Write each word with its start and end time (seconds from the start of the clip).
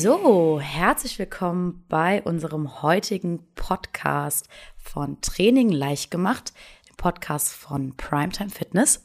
So, 0.00 0.60
herzlich 0.60 1.18
willkommen 1.18 1.84
bei 1.88 2.22
unserem 2.22 2.82
heutigen 2.82 3.40
Podcast 3.56 4.48
von 4.76 5.20
Training 5.22 5.70
leicht 5.70 6.12
gemacht, 6.12 6.52
dem 6.88 6.94
Podcast 6.94 7.52
von 7.52 7.96
Primetime 7.96 8.48
Fitness. 8.48 9.04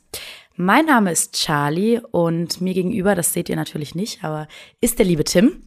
Mein 0.55 0.85
Name 0.85 1.11
ist 1.11 1.33
Charlie 1.33 1.99
und 2.11 2.61
mir 2.61 2.75
gegenüber, 2.75 3.15
das 3.15 3.33
seht 3.33 3.49
ihr 3.49 3.55
natürlich 3.55 3.95
nicht, 3.95 4.23
aber 4.23 4.47
ist 4.81 4.99
der 4.99 5.07
liebe 5.07 5.23
Tim. 5.23 5.63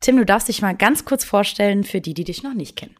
Tim, 0.00 0.16
du 0.16 0.26
darfst 0.26 0.48
dich 0.48 0.62
mal 0.62 0.74
ganz 0.74 1.04
kurz 1.04 1.24
vorstellen 1.24 1.84
für 1.84 2.00
die, 2.00 2.14
die 2.14 2.24
dich 2.24 2.42
noch 2.42 2.54
nicht 2.54 2.74
kennen. 2.74 2.96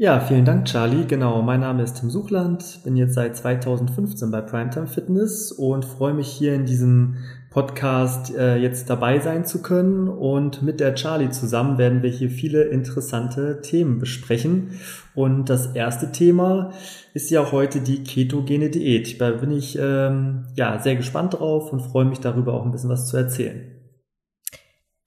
Ja, 0.00 0.20
vielen 0.20 0.44
Dank, 0.44 0.66
Charlie. 0.66 1.06
Genau, 1.08 1.42
mein 1.42 1.58
Name 1.58 1.82
ist 1.82 1.94
Tim 1.94 2.08
Suchland, 2.08 2.84
bin 2.84 2.96
jetzt 2.96 3.14
seit 3.14 3.36
2015 3.36 4.30
bei 4.30 4.40
Primetime 4.40 4.86
Fitness 4.86 5.50
und 5.50 5.84
freue 5.84 6.14
mich 6.14 6.28
hier 6.28 6.54
in 6.54 6.66
diesem 6.66 7.16
Podcast 7.50 8.32
äh, 8.32 8.58
jetzt 8.58 8.88
dabei 8.90 9.18
sein 9.18 9.44
zu 9.44 9.60
können. 9.60 10.06
Und 10.06 10.62
mit 10.62 10.78
der 10.78 10.94
Charlie 10.94 11.30
zusammen 11.30 11.78
werden 11.78 12.04
wir 12.04 12.10
hier 12.10 12.30
viele 12.30 12.62
interessante 12.62 13.60
Themen 13.60 13.98
besprechen. 13.98 14.78
Und 15.16 15.50
das 15.50 15.74
erste 15.74 16.12
Thema 16.12 16.70
ist 17.12 17.28
ja 17.30 17.50
heute 17.50 17.80
die 17.80 18.04
ketogene 18.04 18.70
Diät. 18.70 19.20
Da 19.20 19.32
bin 19.32 19.50
ich 19.50 19.76
ähm, 19.82 20.44
ja 20.54 20.78
sehr 20.78 20.94
gespannt 20.94 21.34
drauf 21.34 21.72
und 21.72 21.80
freue 21.80 22.04
mich 22.04 22.20
darüber 22.20 22.54
auch 22.54 22.64
ein 22.64 22.70
bisschen 22.70 22.90
was 22.90 23.08
zu 23.08 23.16
erzählen. 23.16 23.77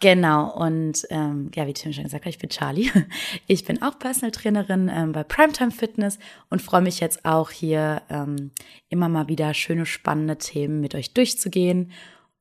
Genau, 0.02 0.52
und 0.56 1.06
ähm, 1.12 1.52
ja, 1.54 1.68
wie 1.68 1.74
Tim 1.74 1.94
schon 1.94 2.06
gesagt 2.06 2.26
hat, 2.26 2.34
ich 2.34 2.40
bin 2.40 2.50
Charlie. 2.50 2.90
Ich 3.48 3.66
bin 3.66 3.82
auch 3.84 4.00
Personal 4.00 4.32
Trainerin 4.32 4.90
ähm, 4.92 5.12
bei 5.12 5.24
Primetime 5.24 5.72
Fitness 5.72 6.18
und 6.50 6.62
freue 6.62 6.82
mich 6.82 7.00
jetzt 7.00 7.24
auch 7.24 7.52
hier 7.52 8.02
ähm, 8.10 8.52
immer 8.90 9.10
mal 9.10 9.28
wieder 9.28 9.54
schöne, 9.54 9.86
spannende 9.86 10.38
Themen 10.38 10.82
mit 10.82 10.96
euch 10.96 11.14
durchzugehen 11.14 11.92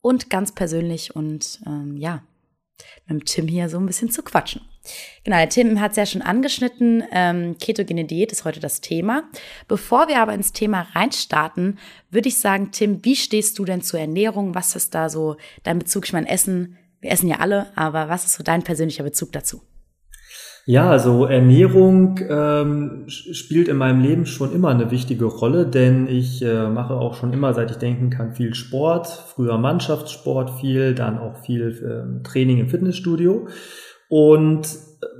und 0.00 0.30
ganz 0.30 0.52
persönlich 0.52 1.14
und 1.14 1.60
ähm, 1.66 1.96
ja, 1.98 2.22
mit 3.06 3.26
Tim 3.26 3.46
hier 3.46 3.68
so 3.68 3.78
ein 3.78 3.86
bisschen 3.86 4.10
zu 4.10 4.22
quatschen. 4.22 4.62
Genau, 5.24 5.36
der 5.36 5.50
Tim 5.50 5.80
hat 5.80 5.90
es 5.90 5.96
ja 5.98 6.06
schon 6.06 6.22
angeschnitten. 6.22 7.04
Ähm, 7.12 7.58
ketogene 7.58 8.06
Diät 8.06 8.32
ist 8.32 8.46
heute 8.46 8.60
das 8.60 8.80
Thema. 8.80 9.24
Bevor 9.68 10.08
wir 10.08 10.20
aber 10.20 10.32
ins 10.32 10.52
Thema 10.52 10.86
reinstarten, 10.94 11.78
würde 12.10 12.28
ich 12.28 12.38
sagen, 12.38 12.70
Tim, 12.72 13.04
wie 13.04 13.16
stehst 13.16 13.58
du 13.58 13.66
denn 13.66 13.82
zur 13.82 14.00
Ernährung? 14.00 14.54
Was 14.54 14.76
ist 14.76 14.94
da 14.94 15.10
so 15.10 15.36
dein 15.62 15.78
Bezug? 15.78 16.06
Ich 16.06 16.14
meine, 16.14 16.28
Essen 16.28 16.78
wir 17.00 17.10
essen 17.10 17.28
ja 17.28 17.36
alle, 17.40 17.66
aber 17.76 18.08
was 18.08 18.24
ist 18.24 18.34
so 18.34 18.42
dein 18.42 18.62
persönlicher 18.62 19.04
Bezug 19.04 19.32
dazu? 19.32 19.62
Ja, 20.66 20.90
also 20.90 21.24
Ernährung 21.24 22.20
ähm, 22.28 23.04
spielt 23.08 23.68
in 23.68 23.76
meinem 23.76 24.02
Leben 24.02 24.26
schon 24.26 24.52
immer 24.52 24.68
eine 24.68 24.90
wichtige 24.90 25.24
Rolle, 25.24 25.66
denn 25.66 26.06
ich 26.06 26.42
äh, 26.42 26.68
mache 26.68 26.94
auch 26.94 27.14
schon 27.14 27.32
immer, 27.32 27.54
seit 27.54 27.70
ich 27.70 27.78
denken 27.78 28.10
kann, 28.10 28.34
viel 28.34 28.54
Sport. 28.54 29.08
Früher 29.08 29.58
Mannschaftssport 29.58 30.60
viel, 30.60 30.94
dann 30.94 31.18
auch 31.18 31.38
viel 31.38 31.70
äh, 31.70 32.22
Training 32.22 32.58
im 32.58 32.68
Fitnessstudio. 32.68 33.48
Und 34.08 34.68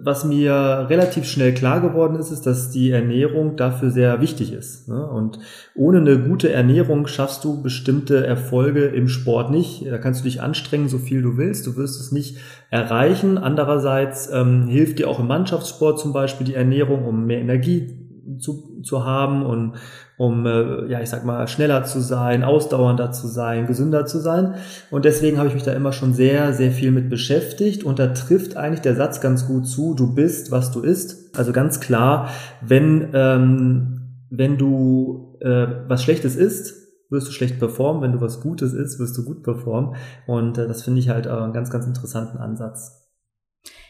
was 0.03 0.25
mir 0.25 0.87
relativ 0.91 1.25
schnell 1.25 1.55
klar 1.55 1.81
geworden 1.81 2.17
ist, 2.17 2.31
ist, 2.31 2.47
dass 2.47 2.71
die 2.71 2.91
Ernährung 2.91 3.57
dafür 3.57 3.91
sehr 3.91 4.21
wichtig 4.21 4.53
ist. 4.53 4.89
Ne? 4.89 5.07
Und 5.07 5.39
ohne 5.75 5.99
eine 5.99 6.19
gute 6.19 6.53
Ernährung 6.53 7.07
schaffst 7.07 7.45
du 7.45 7.63
bestimmte 7.63 8.27
Erfolge 8.27 8.87
im 8.87 9.09
Sport 9.09 9.51
nicht. 9.51 9.87
Da 9.87 9.99
kannst 9.99 10.21
du 10.21 10.25
dich 10.25 10.43
anstrengen, 10.43 10.89
so 10.89 10.99
viel 10.99 11.23
du 11.23 11.39
willst. 11.39 11.67
Du 11.67 11.77
wirst 11.77 12.01
es 12.01 12.13
nicht 12.13 12.37
erreichen. 12.71 13.39
Andererseits 13.39 14.31
ähm, 14.31 14.67
hilft 14.69 14.99
dir 14.99 15.09
auch 15.09 15.19
im 15.19 15.29
Mannschaftssport 15.29 15.99
zum 15.99 16.13
Beispiel 16.13 16.47
die 16.47 16.55
Ernährung, 16.55 17.07
um 17.07 17.27
mehr 17.27 17.41
Energie 17.41 18.00
zu, 18.39 18.81
zu 18.83 19.05
haben 19.05 19.45
und 19.45 19.75
um, 20.17 20.45
äh, 20.45 20.87
ja, 20.87 21.01
ich 21.01 21.09
sag 21.09 21.25
mal, 21.25 21.49
schneller 21.49 21.85
zu 21.85 22.01
sein, 22.01 22.45
ausdauernder 22.45 23.11
zu 23.11 23.27
sein, 23.27 23.67
gesünder 23.67 24.05
zu 24.05 24.19
sein. 24.19 24.57
Und 24.91 25.07
deswegen 25.07 25.39
habe 25.39 25.49
ich 25.49 25.55
mich 25.55 25.63
da 25.63 25.73
immer 25.73 25.93
schon 25.93 26.13
sehr, 26.13 26.53
sehr 26.53 26.73
viel 26.73 26.91
mit 26.91 27.09
beschäftigt. 27.09 27.85
Und 27.85 27.99
da 27.99 28.09
trifft 28.09 28.57
eigentlich 28.57 28.83
der 28.83 28.97
Satz 28.97 29.21
ganz 29.21 29.47
gut 29.47 29.67
zu, 29.67 29.95
du 29.95 30.15
bist, 30.15 30.51
was 30.51 30.73
du 30.73 30.81
isst. 30.81 31.35
Also 31.39 31.53
ganz 31.53 31.81
klar, 31.81 32.29
wenn, 32.61 33.09
ähm, 33.15 34.27
wenn 34.29 34.59
du 34.59 35.39
äh, 35.41 35.67
was 35.89 36.03
Schlechtes 36.03 36.37
isst, 36.37 36.75
wirst 37.09 37.29
du 37.29 37.33
schlecht 37.33 37.59
performen. 37.59 38.03
Wenn 38.03 38.13
du 38.13 38.21
was 38.21 38.41
Gutes 38.41 38.75
isst, 38.75 38.99
wirst 38.99 39.17
du 39.17 39.25
gut 39.25 39.43
performen. 39.43 39.97
Und 40.27 40.59
äh, 40.59 40.69
das 40.69 40.83
finde 40.83 41.01
ich 41.01 41.09
halt 41.09 41.27
äh, 41.27 41.31
einen 41.31 41.53
ganz, 41.53 41.71
ganz 41.71 41.87
interessanten 41.87 42.37
Ansatz. 42.37 43.11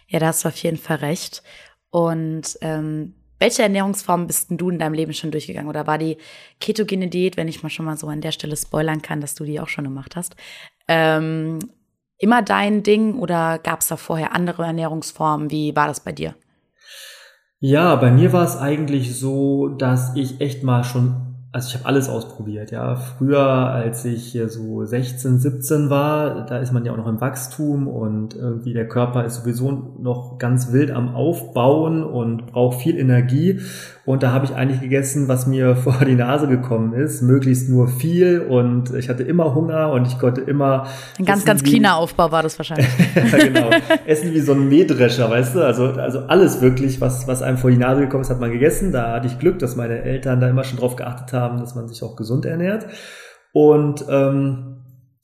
Ja, 0.06 0.18
da 0.18 0.28
hast 0.28 0.44
du 0.44 0.48
auf 0.48 0.56
jeden 0.56 0.76
Fall 0.76 0.98
recht. 0.98 1.42
Und 1.90 2.56
ähm, 2.60 3.14
welche 3.40 3.62
Ernährungsformen 3.62 4.26
bist 4.26 4.50
denn 4.50 4.58
du 4.58 4.70
in 4.70 4.78
deinem 4.78 4.92
Leben 4.92 5.12
schon 5.12 5.30
durchgegangen? 5.30 5.68
Oder 5.68 5.86
war 5.86 5.98
die 5.98 6.18
ketogene 6.60 7.08
Diät, 7.08 7.36
wenn 7.36 7.48
ich 7.48 7.62
mal 7.62 7.70
schon 7.70 7.86
mal 7.86 7.96
so 7.96 8.06
an 8.06 8.20
der 8.20 8.32
Stelle 8.32 8.56
spoilern 8.56 9.02
kann, 9.02 9.20
dass 9.20 9.34
du 9.34 9.44
die 9.44 9.58
auch 9.58 9.68
schon 9.68 9.84
gemacht 9.84 10.14
hast, 10.14 10.36
ähm, 10.86 11.58
immer 12.18 12.42
dein 12.42 12.82
Ding 12.82 13.18
oder 13.18 13.58
gab 13.58 13.80
es 13.80 13.88
da 13.88 13.96
vorher 13.96 14.34
andere 14.34 14.64
Ernährungsformen? 14.64 15.50
Wie 15.50 15.74
war 15.74 15.88
das 15.88 16.00
bei 16.00 16.12
dir? 16.12 16.34
Ja, 17.58 17.96
bei 17.96 18.10
mir 18.10 18.32
war 18.32 18.44
es 18.44 18.56
eigentlich 18.56 19.18
so, 19.18 19.68
dass 19.68 20.16
ich 20.16 20.40
echt 20.40 20.62
mal 20.62 20.84
schon 20.84 21.29
also 21.52 21.68
ich 21.68 21.74
habe 21.74 21.86
alles 21.86 22.08
ausprobiert, 22.08 22.70
ja. 22.70 22.94
Früher, 22.94 23.40
als 23.40 24.04
ich 24.04 24.38
so 24.48 24.84
16, 24.84 25.38
17 25.38 25.90
war, 25.90 26.46
da 26.46 26.58
ist 26.58 26.72
man 26.72 26.84
ja 26.84 26.92
auch 26.92 26.96
noch 26.96 27.08
im 27.08 27.20
Wachstum 27.20 27.88
und 27.88 28.36
irgendwie 28.36 28.72
der 28.72 28.86
Körper 28.86 29.24
ist 29.24 29.36
sowieso 29.42 29.96
noch 29.98 30.38
ganz 30.38 30.72
wild 30.72 30.92
am 30.92 31.14
Aufbauen 31.14 32.04
und 32.04 32.46
braucht 32.46 32.80
viel 32.80 32.96
Energie. 32.96 33.60
Und 34.10 34.24
da 34.24 34.32
habe 34.32 34.44
ich 34.44 34.56
eigentlich 34.56 34.80
gegessen, 34.80 35.28
was 35.28 35.46
mir 35.46 35.76
vor 35.84 36.04
die 36.04 36.16
Nase 36.16 36.48
gekommen 36.48 36.94
ist, 36.94 37.22
möglichst 37.22 37.68
nur 37.68 37.86
viel 37.86 38.40
und 38.40 38.92
ich 38.92 39.08
hatte 39.08 39.22
immer 39.22 39.54
Hunger 39.54 39.92
und 39.92 40.04
ich 40.04 40.18
konnte 40.18 40.40
immer. 40.40 40.88
Ein 41.16 41.24
ganz, 41.24 41.44
ganz 41.44 41.62
cleaner 41.62 41.94
Aufbau 41.94 42.32
war 42.32 42.42
das 42.42 42.58
wahrscheinlich. 42.58 42.88
ja, 43.14 43.38
genau. 43.38 43.70
Essen 44.06 44.34
wie 44.34 44.40
so 44.40 44.52
ein 44.52 44.68
Mähdrescher, 44.68 45.30
weißt 45.30 45.54
du? 45.54 45.64
Also, 45.64 45.92
also 45.92 46.20
alles 46.26 46.60
wirklich, 46.60 47.00
was, 47.00 47.28
was 47.28 47.40
einem 47.40 47.56
vor 47.56 47.70
die 47.70 47.76
Nase 47.76 48.00
gekommen 48.00 48.22
ist, 48.22 48.30
hat 48.30 48.40
man 48.40 48.50
gegessen. 48.50 48.90
Da 48.90 49.12
hatte 49.12 49.28
ich 49.28 49.38
Glück, 49.38 49.60
dass 49.60 49.76
meine 49.76 50.02
Eltern 50.02 50.40
da 50.40 50.48
immer 50.48 50.64
schon 50.64 50.80
drauf 50.80 50.96
geachtet 50.96 51.32
haben, 51.32 51.60
dass 51.60 51.76
man 51.76 51.86
sich 51.86 52.02
auch 52.02 52.16
gesund 52.16 52.44
ernährt. 52.44 52.86
Und 53.52 54.04
ähm, 54.10 54.79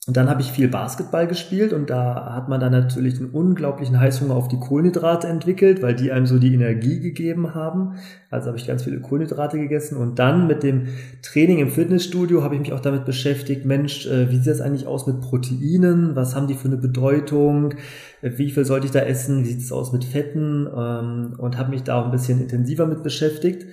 und 0.07 0.15
dann 0.15 0.29
habe 0.29 0.41
ich 0.41 0.53
viel 0.53 0.69
Basketball 0.69 1.27
gespielt 1.27 1.73
und 1.73 1.89
da 1.89 2.33
hat 2.33 2.47
man 2.47 2.61
dann 2.61 2.71
natürlich 2.71 3.19
einen 3.19 3.29
unglaublichen 3.29 3.99
Heißhunger 3.99 4.33
auf 4.33 4.47
die 4.47 4.57
Kohlenhydrate 4.57 5.27
entwickelt, 5.27 5.81
weil 5.81 5.95
die 5.95 6.13
einem 6.13 6.25
so 6.25 6.39
die 6.39 6.53
Energie 6.53 7.01
gegeben 7.01 7.53
haben. 7.53 7.95
Also 8.29 8.47
habe 8.47 8.57
ich 8.57 8.65
ganz 8.65 8.83
viele 8.83 9.01
Kohlenhydrate 9.01 9.59
gegessen 9.59 9.97
und 9.97 10.17
dann 10.17 10.47
mit 10.47 10.63
dem 10.63 10.87
Training 11.21 11.59
im 11.59 11.67
Fitnessstudio 11.67 12.41
habe 12.41 12.55
ich 12.55 12.61
mich 12.61 12.71
auch 12.71 12.79
damit 12.79 13.03
beschäftigt, 13.03 13.65
Mensch, 13.65 14.07
äh, 14.07 14.31
wie 14.31 14.37
sieht 14.37 14.47
das 14.47 14.61
eigentlich 14.61 14.87
aus 14.87 15.07
mit 15.07 15.19
Proteinen? 15.19 16.15
Was 16.15 16.37
haben 16.37 16.47
die 16.47 16.55
für 16.55 16.69
eine 16.69 16.77
Bedeutung? 16.77 17.73
Äh, 18.21 18.31
wie 18.37 18.49
viel 18.49 18.63
sollte 18.63 18.85
ich 18.85 18.93
da 18.93 19.01
essen? 19.01 19.43
Wie 19.43 19.49
sieht 19.49 19.59
es 19.59 19.73
aus 19.73 19.91
mit 19.91 20.05
Fetten? 20.05 20.67
Ähm, 20.73 21.33
und 21.37 21.57
habe 21.57 21.71
mich 21.71 21.83
da 21.83 21.99
auch 21.99 22.05
ein 22.05 22.11
bisschen 22.11 22.39
intensiver 22.39 22.85
mit 22.85 23.03
beschäftigt. 23.03 23.65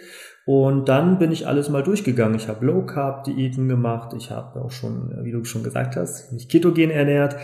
Und 0.47 0.91
dann 0.91 1.19
bin 1.19 1.33
ich 1.33 1.47
alles 1.47 1.71
mal 1.71 1.83
durchgegangen. 1.83 2.37
Ich 2.37 2.49
habe 2.49 2.67
Low 2.67 2.85
Carb 2.85 3.25
Diäten 3.25 3.69
gemacht. 3.69 4.15
Ich 4.17 4.31
habe 4.31 4.61
auch 4.61 4.71
schon, 4.71 5.15
wie 5.23 5.33
du 5.33 5.45
schon 5.45 5.63
gesagt 5.63 5.97
hast, 5.97 6.33
mich 6.33 6.49
ketogen 6.49 6.91
ernährt. 6.91 7.37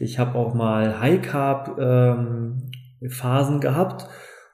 Ich 0.00 0.18
habe 0.18 0.36
auch 0.36 0.54
mal 0.54 1.00
High 1.00 1.22
Carb 1.22 1.78
ähm, 1.78 2.70
Phasen 3.08 3.60
gehabt 3.60 4.08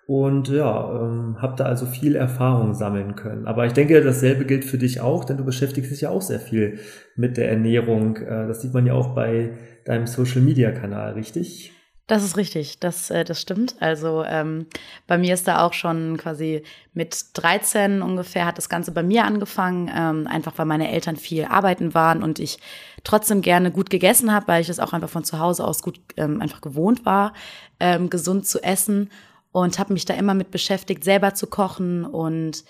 und 0.07 0.49
ja, 0.49 1.01
ähm, 1.01 1.37
habe 1.41 1.57
da 1.57 1.65
also 1.65 1.87
viel 1.87 2.15
Erfahrung 2.15 2.75
sammeln 2.75 3.17
können. 3.17 3.47
Aber 3.47 3.65
ich 3.65 3.73
denke, 3.73 4.03
dasselbe 4.03 4.45
gilt 4.45 4.67
für 4.67 4.77
dich 4.77 5.01
auch, 5.01 5.25
denn 5.25 5.39
du 5.39 5.45
beschäftigst 5.45 5.91
dich 5.91 6.03
ja 6.03 6.11
auch 6.11 6.21
sehr 6.21 6.41
viel 6.41 6.79
mit 7.17 7.39
der 7.39 7.49
Ernährung. 7.51 8.17
Äh, 8.17 8.47
das 8.47 8.61
sieht 8.61 8.75
man 8.75 8.85
ja 8.85 8.93
auch 8.93 9.15
bei 9.15 9.53
deinem 9.87 10.07
Social 10.07 10.43
Media 10.43 10.73
Kanal, 10.73 11.15
richtig? 11.15 11.74
Das 12.07 12.23
ist 12.23 12.37
richtig, 12.37 12.81
das, 12.81 13.09
äh, 13.11 13.25
das 13.25 13.41
stimmt. 13.41 13.77
Also 13.81 14.25
ähm, 14.25 14.67
bei 15.07 15.17
mir 15.17 15.33
ist 15.33 15.49
da 15.49 15.65
auch 15.65 15.73
schon 15.73 16.19
quasi 16.19 16.63
mit 16.93 17.29
13 17.33 18.03
ungefähr 18.03 18.45
hat 18.45 18.59
das 18.59 18.69
Ganze 18.69 18.93
bei 18.93 19.03
mir 19.03 19.25
angefangen, 19.25 19.91
ähm, 19.95 20.27
einfach 20.27 20.53
weil 20.59 20.67
meine 20.67 20.91
Eltern 20.91 21.17
viel 21.17 21.47
arbeiten 21.47 21.95
waren 21.95 22.23
und 22.23 22.39
ich 22.39 22.59
trotzdem 23.05 23.41
gerne 23.41 23.71
gut 23.71 23.89
gegessen 23.89 24.35
habe, 24.35 24.49
weil 24.49 24.61
ich 24.61 24.67
das 24.67 24.81
auch 24.81 24.93
einfach 24.93 25.09
von 25.09 25.25
zu 25.25 25.39
Hause 25.39 25.67
aus 25.67 25.83
gut 25.83 25.99
ähm, 26.19 26.43
einfach 26.43 26.61
gewohnt 26.61 27.07
war, 27.07 27.33
ähm, 27.81 28.11
gesund 28.11 28.47
zu 28.47 28.63
essen 28.63 29.11
und 29.53 29.79
habe 29.79 29.95
mich 29.95 30.05
da 30.05 30.13
immer 30.13 30.35
mit 30.35 30.51
beschäftigt, 30.51 31.05
selber 31.05 31.33
zu 31.33 31.47
kochen 31.47 32.05
und 32.05 32.65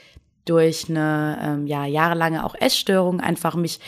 durch 0.44 0.88
eine 0.88 1.38
ähm, 1.43 1.67
ja, 1.67 1.87
jahrelange 1.87 2.44
auch 2.44 2.55
Essstörung 2.55 3.20
einfach 3.20 3.56
mich 3.56 3.81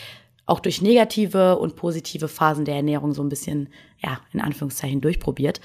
auch 0.47 0.59
durch 0.59 0.81
negative 0.81 1.59
und 1.59 1.75
positive 1.75 2.27
Phasen 2.27 2.65
der 2.65 2.77
Ernährung 2.77 3.13
so 3.13 3.21
ein 3.21 3.29
bisschen, 3.29 3.69
ja, 3.99 4.19
in 4.33 4.41
Anführungszeichen 4.41 5.01
durchprobiert. 5.01 5.61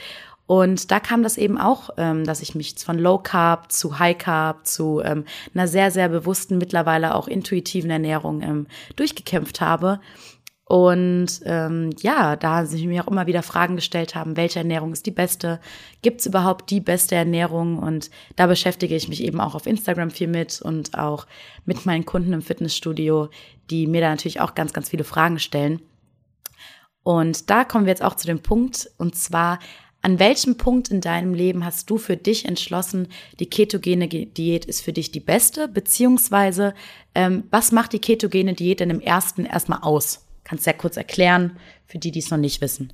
Und 0.46 0.90
da 0.90 1.00
kam 1.00 1.23
das 1.23 1.38
eben 1.38 1.56
auch, 1.56 1.90
ähm, 1.96 2.25
dass 2.25 2.43
ich 2.43 2.55
mich 2.55 2.75
von 2.76 2.99
Low 2.99 3.19
Carb 3.19 3.73
zu 3.73 3.99
High 3.99 4.19
Carb 4.19 4.67
zu 4.67 5.00
ähm, 5.00 5.25
einer 5.55 5.69
sehr, 5.69 5.90
sehr 5.90 6.08
bewussten, 6.08 6.58
mittlerweile 6.58 7.14
auch 7.14 7.29
intuitiven 7.29 7.90
Ernährung 7.90 8.43
ähm, 8.43 8.67
durchgekämpft 8.96 9.61
habe. 9.61 10.00
Und 10.73 11.43
ähm, 11.45 11.91
ja, 12.01 12.35
da 12.35 12.65
sich 12.65 12.87
mir 12.87 13.05
auch 13.05 13.11
immer 13.11 13.27
wieder 13.27 13.43
Fragen 13.43 13.77
gestellt 13.77 14.15
haben, 14.15 14.39
welche 14.39 14.61
Ernährung 14.61 14.95
ist 14.95 15.05
die 15.05 15.11
beste? 15.11 15.61
Gibt 16.01 16.21
es 16.21 16.27
überhaupt 16.27 16.71
die 16.71 16.81
beste 16.81 17.15
Ernährung? 17.15 17.79
Und 17.79 18.09
da 18.37 18.47
beschäftige 18.47 18.97
ich 18.97 19.07
mich 19.07 19.23
eben 19.23 19.39
auch 19.39 19.55
auf 19.55 19.67
Instagram 19.67 20.11
viel 20.11 20.29
mit 20.29 20.63
und 20.63 20.97
auch 20.97 21.27
mit 21.67 21.85
meinen 21.85 22.07
Kunden 22.07 22.33
im 22.33 22.41
Fitnessstudio, 22.41 23.29
die 23.69 23.87
mir 23.87 24.01
da 24.01 24.09
natürlich 24.09 24.41
auch 24.41 24.55
ganz, 24.55 24.73
ganz 24.73 24.89
viele 24.89 25.05
Fragen 25.05 25.39
stellen. 25.39 25.83
Und 27.03 27.51
da 27.51 27.65
kommen 27.65 27.85
wir 27.85 27.93
jetzt 27.93 28.03
auch 28.03 28.17
zu 28.17 28.27
dem 28.27 28.41
Punkt, 28.41 28.89
und 28.97 29.15
zwar 29.15 29.59
An 30.01 30.19
welchem 30.19 30.57
Punkt 30.57 30.89
in 30.89 31.03
deinem 31.03 31.35
Leben 31.35 31.67
hast 31.67 31.91
du 31.91 31.99
für 31.99 32.17
dich 32.17 32.47
entschlossen, 32.47 33.09
die 33.41 33.51
ketogene 33.51 34.09
Diät 34.09 34.65
ist 34.65 34.81
für 34.81 34.95
dich 34.95 35.13
die 35.13 35.21
beste? 35.21 35.69
Beziehungsweise, 35.69 36.73
ähm, 37.15 37.45
was 37.51 37.73
macht 37.73 37.93
die 37.93 38.01
ketogene 38.01 38.55
Diät 38.55 38.81
denn 38.81 38.89
im 38.89 39.01
ersten 39.01 39.45
erstmal 39.45 39.81
aus? 39.83 40.31
Kannst 40.53 40.67
ja 40.67 40.75
kurz 40.75 40.99
erklären, 40.99 41.57
für 41.87 41.97
die, 41.97 42.11
die 42.11 42.19
es 42.19 42.31
noch 42.31 42.37
nicht 42.37 42.61
wissen. 42.61 42.93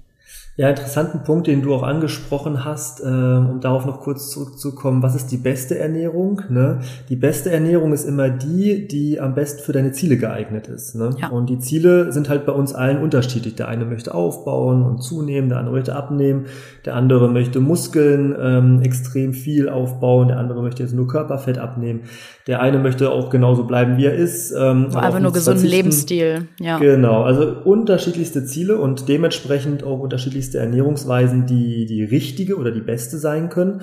Ja, 0.58 0.68
interessanten 0.68 1.22
Punkt, 1.22 1.46
den 1.46 1.62
du 1.62 1.72
auch 1.72 1.84
angesprochen 1.84 2.64
hast, 2.64 2.98
äh, 2.98 3.04
um 3.04 3.60
darauf 3.60 3.86
noch 3.86 4.00
kurz 4.00 4.28
zurückzukommen. 4.28 5.04
Was 5.04 5.14
ist 5.14 5.28
die 5.28 5.36
beste 5.36 5.78
Ernährung? 5.78 6.42
Ne? 6.48 6.80
Die 7.08 7.14
beste 7.14 7.52
Ernährung 7.52 7.92
ist 7.92 8.04
immer 8.04 8.28
die, 8.28 8.88
die 8.88 9.20
am 9.20 9.36
besten 9.36 9.62
für 9.62 9.70
deine 9.70 9.92
Ziele 9.92 10.16
geeignet 10.16 10.66
ist. 10.66 10.96
Ne? 10.96 11.10
Ja. 11.20 11.28
Und 11.28 11.48
die 11.48 11.60
Ziele 11.60 12.10
sind 12.10 12.28
halt 12.28 12.44
bei 12.44 12.50
uns 12.50 12.74
allen 12.74 13.00
unterschiedlich. 13.00 13.54
Der 13.54 13.68
eine 13.68 13.84
möchte 13.84 14.12
aufbauen 14.12 14.82
und 14.82 15.00
zunehmen, 15.00 15.48
der 15.48 15.58
andere 15.58 15.76
möchte 15.76 15.94
abnehmen, 15.94 16.46
der 16.84 16.96
andere 16.96 17.28
möchte 17.28 17.60
Muskeln 17.60 18.34
ähm, 18.36 18.82
extrem 18.82 19.34
viel 19.34 19.68
aufbauen, 19.68 20.26
der 20.26 20.38
andere 20.38 20.60
möchte 20.60 20.82
jetzt 20.82 20.92
nur 20.92 21.06
Körperfett 21.06 21.58
abnehmen. 21.58 22.00
Der 22.48 22.60
eine 22.60 22.80
möchte 22.80 23.12
auch 23.12 23.30
genauso 23.30 23.62
bleiben, 23.62 23.96
wie 23.96 24.06
er 24.06 24.14
ist. 24.14 24.50
Ähm, 24.50 24.88
einfach 24.92 25.20
nur 25.20 25.32
gesunden 25.32 25.66
Lebensstil. 25.66 26.48
Ja. 26.58 26.78
Genau, 26.78 27.22
also 27.22 27.46
unterschiedlichste 27.62 28.44
Ziele 28.44 28.78
und 28.78 29.08
dementsprechend 29.08 29.84
auch 29.84 30.00
unterschiedlichste 30.00 30.47
unterschiedlichste 30.48 30.58
Ernährungsweisen, 30.58 31.46
die 31.46 31.86
die 31.86 32.04
richtige 32.04 32.56
oder 32.56 32.70
die 32.70 32.80
beste 32.80 33.18
sein 33.18 33.48
können. 33.48 33.82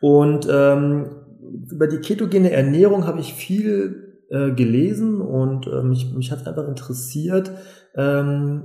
Und 0.00 0.48
ähm, 0.50 1.06
über 1.70 1.86
die 1.86 1.98
ketogene 1.98 2.50
Ernährung 2.50 3.06
habe 3.06 3.20
ich 3.20 3.34
viel 3.34 4.24
äh, 4.30 4.52
gelesen 4.52 5.20
und 5.20 5.66
äh, 5.66 5.82
mich, 5.82 6.12
mich 6.14 6.30
hat 6.30 6.46
einfach 6.46 6.68
interessiert, 6.68 7.50
ähm, 7.96 8.62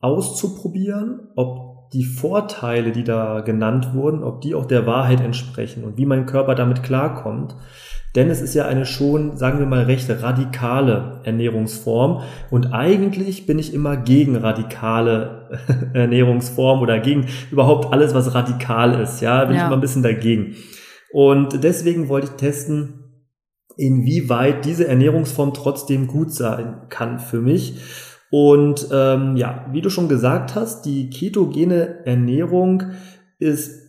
auszuprobieren, 0.00 1.28
ob 1.36 1.90
die 1.92 2.04
Vorteile, 2.04 2.92
die 2.92 3.04
da 3.04 3.40
genannt 3.40 3.94
wurden, 3.94 4.22
ob 4.22 4.40
die 4.42 4.54
auch 4.54 4.66
der 4.66 4.86
Wahrheit 4.86 5.20
entsprechen 5.20 5.84
und 5.84 5.96
wie 5.96 6.06
mein 6.06 6.26
Körper 6.26 6.54
damit 6.54 6.82
klarkommt. 6.82 7.56
Denn 8.14 8.30
es 8.30 8.40
ist 8.40 8.54
ja 8.54 8.66
eine 8.66 8.86
schon, 8.86 9.36
sagen 9.36 9.58
wir 9.58 9.66
mal, 9.66 9.84
recht 9.84 10.08
radikale 10.08 11.20
Ernährungsform. 11.24 12.22
Und 12.50 12.72
eigentlich 12.72 13.46
bin 13.46 13.58
ich 13.58 13.74
immer 13.74 13.96
gegen 13.96 14.36
radikale 14.36 15.48
Ernährungsform 15.92 16.80
oder 16.80 17.00
gegen 17.00 17.26
überhaupt 17.50 17.92
alles, 17.92 18.14
was 18.14 18.34
radikal 18.34 19.00
ist. 19.00 19.20
Ja, 19.20 19.44
bin 19.44 19.56
ja. 19.56 19.62
ich 19.62 19.66
immer 19.66 19.76
ein 19.76 19.82
bisschen 19.82 20.02
dagegen. 20.02 20.56
Und 21.12 21.62
deswegen 21.62 22.08
wollte 22.08 22.28
ich 22.28 22.32
testen, 22.34 22.98
inwieweit 23.76 24.64
diese 24.64 24.88
Ernährungsform 24.88 25.54
trotzdem 25.54 26.06
gut 26.06 26.32
sein 26.32 26.82
kann 26.88 27.18
für 27.18 27.40
mich. 27.40 27.80
Und 28.30 28.88
ähm, 28.92 29.36
ja, 29.36 29.66
wie 29.72 29.80
du 29.80 29.88
schon 29.88 30.08
gesagt 30.08 30.54
hast, 30.54 30.84
die 30.84 31.08
ketogene 31.08 32.04
Ernährung 32.04 32.82
ist 33.38 33.87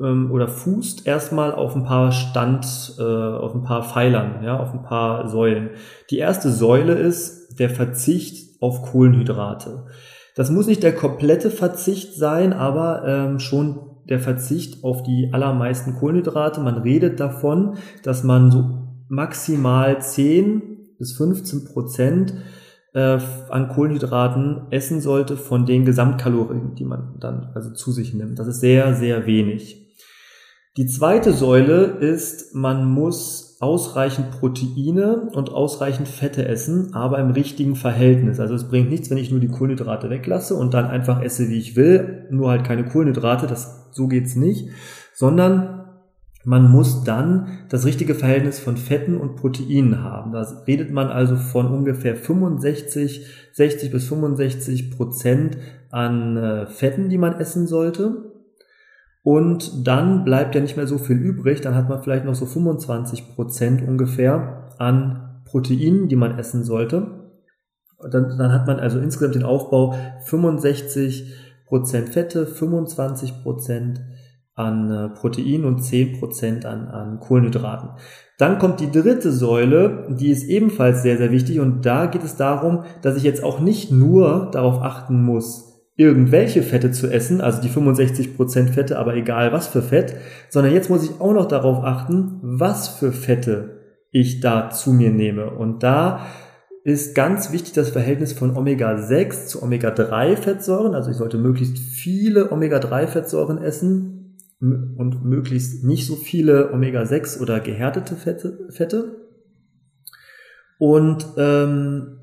ähm, 0.00 0.30
oder 0.30 0.48
fußt 0.48 1.06
erstmal 1.06 1.52
auf 1.52 1.74
ein 1.74 1.84
paar 1.84 2.12
Stand, 2.12 2.94
äh, 2.98 3.02
auf 3.02 3.54
ein 3.54 3.62
paar 3.62 3.82
Pfeilern, 3.82 4.42
ja, 4.42 4.58
auf 4.58 4.72
ein 4.72 4.82
paar 4.82 5.28
Säulen. 5.28 5.70
Die 6.10 6.18
erste 6.18 6.50
Säule 6.50 6.94
ist 6.94 7.58
der 7.58 7.70
Verzicht 7.70 8.62
auf 8.62 8.82
Kohlenhydrate. 8.82 9.86
Das 10.34 10.50
muss 10.50 10.66
nicht 10.66 10.82
der 10.82 10.94
komplette 10.94 11.50
Verzicht 11.50 12.14
sein, 12.14 12.52
aber 12.52 13.02
ähm, 13.06 13.40
schon 13.40 13.80
der 14.08 14.20
Verzicht 14.20 14.84
auf 14.84 15.02
die 15.02 15.30
allermeisten 15.32 15.94
Kohlenhydrate. 15.94 16.60
Man 16.60 16.78
redet 16.78 17.20
davon, 17.20 17.76
dass 18.04 18.22
man 18.22 18.50
so 18.50 18.64
maximal 19.08 20.00
10 20.00 20.96
bis 20.98 21.16
15 21.16 21.64
Prozent 21.64 22.34
äh, 22.94 23.18
an 23.48 23.68
Kohlenhydraten 23.68 24.68
essen 24.70 25.00
sollte 25.00 25.36
von 25.36 25.66
den 25.66 25.84
Gesamtkalorien, 25.84 26.74
die 26.74 26.84
man 26.84 27.16
dann 27.20 27.50
also 27.54 27.70
zu 27.72 27.92
sich 27.92 28.14
nimmt. 28.14 28.38
Das 28.38 28.46
ist 28.46 28.60
sehr, 28.60 28.94
sehr 28.94 29.26
wenig. 29.26 29.87
Die 30.78 30.86
zweite 30.86 31.32
Säule 31.32 31.96
ist, 31.98 32.54
man 32.54 32.88
muss 32.88 33.56
ausreichend 33.58 34.30
Proteine 34.30 35.28
und 35.32 35.50
ausreichend 35.50 36.06
Fette 36.06 36.46
essen, 36.46 36.94
aber 36.94 37.18
im 37.18 37.32
richtigen 37.32 37.74
Verhältnis. 37.74 38.38
Also 38.38 38.54
es 38.54 38.68
bringt 38.68 38.88
nichts, 38.88 39.10
wenn 39.10 39.18
ich 39.18 39.32
nur 39.32 39.40
die 39.40 39.48
Kohlenhydrate 39.48 40.08
weglasse 40.08 40.54
und 40.54 40.74
dann 40.74 40.84
einfach 40.84 41.20
esse, 41.20 41.48
wie 41.48 41.58
ich 41.58 41.74
will, 41.74 42.28
nur 42.30 42.50
halt 42.50 42.62
keine 42.62 42.84
Kohlenhydrate, 42.84 43.48
das, 43.48 43.88
so 43.90 44.06
geht's 44.06 44.36
nicht, 44.36 44.68
sondern 45.14 45.82
man 46.44 46.70
muss 46.70 47.02
dann 47.02 47.58
das 47.70 47.84
richtige 47.84 48.14
Verhältnis 48.14 48.60
von 48.60 48.76
Fetten 48.76 49.16
und 49.16 49.34
Proteinen 49.34 50.04
haben. 50.04 50.30
Da 50.30 50.46
redet 50.68 50.92
man 50.92 51.08
also 51.08 51.34
von 51.34 51.66
ungefähr 51.66 52.14
65, 52.14 53.26
60 53.52 53.90
bis 53.90 54.06
65 54.06 54.96
Prozent 54.96 55.58
an 55.90 56.36
äh, 56.36 56.66
Fetten, 56.66 57.08
die 57.08 57.18
man 57.18 57.34
essen 57.40 57.66
sollte 57.66 58.37
und 59.28 59.86
dann 59.86 60.24
bleibt 60.24 60.54
ja 60.54 60.62
nicht 60.62 60.78
mehr 60.78 60.86
so 60.86 60.96
viel 60.96 61.18
übrig. 61.18 61.60
Dann 61.60 61.74
hat 61.74 61.90
man 61.90 62.02
vielleicht 62.02 62.24
noch 62.24 62.34
so 62.34 62.46
25 62.46 63.34
Prozent 63.34 63.86
ungefähr 63.86 64.70
an 64.78 65.42
Proteinen, 65.44 66.08
die 66.08 66.16
man 66.16 66.38
essen 66.38 66.64
sollte. 66.64 67.28
Dann, 68.10 68.38
dann 68.38 68.52
hat 68.54 68.66
man 68.66 68.80
also 68.80 68.98
insgesamt 68.98 69.34
den 69.34 69.42
Aufbau 69.42 69.94
65 70.24 71.34
Prozent 71.66 72.08
Fette, 72.08 72.46
25 72.46 73.42
Prozent 73.42 74.00
an 74.54 74.90
äh, 74.90 75.08
Protein 75.10 75.66
und 75.66 75.82
10 75.82 76.18
Prozent 76.18 76.64
an, 76.64 76.88
an 76.88 77.20
Kohlenhydraten. 77.20 77.90
Dann 78.38 78.58
kommt 78.58 78.80
die 78.80 78.90
dritte 78.90 79.30
Säule, 79.30 80.06
die 80.08 80.30
ist 80.30 80.44
ebenfalls 80.44 81.02
sehr, 81.02 81.18
sehr 81.18 81.32
wichtig 81.32 81.60
und 81.60 81.84
da 81.84 82.06
geht 82.06 82.24
es 82.24 82.36
darum, 82.36 82.84
dass 83.02 83.18
ich 83.18 83.24
jetzt 83.24 83.44
auch 83.44 83.60
nicht 83.60 83.92
nur 83.92 84.50
darauf 84.52 84.80
achten 84.80 85.22
muss, 85.22 85.67
irgendwelche 85.98 86.62
Fette 86.62 86.92
zu 86.92 87.08
essen, 87.08 87.40
also 87.40 87.60
die 87.60 87.68
65% 87.68 88.68
Fette, 88.68 88.98
aber 89.00 89.16
egal 89.16 89.52
was 89.52 89.66
für 89.66 89.82
Fett, 89.82 90.14
sondern 90.48 90.72
jetzt 90.72 90.88
muss 90.88 91.02
ich 91.02 91.20
auch 91.20 91.32
noch 91.34 91.48
darauf 91.48 91.82
achten, 91.84 92.38
was 92.40 92.86
für 92.86 93.10
Fette 93.10 93.80
ich 94.12 94.38
da 94.40 94.70
zu 94.70 94.92
mir 94.92 95.10
nehme. 95.10 95.50
Und 95.50 95.82
da 95.82 96.24
ist 96.84 97.16
ganz 97.16 97.52
wichtig 97.52 97.72
das 97.72 97.90
Verhältnis 97.90 98.32
von 98.32 98.56
Omega-6 98.56 99.46
zu 99.46 99.60
Omega-3-Fettsäuren. 99.60 100.94
Also 100.94 101.10
ich 101.10 101.16
sollte 101.16 101.36
möglichst 101.36 101.78
viele 101.78 102.52
Omega-3-Fettsäuren 102.52 103.58
essen 103.58 104.38
und 104.60 105.24
möglichst 105.24 105.82
nicht 105.84 106.06
so 106.06 106.14
viele 106.14 106.72
Omega-6 106.72 107.42
oder 107.42 107.58
gehärtete 107.58 108.14
Fette. 108.14 109.16
Und 110.78 111.26
ähm, 111.36 112.20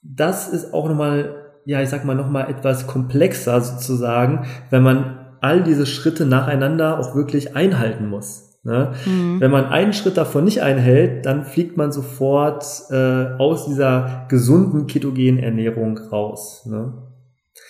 das 0.00 0.48
ist 0.48 0.72
auch 0.72 0.88
nochmal 0.88 1.45
ja, 1.66 1.82
ich 1.82 1.88
sag 1.88 2.04
mal, 2.04 2.14
nochmal 2.14 2.48
etwas 2.48 2.86
komplexer 2.86 3.60
sozusagen, 3.60 4.46
wenn 4.70 4.82
man 4.82 5.18
all 5.40 5.62
diese 5.62 5.84
Schritte 5.84 6.24
nacheinander 6.24 6.98
auch 6.98 7.14
wirklich 7.14 7.56
einhalten 7.56 8.08
muss. 8.08 8.58
Ne? 8.62 8.92
Mhm. 9.04 9.40
Wenn 9.40 9.50
man 9.50 9.66
einen 9.66 9.92
Schritt 9.92 10.16
davon 10.16 10.44
nicht 10.44 10.62
einhält, 10.62 11.26
dann 11.26 11.44
fliegt 11.44 11.76
man 11.76 11.92
sofort 11.92 12.64
äh, 12.90 13.34
aus 13.38 13.66
dieser 13.66 14.26
gesunden 14.28 14.86
ketogenen 14.86 15.38
Ernährung 15.38 15.98
raus. 15.98 16.66
Ne? 16.66 16.94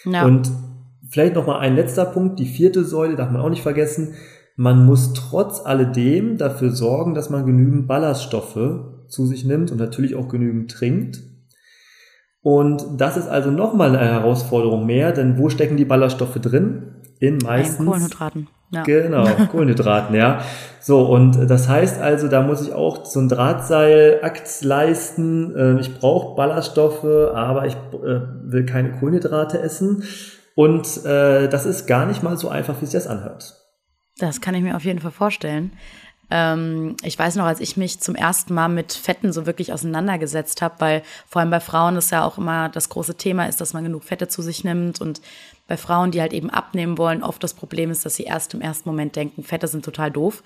Ja. 0.05 0.25
Und 0.25 0.50
vielleicht 1.09 1.35
nochmal 1.35 1.61
ein 1.61 1.75
letzter 1.75 2.05
Punkt, 2.05 2.38
die 2.38 2.47
vierte 2.47 2.85
Säule 2.85 3.17
darf 3.17 3.31
man 3.31 3.41
auch 3.41 3.50
nicht 3.50 3.62
vergessen. 3.62 4.15
Man 4.57 4.85
muss 4.85 5.15
trotz 5.15 5.61
alledem 5.65 6.37
dafür 6.37 6.71
sorgen, 6.71 7.15
dass 7.15 7.31
man 7.31 7.47
genügend 7.47 7.88
Ballaststoffe 7.88 8.81
zu 9.09 9.26
sich 9.26 9.45
nimmt 9.45 9.71
und 9.71 9.79
natürlich 9.79 10.15
auch 10.17 10.29
genügend 10.29 10.71
trinkt. 10.71 11.21
Und 12.47 13.00
das 13.00 13.17
ist 13.17 13.26
also 13.26 13.50
nochmal 13.50 13.97
eine 13.97 14.09
Herausforderung 14.09 14.87
mehr, 14.87 15.11
denn 15.11 15.37
wo 15.37 15.49
stecken 15.49 15.76
die 15.76 15.85
Ballaststoffe 15.85 16.37
drin? 16.37 16.95
In 17.19 17.38
meistens. 17.38 17.81
In 17.81 17.87
Kohlenhydraten. 17.87 18.49
Ja. 18.71 18.85
Genau, 18.85 19.25
Kohlenhydraten, 19.50 20.15
ja. 20.15 20.43
So, 20.79 21.07
und 21.07 21.50
das 21.50 21.69
heißt 21.69 22.00
also, 22.00 22.29
da 22.29 22.43
muss 22.43 22.62
ich 22.62 22.73
auch 22.73 23.05
so 23.05 23.19
ein 23.19 23.29
Drahtseilakt 23.29 24.62
leisten. 24.62 25.55
Ähm, 25.59 25.79
ich 25.81 25.99
brauche 25.99 26.37
Ballaststoffe, 26.37 27.03
aber 27.03 27.67
ich 27.67 27.75
äh, 27.75 28.21
will 28.45 28.65
keine 28.65 28.93
Kohlenhydrate 28.93 29.59
essen. 29.59 30.05
Und 30.55 31.05
äh, 31.05 31.49
das 31.49 31.67
ist 31.67 31.88
gar 31.88 32.07
nicht 32.07 32.23
mal 32.23 32.37
so 32.37 32.49
einfach, 32.49 32.81
wie 32.81 32.85
sich 32.85 32.95
das 32.95 33.09
anhört. 33.09 33.57
Das 34.19 34.41
kann 34.41 34.55
ich 34.55 34.62
mir 34.62 34.76
auf 34.76 34.85
jeden 34.85 35.00
Fall 35.00 35.11
vorstellen. 35.11 35.73
Ähm, 36.30 36.97
ich 37.02 37.18
weiß 37.18 37.37
noch, 37.37 37.45
als 37.45 37.61
ich 37.61 37.76
mich 37.76 38.00
zum 38.00 38.14
ersten 38.14 38.52
Mal 38.54 38.68
mit 38.68 38.92
Fetten 38.92 39.33
so 39.33 39.47
wirklich 39.47 39.73
auseinandergesetzt 39.73 40.61
habe, 40.62 40.75
weil 40.78 41.02
vor 41.28 41.40
allem 41.40 41.50
bei 41.50 41.61
Frauen 41.61 41.97
ist 41.97 42.11
ja 42.11 42.25
auch 42.25 42.38
immer 42.38 42.68
das 42.68 42.88
große 42.88 43.16
Thema 43.16 43.47
ist, 43.47 43.61
dass 43.61 43.73
man 43.73 43.85
genug 43.85 44.04
Fette 44.04 44.26
zu 44.28 44.42
sich 44.42 44.64
nimmt 44.64 45.00
und 45.00 45.21
bei 45.68 45.76
Frauen, 45.76 46.11
die 46.11 46.21
halt 46.21 46.33
eben 46.33 46.50
abnehmen 46.50 46.99
wollen, 46.99 47.23
oft 47.23 47.42
das 47.42 47.54
Problem 47.54 47.90
ist, 47.90 48.04
dass 48.04 48.16
sie 48.16 48.25
erst 48.25 48.54
im 48.54 48.61
ersten 48.61 48.88
Moment 48.88 49.16
denken, 49.16 49.45
Fette 49.45 49.68
sind 49.68 49.85
total 49.85 50.11
doof, 50.11 50.42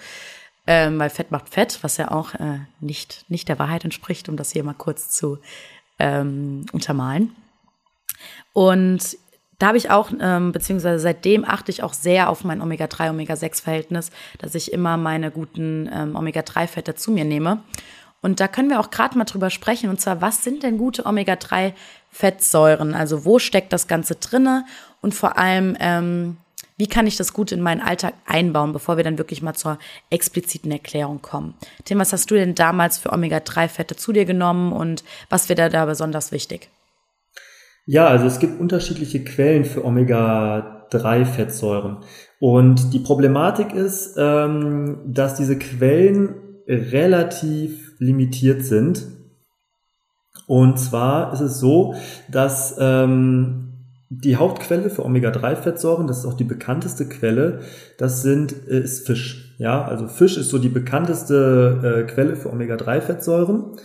ähm, 0.67 0.99
weil 0.99 1.11
Fett 1.11 1.31
macht 1.31 1.49
Fett, 1.49 1.79
was 1.83 1.97
ja 1.97 2.11
auch 2.11 2.35
äh, 2.35 2.61
nicht, 2.81 3.25
nicht 3.29 3.49
der 3.49 3.59
Wahrheit 3.59 3.85
entspricht, 3.85 4.29
um 4.29 4.37
das 4.37 4.53
hier 4.53 4.65
mal 4.65 4.75
kurz 4.75 5.11
zu 5.11 5.39
ähm, 5.99 6.67
untermalen. 6.73 7.35
Und 8.53 9.17
da 9.61 9.69
habe 9.69 9.79
ich 9.79 9.91
auch, 9.91 10.11
ähm, 10.21 10.53
beziehungsweise 10.53 10.99
seitdem 10.99 11.45
achte 11.45 11.71
ich 11.71 11.83
auch 11.83 11.93
sehr 11.93 12.31
auf 12.31 12.45
mein 12.45 12.63
Omega-3, 12.63 13.11
Omega-6-Verhältnis, 13.11 14.11
dass 14.39 14.55
ich 14.55 14.73
immer 14.73 14.97
meine 14.97 15.31
guten 15.31 15.89
ähm, 15.93 16.17
Omega-3-Fette 16.17 16.95
zu 16.95 17.13
mir 17.13 17.27
nehme. 17.27 17.61
Und 18.23 18.41
da 18.41 18.49
können 18.49 18.71
wir 18.71 18.81
auch 18.81 18.91
gerade 18.91 19.19
mal 19.19 19.25
drüber 19.25 19.51
sprechen. 19.51 19.91
Und 19.91 20.01
zwar, 20.01 20.23
was 20.23 20.43
sind 20.43 20.63
denn 20.63 20.79
gute 20.79 21.05
Omega-3-Fettsäuren? 21.05 22.95
Also 22.95 23.27
wo 23.27 23.39
steckt 23.39 23.75
das 23.75 23.87
Ganze 23.87 24.15
drinne? 24.15 24.65
Und 25.03 25.15
vor 25.15 25.37
allem, 25.37 25.77
ähm, 25.79 26.39
wie 26.79 26.87
kann 26.87 27.07
ich 27.07 27.19
das 27.19 27.35
gut 27.35 27.53
in 27.53 27.61
meinen 27.61 27.83
Alltag 27.83 28.15
einbauen, 28.25 28.73
bevor 28.73 28.97
wir 28.97 29.05
dann 29.05 29.19
wirklich 29.19 29.43
mal 29.43 29.53
zur 29.53 29.79
expliziten 30.09 30.73
Erklärung 30.73 31.21
kommen. 31.21 31.53
Tim, 31.85 31.99
was 31.99 32.15
hast 32.15 32.31
du 32.31 32.35
denn 32.35 32.55
damals 32.55 32.97
für 32.97 33.13
Omega-3-Fette 33.13 33.95
zu 33.95 34.15
dir 34.15 34.25
genommen 34.25 34.73
und 34.73 35.05
was 35.29 35.51
wäre 35.51 35.57
da, 35.57 35.69
da 35.69 35.85
besonders 35.85 36.33
wichtig? 36.33 36.71
Ja, 37.87 38.07
also 38.07 38.27
es 38.27 38.39
gibt 38.39 38.61
unterschiedliche 38.61 39.25
Quellen 39.25 39.65
für 39.65 39.85
Omega-3-Fettsäuren. 39.85 42.05
Und 42.39 42.93
die 42.93 43.01
Problematik 43.01 43.75
ist, 43.75 44.15
ähm, 44.17 44.99
dass 45.07 45.35
diese 45.35 45.59
Quellen 45.59 46.37
relativ 46.67 47.93
limitiert 47.99 48.65
sind. 48.65 49.07
Und 50.47 50.79
zwar 50.79 51.33
ist 51.33 51.41
es 51.41 51.59
so, 51.61 51.95
dass 52.29 52.77
ähm, 52.79 53.73
die 54.09 54.37
Hauptquelle 54.37 54.91
für 54.91 55.05
Omega-3-Fettsäuren, 55.05 56.09
das 56.09 56.19
ist 56.19 56.27
auch 56.27 56.35
die 56.35 56.45
bekannteste 56.45 57.09
Quelle, 57.09 57.61
das 57.97 58.23
sind, 58.23 58.53
äh, 58.69 58.81
ist 58.81 59.07
Fisch. 59.07 59.55
Ja, 59.59 59.85
also 59.85 60.09
Fisch 60.09 60.37
ist 60.37 60.49
so 60.49 60.59
die 60.59 60.69
bekannteste 60.69 62.05
äh, 62.09 62.13
Quelle 62.13 62.35
für 62.35 62.51
Omega-3-Fettsäuren. 62.51 63.77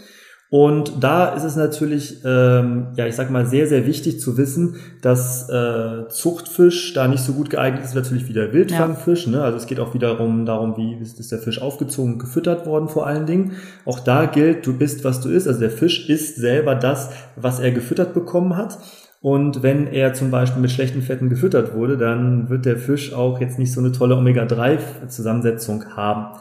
Und 0.51 1.03
da 1.03 1.29
ist 1.33 1.43
es 1.43 1.55
natürlich, 1.55 2.21
ähm, 2.23 2.87
ja, 2.95 3.07
ich 3.07 3.15
sag 3.15 3.31
mal, 3.31 3.47
sehr, 3.47 3.67
sehr 3.67 3.87
wichtig 3.87 4.19
zu 4.19 4.37
wissen, 4.37 4.75
dass 5.01 5.49
äh, 5.49 6.07
Zuchtfisch 6.09 6.93
da 6.93 7.07
nicht 7.07 7.23
so 7.23 7.33
gut 7.33 7.49
geeignet 7.49 7.83
ist, 7.83 7.95
natürlich 7.95 8.29
wie 8.29 8.33
der 8.33 8.53
Wildfangfisch. 8.53 9.25
Ja. 9.25 9.31
Ne? 9.31 9.41
Also 9.41 9.57
es 9.57 9.65
geht 9.65 9.79
auch 9.79 9.95
wiederum 9.95 10.45
darum, 10.45 10.77
wie 10.77 10.95
ist 11.01 11.31
der 11.31 11.39
Fisch 11.39 11.61
aufgezogen 11.61 12.19
gefüttert 12.19 12.67
worden 12.67 12.89
vor 12.89 13.07
allen 13.07 13.25
Dingen. 13.25 13.53
Auch 13.85 13.99
da 13.99 14.27
gilt, 14.27 14.65
du 14.67 14.77
bist, 14.77 15.03
was 15.03 15.19
du 15.19 15.29
isst. 15.29 15.47
Also 15.47 15.59
der 15.59 15.71
Fisch 15.71 16.09
isst 16.09 16.35
selber 16.35 16.75
das, 16.75 17.09
was 17.35 17.59
er 17.59 17.71
gefüttert 17.71 18.13
bekommen 18.13 18.55
hat. 18.55 18.77
Und 19.21 19.63
wenn 19.63 19.87
er 19.87 20.13
zum 20.13 20.29
Beispiel 20.29 20.61
mit 20.61 20.69
schlechten 20.69 21.01
Fetten 21.01 21.29
gefüttert 21.29 21.73
wurde, 21.73 21.97
dann 21.97 22.49
wird 22.49 22.65
der 22.65 22.77
Fisch 22.77 23.11
auch 23.11 23.41
jetzt 23.41 23.57
nicht 23.57 23.73
so 23.73 23.79
eine 23.79 23.91
tolle 23.91 24.15
Omega-3-Zusammensetzung 24.15 25.95
haben. 25.95 26.37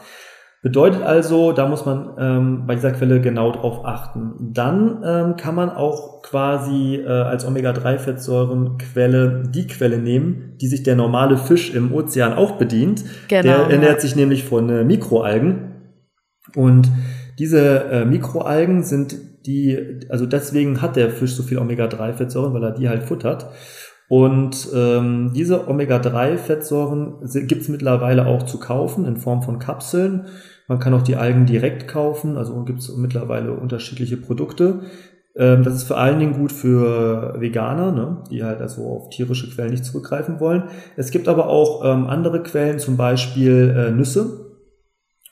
Bedeutet 0.64 1.02
also, 1.02 1.52
da 1.52 1.68
muss 1.68 1.84
man 1.84 2.12
ähm, 2.18 2.66
bei 2.66 2.74
dieser 2.74 2.92
Quelle 2.92 3.20
genau 3.20 3.52
drauf 3.52 3.84
achten. 3.84 4.32
Dann 4.40 5.02
ähm, 5.04 5.36
kann 5.36 5.54
man 5.54 5.68
auch 5.68 6.22
quasi 6.22 6.96
äh, 6.96 7.06
als 7.06 7.44
Omega-3-Fettsäurenquelle 7.44 9.42
die 9.54 9.66
Quelle 9.66 9.98
nehmen, 9.98 10.56
die 10.62 10.66
sich 10.68 10.82
der 10.82 10.96
normale 10.96 11.36
Fisch 11.36 11.74
im 11.74 11.92
Ozean 11.92 12.32
auch 12.32 12.52
bedient. 12.52 13.04
Genau, 13.28 13.42
der 13.42 13.56
ernährt 13.68 13.96
ja. 13.96 14.00
sich 14.00 14.16
nämlich 14.16 14.44
von 14.44 14.70
äh, 14.70 14.84
Mikroalgen. 14.84 15.98
Und 16.56 16.90
diese 17.38 17.84
äh, 17.90 18.06
Mikroalgen 18.06 18.84
sind 18.84 19.18
die, 19.44 20.00
also 20.08 20.24
deswegen 20.24 20.80
hat 20.80 20.96
der 20.96 21.10
Fisch 21.10 21.34
so 21.34 21.42
viel 21.42 21.58
Omega-3-Fettsäuren, 21.58 22.54
weil 22.54 22.64
er 22.64 22.72
die 22.72 22.88
halt 22.88 23.02
futtert. 23.02 23.50
Und 24.08 24.68
ähm, 24.74 25.32
diese 25.34 25.68
Omega-3-Fettsäuren 25.68 27.16
gibt 27.46 27.60
es 27.60 27.68
mittlerweile 27.68 28.24
auch 28.26 28.44
zu 28.44 28.58
kaufen 28.58 29.04
in 29.04 29.18
Form 29.18 29.42
von 29.42 29.58
Kapseln. 29.58 30.24
Man 30.66 30.78
kann 30.78 30.94
auch 30.94 31.02
die 31.02 31.16
Algen 31.16 31.46
direkt 31.46 31.88
kaufen, 31.88 32.36
also 32.38 32.64
gibt 32.64 32.80
es 32.80 32.96
mittlerweile 32.96 33.52
unterschiedliche 33.52 34.16
Produkte. 34.16 34.80
Ähm, 35.36 35.62
das 35.62 35.74
ist 35.74 35.84
vor 35.84 35.98
allen 35.98 36.18
Dingen 36.18 36.34
gut 36.34 36.52
für 36.52 37.34
Veganer, 37.38 37.92
ne, 37.92 38.24
die 38.30 38.44
halt 38.44 38.60
also 38.60 38.86
auf 38.86 39.10
tierische 39.10 39.50
Quellen 39.50 39.70
nicht 39.70 39.84
zurückgreifen 39.84 40.40
wollen. 40.40 40.64
Es 40.96 41.10
gibt 41.10 41.28
aber 41.28 41.48
auch 41.48 41.84
ähm, 41.84 42.06
andere 42.06 42.42
Quellen, 42.42 42.78
zum 42.78 42.96
Beispiel 42.96 43.74
äh, 43.76 43.90
Nüsse. 43.90 44.40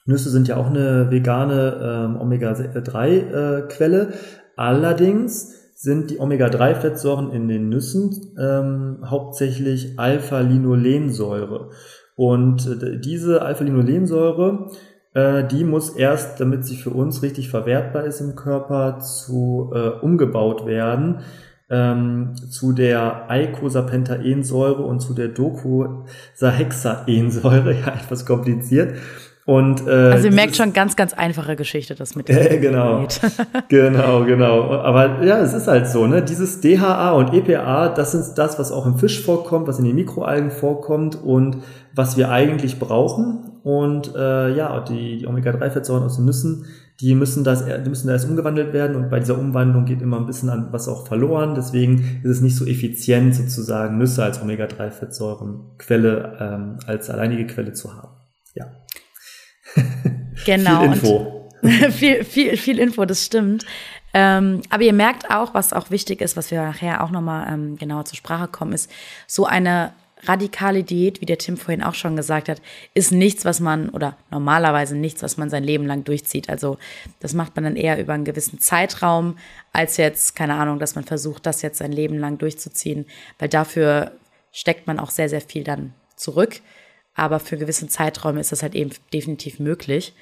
Nüsse 0.04 0.30
sind 0.30 0.48
ja 0.48 0.56
auch 0.56 0.68
eine 0.68 1.10
vegane 1.10 2.08
ähm, 2.10 2.20
Omega-3-Quelle. 2.20 4.02
Äh, 4.02 4.12
Allerdings 4.56 5.72
sind 5.74 6.10
die 6.10 6.20
Omega-3-Fettsäuren 6.20 7.30
in 7.30 7.48
den 7.48 7.68
Nüssen 7.68 8.34
ähm, 8.38 8.98
hauptsächlich 9.04 9.98
Alpha-Linolensäure. 9.98 11.70
Und 12.16 12.66
äh, 12.66 13.00
diese 13.00 13.42
Alpha-Linolensäure, 13.42 14.70
äh, 15.14 15.44
die 15.44 15.64
muss 15.64 15.90
erst, 15.90 16.40
damit 16.40 16.64
sie 16.64 16.76
für 16.76 16.90
uns 16.90 17.22
richtig 17.22 17.48
verwertbar 17.48 18.04
ist 18.04 18.20
im 18.20 18.36
Körper, 18.36 19.00
zu 19.00 19.72
äh, 19.74 19.88
umgebaut 20.04 20.66
werden 20.66 21.22
ähm, 21.72 22.34
zu 22.50 22.72
der 22.72 23.30
Eicosapentaensäure 23.30 24.82
und 24.82 25.00
zu 25.00 25.14
der 25.14 25.28
Docosahexaensäure, 25.28 27.72
ja 27.80 27.94
etwas 27.94 28.26
kompliziert. 28.26 28.96
Und, 29.44 29.88
äh, 29.88 29.90
also 29.90 30.26
ihr 30.26 30.32
merkt 30.32 30.54
schon 30.54 30.72
ganz, 30.72 30.94
ganz 30.94 31.12
einfache 31.14 31.56
Geschichte, 31.56 31.96
das 31.96 32.14
mit 32.14 32.28
dem 32.28 32.36
äh, 32.36 32.58
genau, 32.58 33.08
genau, 33.68 34.24
genau. 34.24 34.70
Aber 34.70 35.24
ja, 35.24 35.40
es 35.40 35.52
ist 35.54 35.66
halt 35.66 35.88
so, 35.88 36.06
ne? 36.06 36.22
Dieses 36.22 36.60
DHA 36.60 37.10
und 37.12 37.34
EPA, 37.34 37.88
das 37.88 38.14
ist 38.14 38.34
das, 38.34 38.60
was 38.60 38.70
auch 38.70 38.86
im 38.86 38.98
Fisch 38.98 39.24
vorkommt, 39.24 39.66
was 39.66 39.80
in 39.80 39.86
den 39.86 39.96
Mikroalgen 39.96 40.52
vorkommt 40.52 41.20
und 41.20 41.56
was 41.94 42.18
wir 42.18 42.30
eigentlich 42.30 42.78
brauchen. 42.78 43.51
Und 43.62 44.14
äh, 44.14 44.54
ja, 44.54 44.80
die, 44.80 45.18
die 45.18 45.26
Omega-3-Fettsäuren 45.26 46.02
aus 46.02 46.16
den 46.16 46.24
Nüssen, 46.24 46.66
die 47.00 47.14
müssen 47.14 47.44
das, 47.44 47.64
die 47.64 47.88
müssen 47.88 48.06
da 48.08 48.12
erst 48.12 48.28
umgewandelt 48.28 48.72
werden 48.72 48.96
und 48.96 49.10
bei 49.10 49.18
dieser 49.18 49.38
Umwandlung 49.38 49.84
geht 49.84 50.02
immer 50.02 50.18
ein 50.18 50.26
bisschen 50.26 50.50
an 50.50 50.68
was 50.72 50.88
auch 50.88 51.06
verloren. 51.06 51.54
Deswegen 51.54 52.20
ist 52.22 52.30
es 52.30 52.40
nicht 52.40 52.56
so 52.56 52.64
effizient, 52.64 53.34
sozusagen 53.34 53.98
Nüsse 53.98 54.22
als 54.24 54.40
Omega-3-Fettsäurenquelle 54.42 56.36
ähm, 56.40 56.78
als 56.86 57.10
alleinige 57.10 57.46
Quelle 57.46 57.72
zu 57.72 57.94
haben. 57.94 58.16
Ja. 58.54 58.66
Genau. 60.44 60.80
viel 60.80 60.92
Info. 60.92 61.50
viel, 61.90 62.24
viel, 62.24 62.56
viel 62.56 62.78
Info, 62.80 63.04
das 63.04 63.24
stimmt. 63.24 63.64
Ähm, 64.14 64.62
aber 64.70 64.82
ihr 64.82 64.92
merkt 64.92 65.30
auch, 65.30 65.54
was 65.54 65.72
auch 65.72 65.90
wichtig 65.90 66.20
ist, 66.20 66.36
was 66.36 66.50
wir 66.50 66.62
nachher 66.62 67.04
auch 67.04 67.10
nochmal 67.10 67.52
ähm, 67.52 67.76
genauer 67.76 68.04
zur 68.06 68.16
Sprache 68.16 68.48
kommen, 68.48 68.72
ist 68.72 68.90
so 69.26 69.46
eine 69.46 69.92
radikale 70.24 70.84
Diät, 70.84 71.20
wie 71.20 71.26
der 71.26 71.38
Tim 71.38 71.56
vorhin 71.56 71.82
auch 71.82 71.94
schon 71.94 72.16
gesagt 72.16 72.48
hat, 72.48 72.62
ist 72.94 73.12
nichts, 73.12 73.44
was 73.44 73.60
man 73.60 73.88
oder 73.88 74.16
normalerweise 74.30 74.96
nichts, 74.96 75.22
was 75.22 75.36
man 75.36 75.50
sein 75.50 75.64
Leben 75.64 75.86
lang 75.86 76.04
durchzieht. 76.04 76.48
Also 76.48 76.78
das 77.20 77.34
macht 77.34 77.56
man 77.56 77.64
dann 77.64 77.76
eher 77.76 77.98
über 77.98 78.12
einen 78.12 78.24
gewissen 78.24 78.58
Zeitraum, 78.60 79.36
als 79.72 79.96
jetzt, 79.96 80.36
keine 80.36 80.54
Ahnung, 80.54 80.78
dass 80.78 80.94
man 80.94 81.04
versucht, 81.04 81.46
das 81.46 81.62
jetzt 81.62 81.78
sein 81.78 81.92
Leben 81.92 82.18
lang 82.18 82.38
durchzuziehen, 82.38 83.06
weil 83.38 83.48
dafür 83.48 84.12
steckt 84.52 84.86
man 84.86 84.98
auch 84.98 85.10
sehr, 85.10 85.28
sehr 85.28 85.40
viel 85.40 85.64
dann 85.64 85.94
zurück 86.16 86.60
aber 87.14 87.40
für 87.40 87.56
gewisse 87.58 87.88
Zeiträume 87.88 88.40
ist 88.40 88.52
das 88.52 88.62
halt 88.62 88.74
eben 88.74 88.90
definitiv 89.12 89.58
möglich. 89.58 90.14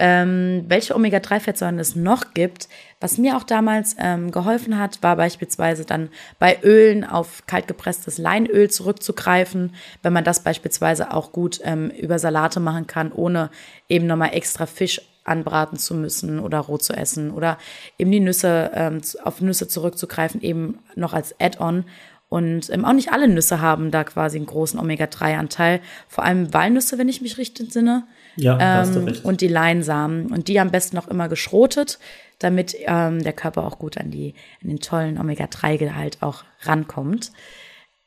Ähm, 0.00 0.64
welche 0.68 0.94
Omega-3-Fettsäuren 0.94 1.78
es 1.80 1.96
noch 1.96 2.32
gibt, 2.32 2.68
was 3.00 3.18
mir 3.18 3.36
auch 3.36 3.42
damals 3.42 3.96
ähm, 3.98 4.30
geholfen 4.30 4.78
hat, 4.78 5.02
war 5.02 5.16
beispielsweise 5.16 5.84
dann 5.84 6.10
bei 6.38 6.58
Ölen 6.62 7.04
auf 7.04 7.44
kaltgepresstes 7.46 8.18
Leinöl 8.18 8.70
zurückzugreifen, 8.70 9.74
wenn 10.02 10.12
man 10.12 10.22
das 10.22 10.44
beispielsweise 10.44 11.12
auch 11.12 11.32
gut 11.32 11.60
ähm, 11.64 11.90
über 11.90 12.20
Salate 12.20 12.60
machen 12.60 12.86
kann, 12.86 13.10
ohne 13.10 13.50
eben 13.88 14.06
nochmal 14.06 14.34
extra 14.34 14.66
Fisch 14.66 15.00
anbraten 15.24 15.78
zu 15.78 15.94
müssen 15.94 16.38
oder 16.38 16.58
roh 16.60 16.78
zu 16.78 16.92
essen 16.92 17.30
oder 17.32 17.58
eben 17.98 18.10
die 18.10 18.20
Nüsse 18.20 18.70
ähm, 18.74 19.00
auf 19.24 19.40
Nüsse 19.40 19.68
zurückzugreifen, 19.68 20.40
eben 20.42 20.78
noch 20.94 21.12
als 21.12 21.34
Add-on 21.40 21.84
und 22.28 22.68
ähm, 22.70 22.84
auch 22.84 22.92
nicht 22.92 23.12
alle 23.12 23.28
Nüsse 23.28 23.60
haben 23.60 23.90
da 23.90 24.04
quasi 24.04 24.36
einen 24.36 24.46
großen 24.46 24.78
Omega-3-Anteil. 24.78 25.80
Vor 26.08 26.24
allem 26.24 26.52
Walnüsse, 26.52 26.98
wenn 26.98 27.08
ich 27.08 27.22
mich 27.22 27.38
richtig 27.38 27.66
entsinne. 27.66 28.06
Ja, 28.38 28.54
ähm, 28.54 28.60
hast 28.60 28.94
du 28.94 29.00
recht. 29.00 29.24
Und 29.24 29.40
die 29.40 29.48
Leinsamen. 29.48 30.26
Und 30.26 30.48
die 30.48 30.60
am 30.60 30.70
besten 30.70 30.96
noch 30.96 31.08
immer 31.08 31.28
geschrotet, 31.28 31.98
damit 32.38 32.76
ähm, 32.86 33.22
der 33.22 33.32
Körper 33.32 33.66
auch 33.66 33.78
gut 33.78 33.98
an, 33.98 34.10
die, 34.10 34.34
an 34.62 34.68
den 34.68 34.80
tollen 34.80 35.18
Omega-3-Gehalt 35.18 36.18
auch 36.20 36.44
rankommt. 36.62 37.32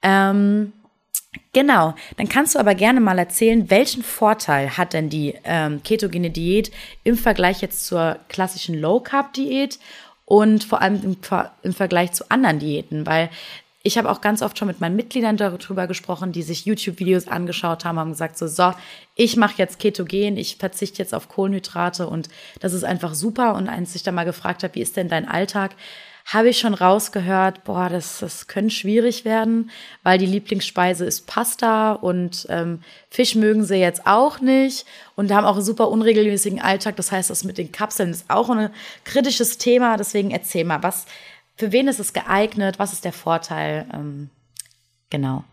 Ähm, 0.01 0.71
genau. 1.51 1.95
Dann 2.17 2.29
kannst 2.29 2.55
du 2.55 2.59
aber 2.59 2.75
gerne 2.75 3.01
mal 3.01 3.19
erzählen, 3.19 3.69
welchen 3.69 4.03
Vorteil 4.03 4.77
hat 4.77 4.93
denn 4.93 5.09
die 5.09 5.35
ähm, 5.43 5.83
ketogene 5.83 6.29
Diät 6.29 6.71
im 7.03 7.17
Vergleich 7.17 7.61
jetzt 7.61 7.85
zur 7.85 8.17
klassischen 8.29 8.79
Low-Carb-Diät 8.79 9.79
und 10.25 10.63
vor 10.63 10.81
allem 10.81 11.01
im, 11.03 11.17
im, 11.61 11.73
Vergleich 11.73 12.13
zu 12.13 12.31
anderen 12.31 12.59
Diäten, 12.59 13.05
weil 13.05 13.29
ich 13.83 13.97
habe 13.97 14.09
auch 14.09 14.21
ganz 14.21 14.41
oft 14.41 14.57
schon 14.57 14.67
mit 14.67 14.79
meinen 14.79 14.95
Mitgliedern 14.95 15.37
darüber 15.37 15.87
gesprochen, 15.87 16.31
die 16.31 16.43
sich 16.43 16.65
YouTube-Videos 16.65 17.27
angeschaut 17.27 17.83
haben, 17.83 17.99
haben 17.99 18.11
gesagt 18.11 18.37
so, 18.37 18.47
so, 18.47 18.73
ich 19.15 19.37
mache 19.37 19.55
jetzt 19.57 19.79
Ketogen, 19.79 20.37
ich 20.37 20.57
verzichte 20.57 21.01
jetzt 21.01 21.13
auf 21.13 21.29
Kohlenhydrate 21.29 22.07
und 22.07 22.29
das 22.59 22.73
ist 22.73 22.83
einfach 22.83 23.13
super. 23.13 23.55
Und 23.55 23.69
als 23.69 23.95
ich 23.95 24.03
da 24.03 24.11
mal 24.11 24.25
gefragt 24.25 24.63
habe, 24.63 24.75
wie 24.75 24.81
ist 24.81 24.97
denn 24.97 25.09
dein 25.09 25.27
Alltag, 25.27 25.75
habe 26.25 26.49
ich 26.49 26.59
schon 26.59 26.73
rausgehört, 26.73 27.63
boah, 27.63 27.89
das, 27.89 28.19
das 28.19 28.47
könnte 28.47 28.73
schwierig 28.73 29.25
werden, 29.25 29.71
weil 30.03 30.17
die 30.17 30.25
Lieblingsspeise 30.25 31.05
ist 31.05 31.25
Pasta 31.27 31.93
und 31.93 32.45
ähm, 32.49 32.81
Fisch 33.09 33.35
mögen 33.35 33.63
sie 33.63 33.77
jetzt 33.77 34.05
auch 34.05 34.39
nicht 34.39 34.85
und 35.15 35.31
haben 35.31 35.45
auch 35.45 35.55
einen 35.55 35.65
super 35.65 35.89
unregelmäßigen 35.89 36.61
Alltag. 36.61 36.95
Das 36.95 37.11
heißt, 37.11 37.29
das 37.29 37.43
mit 37.43 37.57
den 37.57 37.71
Kapseln 37.71 38.11
ist 38.11 38.29
auch 38.29 38.49
ein 38.49 38.69
kritisches 39.03 39.57
Thema. 39.57 39.97
Deswegen 39.97 40.31
erzähl 40.31 40.63
mal, 40.63 40.83
was 40.83 41.05
für 41.61 41.71
wen 41.71 41.87
ist 41.87 41.99
es 41.99 42.11
geeignet? 42.11 42.79
Was 42.79 42.91
ist 42.91 43.05
der 43.05 43.13
Vorteil? 43.13 43.85
Ähm, 43.93 44.29
genau. 45.11 45.43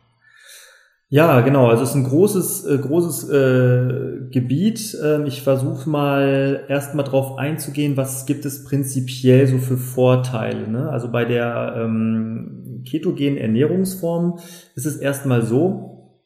Ja, 1.10 1.42
genau. 1.42 1.66
Also 1.68 1.82
es 1.82 1.90
ist 1.90 1.96
ein 1.96 2.04
großes, 2.04 2.64
äh, 2.64 2.78
großes 2.78 3.28
äh, 3.28 4.30
Gebiet. 4.30 4.96
Ähm, 5.04 5.26
ich 5.26 5.42
versuche 5.42 5.86
mal 5.86 6.64
erstmal 6.66 7.04
drauf 7.04 7.36
einzugehen, 7.36 7.98
was 7.98 8.24
gibt 8.24 8.46
es 8.46 8.64
prinzipiell 8.64 9.46
so 9.46 9.58
für 9.58 9.76
Vorteile. 9.76 10.66
Ne? 10.66 10.88
Also 10.88 11.12
bei 11.12 11.26
der 11.26 11.74
ähm, 11.76 12.84
ketogenen 12.88 13.36
Ernährungsform 13.36 14.38
ist 14.76 14.86
es 14.86 14.96
erstmal 14.96 15.42
so, 15.42 16.22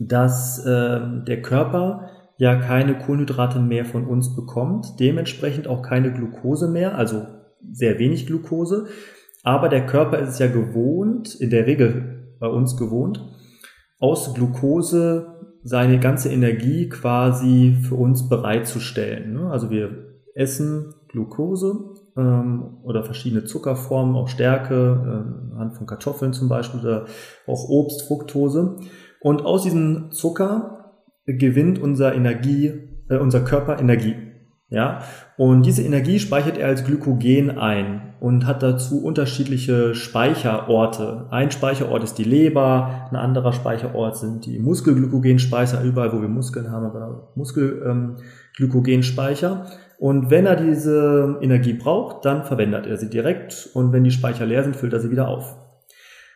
dass 0.00 0.66
äh, 0.66 1.00
der 1.28 1.42
Körper 1.42 2.08
ja 2.38 2.56
keine 2.56 2.98
Kohlenhydrate 2.98 3.60
mehr 3.60 3.84
von 3.84 4.04
uns 4.04 4.34
bekommt, 4.34 4.98
dementsprechend 4.98 5.68
auch 5.68 5.82
keine 5.82 6.12
Glucose 6.12 6.66
mehr, 6.66 6.96
also 6.96 7.24
sehr 7.70 7.98
wenig 7.98 8.26
Glucose. 8.26 8.86
Aber 9.42 9.68
der 9.68 9.86
Körper 9.86 10.18
ist 10.18 10.30
es 10.30 10.38
ja 10.38 10.46
gewohnt, 10.46 11.34
in 11.34 11.50
der 11.50 11.66
Regel 11.66 12.34
bei 12.38 12.46
uns 12.46 12.76
gewohnt, 12.76 13.24
aus 13.98 14.34
Glucose 14.34 15.32
seine 15.64 16.00
ganze 16.00 16.30
Energie 16.30 16.88
quasi 16.88 17.76
für 17.82 17.94
uns 17.94 18.28
bereitzustellen. 18.28 19.34
Ne? 19.34 19.50
Also 19.50 19.70
wir 19.70 20.12
essen 20.34 20.94
Glucose 21.08 21.92
ähm, 22.16 22.78
oder 22.82 23.04
verschiedene 23.04 23.44
Zuckerformen, 23.44 24.16
auch 24.16 24.28
Stärke, 24.28 24.74
äh, 24.74 25.52
anhand 25.54 25.74
von 25.74 25.86
Kartoffeln 25.86 26.32
zum 26.32 26.48
Beispiel 26.48 26.80
oder 26.80 27.06
auch 27.46 27.68
Obst, 27.68 28.02
Fructose. 28.02 28.76
Und 29.20 29.44
aus 29.44 29.62
diesem 29.62 30.10
Zucker 30.10 30.94
gewinnt 31.26 31.78
unser 31.78 32.14
Energie, 32.14 32.72
äh, 33.08 33.18
unser 33.18 33.40
Körper 33.40 33.78
Energie. 33.78 34.31
Ja, 34.72 35.02
und 35.36 35.66
diese 35.66 35.82
Energie 35.82 36.18
speichert 36.18 36.56
er 36.56 36.68
als 36.68 36.82
Glykogen 36.82 37.58
ein 37.58 38.14
und 38.20 38.46
hat 38.46 38.62
dazu 38.62 39.04
unterschiedliche 39.04 39.94
Speicherorte. 39.94 41.26
Ein 41.30 41.50
Speicherort 41.50 42.02
ist 42.02 42.16
die 42.16 42.24
Leber, 42.24 43.06
ein 43.10 43.16
anderer 43.16 43.52
Speicherort 43.52 44.16
sind 44.16 44.46
die 44.46 44.58
Muskelglykogenspeicher, 44.58 45.82
überall 45.82 46.14
wo 46.14 46.22
wir 46.22 46.28
Muskeln 46.28 46.70
haben, 46.70 46.86
aber 46.86 47.32
Muskelglykogenspeicher. 47.34 49.50
Ähm, 49.50 49.60
und 49.98 50.30
wenn 50.30 50.46
er 50.46 50.56
diese 50.56 51.36
Energie 51.42 51.74
braucht, 51.74 52.24
dann 52.24 52.44
verwendet 52.44 52.86
er 52.86 52.96
sie 52.96 53.10
direkt 53.10 53.68
und 53.74 53.92
wenn 53.92 54.04
die 54.04 54.10
Speicher 54.10 54.46
leer 54.46 54.64
sind, 54.64 54.74
füllt 54.74 54.94
er 54.94 55.00
sie 55.00 55.10
wieder 55.10 55.28
auf. 55.28 55.58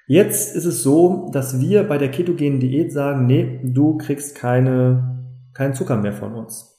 Jetzt 0.07 0.55
ist 0.55 0.67
es 0.67 0.83
so, 0.83 1.31
dass 1.33 1.59
wir 1.59 1.85
bei 1.85 1.97
der 1.97 2.11
ketogenen 2.11 2.61
Diät 2.61 2.93
sagen, 2.93 3.25
nee, 3.25 3.61
du 3.65 3.97
kriegst 3.97 4.37
keine, 4.37 5.25
keinen 5.55 5.73
Zucker 5.73 5.97
mehr 5.97 6.13
von 6.13 6.35
uns. 6.35 6.76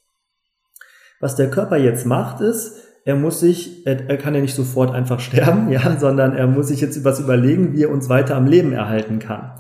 Was 1.20 1.36
der 1.36 1.50
Körper 1.50 1.78
jetzt 1.78 2.06
macht, 2.06 2.42
ist, 2.42 2.84
er 3.06 3.16
muss 3.16 3.40
sich, 3.40 3.86
er, 3.86 4.18
kann 4.18 4.36
ja 4.36 4.42
nicht 4.42 4.56
sofort 4.56 4.94
einfach 4.94 5.20
sterben, 5.22 5.70
ja, 5.70 5.98
sondern 5.98 6.34
er 6.34 6.48
muss 6.48 6.68
sich 6.68 6.82
jetzt 6.82 7.04
was 7.04 7.20
überlegen, 7.20 7.74
wie 7.74 7.84
er 7.84 7.92
uns 7.92 8.10
weiter 8.10 8.36
am 8.36 8.48
Leben 8.48 8.74
erhalten 8.74 9.20
kann. 9.20 9.54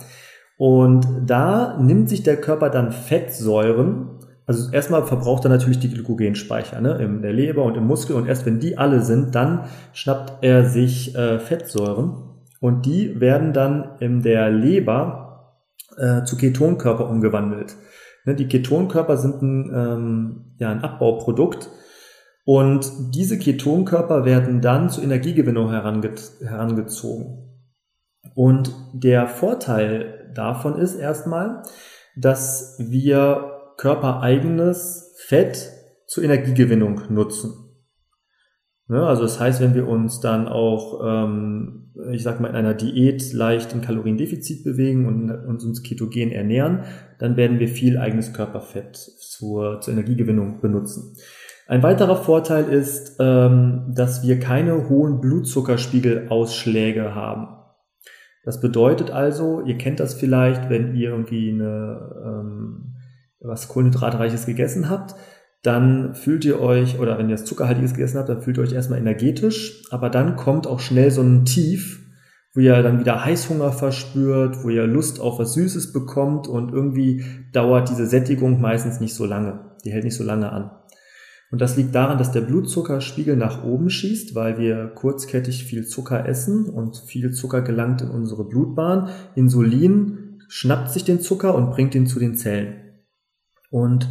Und 0.58 1.06
da 1.26 1.78
nimmt 1.80 2.10
sich 2.10 2.24
der 2.24 2.38
Körper 2.38 2.70
dann 2.70 2.92
Fettsäuren, 2.92 4.18
also 4.48 4.72
erstmal 4.72 5.06
verbraucht 5.06 5.46
er 5.46 5.50
natürlich 5.50 5.80
die 5.80 5.90
Glykogenspeicher 5.90 6.80
ne, 6.80 6.98
in 7.02 7.22
der 7.22 7.34
Leber 7.34 7.64
und 7.64 7.76
im 7.76 7.86
Muskel 7.86 8.16
und 8.16 8.28
erst 8.28 8.46
wenn 8.46 8.60
die 8.60 8.78
alle 8.78 9.02
sind, 9.02 9.36
dann 9.36 9.66
schnappt 9.92 10.42
er 10.42 10.66
sich 10.66 11.16
äh, 11.16 11.38
Fettsäuren 11.38 12.16
und 12.62 12.86
die 12.86 13.20
werden 13.20 13.52
dann 13.52 13.98
in 14.00 14.22
der 14.22 14.50
Leber 14.50 15.58
äh, 15.98 16.24
zu 16.24 16.38
Ketonkörper 16.38 17.10
umgewandelt. 17.10 17.76
Ne, 18.28 18.36
die 18.36 18.50
Ketonkörper 18.50 19.16
sind 19.16 19.42
ein, 19.42 19.72
ähm, 19.74 20.56
ja, 20.58 20.70
ein 20.70 20.82
Abbauprodukt 20.82 21.70
und 22.44 22.92
diese 23.16 23.40
Ketonkörper 23.40 24.26
werden 24.26 24.60
dann 24.60 24.90
zur 24.90 25.06
Energiegewinnung 25.06 25.72
herange 25.72 26.14
herangezogen. 26.42 27.48
Und 28.36 28.76
der 28.92 29.28
Vorteil 29.28 30.30
davon 30.36 30.78
ist 30.78 30.96
erstmal, 30.96 31.64
dass 32.18 32.76
wir 32.80 33.74
körpereigenes 33.78 35.16
Fett 35.26 35.72
zur 36.06 36.26
Energiegewinnung 36.26 37.04
nutzen. 37.10 37.67
Ne, 38.90 39.06
also 39.06 39.24
das 39.24 39.40
heißt, 39.40 39.60
wenn 39.60 39.76
wir 39.76 39.88
uns 39.88 40.22
dann 40.22 40.48
auch, 40.48 41.02
ähm, 41.04 41.92
ich 42.12 42.24
sag 42.24 42.40
mal, 42.40 42.48
in 42.48 42.56
einer 42.56 42.74
Diät 42.74 43.34
leicht 43.34 43.74
im 43.74 43.82
Kaloriendefizit 43.82 44.64
bewegen 44.64 45.06
und, 45.08 45.30
und 45.30 45.64
uns 45.64 45.84
ketogen 45.84 46.32
ernähren, 46.32 46.84
dann 47.20 47.36
werden 47.36 47.60
wir 47.60 47.68
viel 47.68 47.98
eigenes 47.98 48.32
Körperfett 48.32 48.96
zur, 48.96 49.82
zur 49.82 49.94
Energiegewinnung 49.94 50.62
benutzen. 50.62 51.18
Ein 51.68 51.84
weiterer 51.84 52.16
Vorteil 52.16 52.70
ist, 52.70 53.18
ähm, 53.20 53.92
dass 53.94 54.26
wir 54.26 54.40
keine 54.40 54.88
hohen 54.88 55.20
Blutzuckerspiegelausschläge 55.20 57.14
haben. 57.14 57.50
Das 58.46 58.62
bedeutet 58.62 59.12
also, 59.12 59.60
ihr 59.66 59.78
kennt 59.78 60.00
das 60.00 60.14
vielleicht, 60.14 60.70
wenn 60.70 60.96
ihr 60.96 61.10
irgendwie 61.10 61.52
eine, 61.52 62.16
ähm, 62.26 62.96
was 63.42 63.68
Kohlenhydratreiches 63.68 64.46
gegessen 64.46 64.90
habt, 64.90 65.16
dann 65.68 66.16
fühlt 66.16 66.46
ihr 66.46 66.62
euch, 66.62 66.98
oder 66.98 67.18
wenn 67.18 67.30
ihr 67.30 67.36
das 67.36 67.44
Zuckerhaltiges 67.46 67.94
gegessen 67.94 68.18
habt, 68.18 68.30
dann 68.30 68.42
fühlt 68.42 68.58
ihr 68.58 68.64
euch 68.64 68.72
erstmal 68.72 69.00
energetisch, 69.00 69.84
aber 69.92 70.10
dann 70.10 70.38
kommt 70.38 70.66
auch 70.66 70.80
schnell 70.80 71.12
so 71.12 71.22
ein 71.22 71.44
Tief, 71.44 72.00
wo 72.56 72.62
ihr 72.62 72.82
dann 72.82 73.02
wieder 73.02 73.26
Heißhunger 73.26 73.74
verspürt, 73.74 74.64
wo 74.64 74.70
ihr 74.70 74.88
Lust 74.88 75.20
auf 75.20 75.40
was 75.40 75.54
Süßes 75.54 75.92
bekommt 75.92 76.48
und 76.48 76.72
irgendwie 76.72 77.26
dauert 77.52 77.90
diese 77.90 78.08
Sättigung 78.08 78.62
meistens 78.62 79.02
nicht 79.02 79.14
so 79.14 79.26
lange. 79.26 79.76
Die 79.84 79.92
hält 79.92 80.06
nicht 80.06 80.16
so 80.16 80.24
lange 80.24 80.52
an. 80.52 80.72
Und 81.52 81.62
das 81.62 81.76
liegt 81.76 81.94
daran, 81.94 82.18
dass 82.18 82.32
der 82.32 82.42
Blutzuckerspiegel 82.42 83.36
nach 83.36 83.64
oben 83.64 83.90
schießt, 83.90 84.36
weil 84.36 84.58
wir 84.58 84.88
kurzkettig 84.88 85.66
viel 85.66 85.86
Zucker 85.86 86.26
essen 86.26 86.70
und 86.70 86.98
viel 86.98 87.32
Zucker 87.32 87.62
gelangt 87.62 88.02
in 88.02 88.10
unsere 88.10 88.48
Blutbahn. 88.48 89.10
Insulin 89.36 90.40
schnappt 90.48 90.92
sich 90.92 91.04
den 91.04 91.20
Zucker 91.20 91.56
und 91.56 91.72
bringt 91.72 91.94
ihn 91.94 92.08
zu 92.08 92.20
den 92.20 92.36
Zellen. 92.36 92.76
Und 93.70 94.08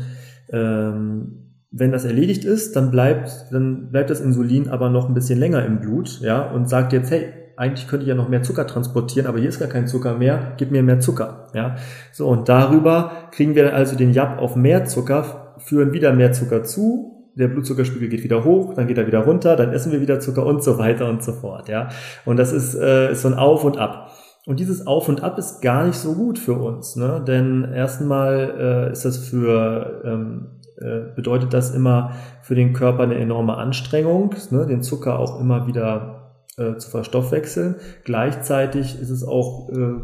ähm, 0.50 1.45
wenn 1.70 1.92
das 1.92 2.05
erledigt 2.05 2.44
ist, 2.44 2.76
dann 2.76 2.90
bleibt, 2.90 3.46
dann 3.50 3.90
bleibt 3.90 4.11
das 4.11 4.20
Insulin 4.20 4.68
aber 4.68 4.88
noch 4.88 5.09
ein 5.09 5.14
bisschen 5.14 5.38
länger 5.38 5.64
im 5.64 5.81
Blut, 5.81 6.20
ja, 6.20 6.50
und 6.50 6.68
sagt 6.68 6.92
jetzt, 6.92 7.11
hey, 7.11 7.33
eigentlich 7.57 7.88
könnte 7.88 8.05
ich 8.05 8.09
ja 8.09 8.14
noch 8.14 8.29
mehr 8.29 8.42
Zucker 8.42 8.66
transportieren, 8.66 9.26
aber 9.26 9.38
hier 9.38 9.48
ist 9.48 9.59
gar 9.59 9.68
kein 9.68 9.87
Zucker 9.87 10.16
mehr, 10.16 10.52
gib 10.59 10.70
mir 10.70 10.83
mehr 10.83 11.00
Zucker, 11.00 11.48
ja. 11.55 11.76
So, 12.12 12.29
und 12.29 12.48
darüber 12.48 13.29
kriegen 13.31 13.55
wir 13.55 13.74
also 13.74 13.96
den 13.96 14.12
Jab 14.12 14.40
auf 14.40 14.57
mehr 14.57 14.85
Zucker, 14.85 15.55
führen 15.59 15.92
wieder 15.92 16.12
mehr 16.12 16.33
Zucker 16.33 16.64
zu, 16.64 17.31
der 17.35 17.48
Blutzuckerspiegel 17.48 18.09
geht 18.09 18.24
wieder 18.24 18.44
hoch, 18.44 18.74
dann 18.74 18.87
geht 18.87 18.98
er 18.98 19.07
wieder 19.07 19.20
runter, 19.20 19.57
dann 19.57 19.72
essen 19.72 19.92
wir 19.92 20.00
wieder 20.00 20.20
Zucker 20.20 20.46
und 20.46 20.62
so 20.62 20.79
weiter 20.79 21.09
und 21.09 21.22
so 21.22 21.33
fort, 21.33 21.68
ja. 21.68 21.88
Und 22.24 22.37
das 22.37 22.52
ist, 22.52 22.74
äh, 22.74 23.12
ist 23.12 23.22
so 23.22 23.29
ein 23.29 23.35
Auf 23.35 23.64
und 23.64 23.79
Ab. 23.79 24.12
Und 24.46 24.61
dieses 24.61 24.87
Auf 24.87 25.09
und 25.09 25.24
Ab 25.24 25.38
ist 25.38 25.61
gar 25.61 25.85
nicht 25.87 25.96
so 25.96 26.14
gut 26.14 26.38
für 26.38 26.55
uns, 26.55 26.94
ne? 26.94 27.22
denn 27.26 27.64
erstmal 27.74 28.87
äh, 28.88 28.92
ist 28.92 29.05
das 29.05 29.18
für 29.18 30.02
ähm, 30.05 30.55
äh, 30.78 31.14
bedeutet 31.14 31.52
das 31.52 31.74
immer 31.74 32.12
für 32.42 32.54
den 32.54 32.72
Körper 32.72 33.02
eine 33.02 33.16
enorme 33.16 33.56
Anstrengung, 33.56 34.34
ne? 34.50 34.66
den 34.66 34.82
Zucker 34.82 35.18
auch 35.18 35.40
immer 35.40 35.66
wieder 35.66 36.42
äh, 36.56 36.76
zu 36.76 36.90
verstoffwechseln. 36.90 37.76
Gleichzeitig 38.04 39.00
ist 39.00 39.10
es 39.10 39.24
auch 39.24 39.70
äh, 39.70 40.00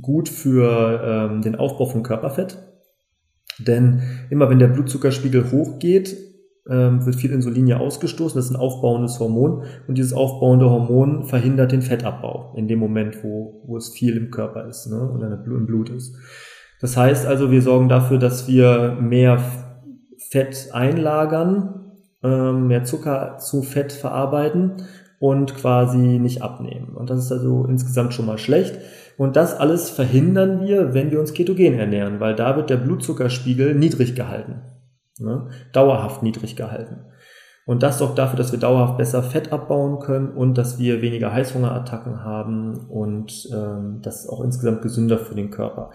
gut 0.00 0.28
für 0.28 1.02
ähm, 1.04 1.42
den 1.42 1.56
Aufbau 1.56 1.86
von 1.86 2.02
Körperfett, 2.02 2.58
denn 3.58 4.02
immer 4.30 4.50
wenn 4.50 4.58
der 4.58 4.68
Blutzuckerspiegel 4.68 5.50
hochgeht, 5.50 6.16
ähm, 6.68 7.04
wird 7.04 7.16
viel 7.16 7.32
Insulin 7.32 7.66
ja 7.66 7.78
ausgestoßen. 7.78 8.38
Das 8.38 8.46
ist 8.46 8.52
ein 8.52 8.60
aufbauendes 8.60 9.18
Hormon. 9.18 9.64
Und 9.88 9.98
dieses 9.98 10.12
aufbauende 10.12 10.70
Hormon 10.70 11.24
verhindert 11.24 11.72
den 11.72 11.82
Fettabbau 11.82 12.54
in 12.56 12.68
dem 12.68 12.78
Moment, 12.78 13.24
wo, 13.24 13.62
wo 13.66 13.76
es 13.76 13.88
viel 13.88 14.16
im 14.16 14.30
Körper 14.30 14.66
ist 14.66 14.86
ne? 14.86 15.10
oder 15.10 15.42
im 15.44 15.66
Blut 15.66 15.90
ist. 15.90 16.14
Das 16.80 16.96
heißt 16.96 17.26
also, 17.26 17.50
wir 17.50 17.62
sorgen 17.62 17.88
dafür, 17.88 18.18
dass 18.18 18.48
wir 18.48 18.96
mehr 19.00 19.38
Fett 20.30 20.70
einlagern, 20.72 21.92
ähm, 22.22 22.68
mehr 22.68 22.84
Zucker 22.84 23.38
zu 23.38 23.62
Fett 23.62 23.92
verarbeiten 23.92 24.84
und 25.18 25.54
quasi 25.54 25.98
nicht 25.98 26.42
abnehmen. 26.42 26.94
Und 26.96 27.10
das 27.10 27.18
ist 27.24 27.32
also 27.32 27.66
insgesamt 27.66 28.14
schon 28.14 28.26
mal 28.26 28.38
schlecht. 28.38 28.78
Und 29.18 29.36
das 29.36 29.54
alles 29.54 29.90
verhindern 29.90 30.66
wir, 30.66 30.94
wenn 30.94 31.10
wir 31.10 31.20
uns 31.20 31.34
ketogen 31.34 31.78
ernähren, 31.78 32.20
weil 32.20 32.34
da 32.34 32.56
wird 32.56 32.70
der 32.70 32.78
Blutzuckerspiegel 32.78 33.74
niedrig 33.74 34.14
gehalten 34.14 34.62
ne, 35.20 35.48
dauerhaft 35.72 36.22
niedrig 36.22 36.56
gehalten. 36.56 37.04
Und 37.70 37.84
das 37.84 37.98
sorgt 37.98 38.18
dafür, 38.18 38.36
dass 38.36 38.50
wir 38.50 38.58
dauerhaft 38.58 38.96
besser 38.96 39.22
Fett 39.22 39.52
abbauen 39.52 40.00
können 40.00 40.30
und 40.30 40.58
dass 40.58 40.80
wir 40.80 41.02
weniger 41.02 41.32
Heißhungerattacken 41.32 42.24
haben 42.24 42.88
und 42.88 43.48
ähm, 43.54 44.00
das 44.02 44.24
ist 44.24 44.28
auch 44.28 44.42
insgesamt 44.42 44.82
gesünder 44.82 45.18
für 45.18 45.36
den 45.36 45.52
Körper. 45.52 45.92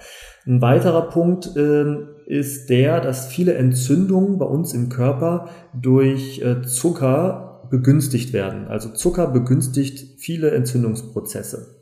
Ein 0.47 0.61
weiterer 0.61 1.09
Punkt 1.09 1.51
ähm, 1.57 2.07
ist 2.27 2.69
der, 2.69 3.01
dass 3.01 3.27
viele 3.27 3.55
Entzündungen 3.55 4.37
bei 4.37 4.45
uns 4.45 4.73
im 4.73 4.87
Körper 4.87 5.49
durch 5.73 6.39
äh, 6.39 6.61
Zucker 6.61 7.67
begünstigt 7.69 8.31
werden. 8.31 8.69
Also 8.69 8.93
Zucker 8.93 9.27
begünstigt 9.27 10.21
viele 10.21 10.51
Entzündungsprozesse. 10.51 11.81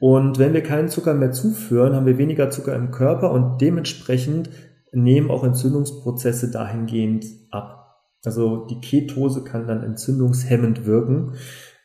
Und 0.00 0.40
wenn 0.40 0.52
wir 0.52 0.64
keinen 0.64 0.88
Zucker 0.88 1.14
mehr 1.14 1.30
zuführen, 1.30 1.94
haben 1.94 2.06
wir 2.06 2.18
weniger 2.18 2.50
Zucker 2.50 2.74
im 2.74 2.90
Körper 2.90 3.30
und 3.30 3.60
dementsprechend 3.60 4.50
nehmen 4.90 5.30
auch 5.30 5.44
Entzündungsprozesse 5.44 6.50
dahingehend 6.50 7.24
ab. 7.52 7.81
Also 8.24 8.66
die 8.66 8.80
Ketose 8.80 9.44
kann 9.44 9.66
dann 9.66 9.82
entzündungshemmend 9.82 10.86
wirken, 10.86 11.34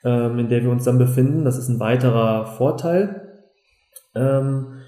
ähm, 0.04 0.39
in 0.39 0.50
der 0.50 0.63
wir 0.63 0.71
uns 0.71 0.84
dann 0.84 0.97
befinden. 0.97 1.45
Das 1.45 1.58
ist 1.58 1.69
ein 1.69 1.80
weiterer 1.80 2.45
Vorteil. 2.45 3.43
Ähm, 4.15 4.82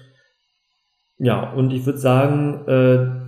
ja, 1.18 1.52
und 1.52 1.72
ich 1.72 1.84
würde 1.86 1.98
sagen, 1.98 2.66
äh, 2.66 3.20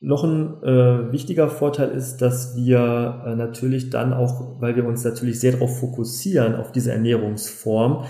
noch 0.00 0.24
ein 0.24 0.62
äh, 0.62 1.12
wichtiger 1.12 1.48
Vorteil 1.48 1.90
ist, 1.90 2.18
dass 2.18 2.56
wir 2.56 3.24
äh, 3.26 3.34
natürlich 3.34 3.90
dann 3.90 4.12
auch, 4.12 4.60
weil 4.60 4.76
wir 4.76 4.86
uns 4.86 5.04
natürlich 5.04 5.40
sehr 5.40 5.52
darauf 5.52 5.80
fokussieren, 5.80 6.54
auf 6.54 6.70
diese 6.70 6.92
Ernährungsform, 6.92 8.04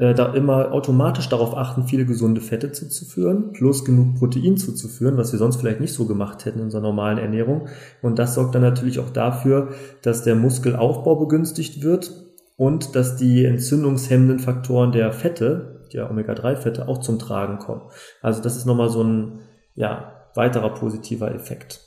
äh, 0.00 0.14
da 0.14 0.32
immer 0.32 0.72
automatisch 0.72 1.28
darauf 1.28 1.54
achten, 1.54 1.86
viele 1.86 2.06
gesunde 2.06 2.40
Fette 2.40 2.72
zuzuführen, 2.72 3.52
plus 3.52 3.84
genug 3.84 4.14
Protein 4.18 4.56
zuzuführen, 4.56 5.18
was 5.18 5.32
wir 5.32 5.38
sonst 5.38 5.56
vielleicht 5.56 5.80
nicht 5.80 5.92
so 5.92 6.06
gemacht 6.06 6.46
hätten 6.46 6.60
in 6.60 6.64
unserer 6.64 6.80
normalen 6.80 7.18
Ernährung. 7.18 7.68
Und 8.00 8.18
das 8.18 8.34
sorgt 8.34 8.54
dann 8.54 8.62
natürlich 8.62 8.98
auch 8.98 9.10
dafür, 9.10 9.74
dass 10.00 10.24
der 10.24 10.36
Muskelaufbau 10.36 11.16
begünstigt 11.16 11.82
wird 11.82 12.12
und 12.56 12.96
dass 12.96 13.16
die 13.16 13.44
entzündungshemmenden 13.44 14.38
Faktoren 14.38 14.92
der 14.92 15.12
Fette, 15.12 15.86
der 15.92 16.10
Omega-3-Fette, 16.10 16.88
auch 16.88 17.00
zum 17.00 17.18
Tragen 17.18 17.58
kommen. 17.58 17.82
Also 18.22 18.42
das 18.42 18.56
ist 18.56 18.64
nochmal 18.64 18.88
so 18.88 19.04
ein 19.04 19.40
ja, 19.74 20.30
weiterer 20.34 20.72
positiver 20.72 21.34
Effekt. 21.34 21.80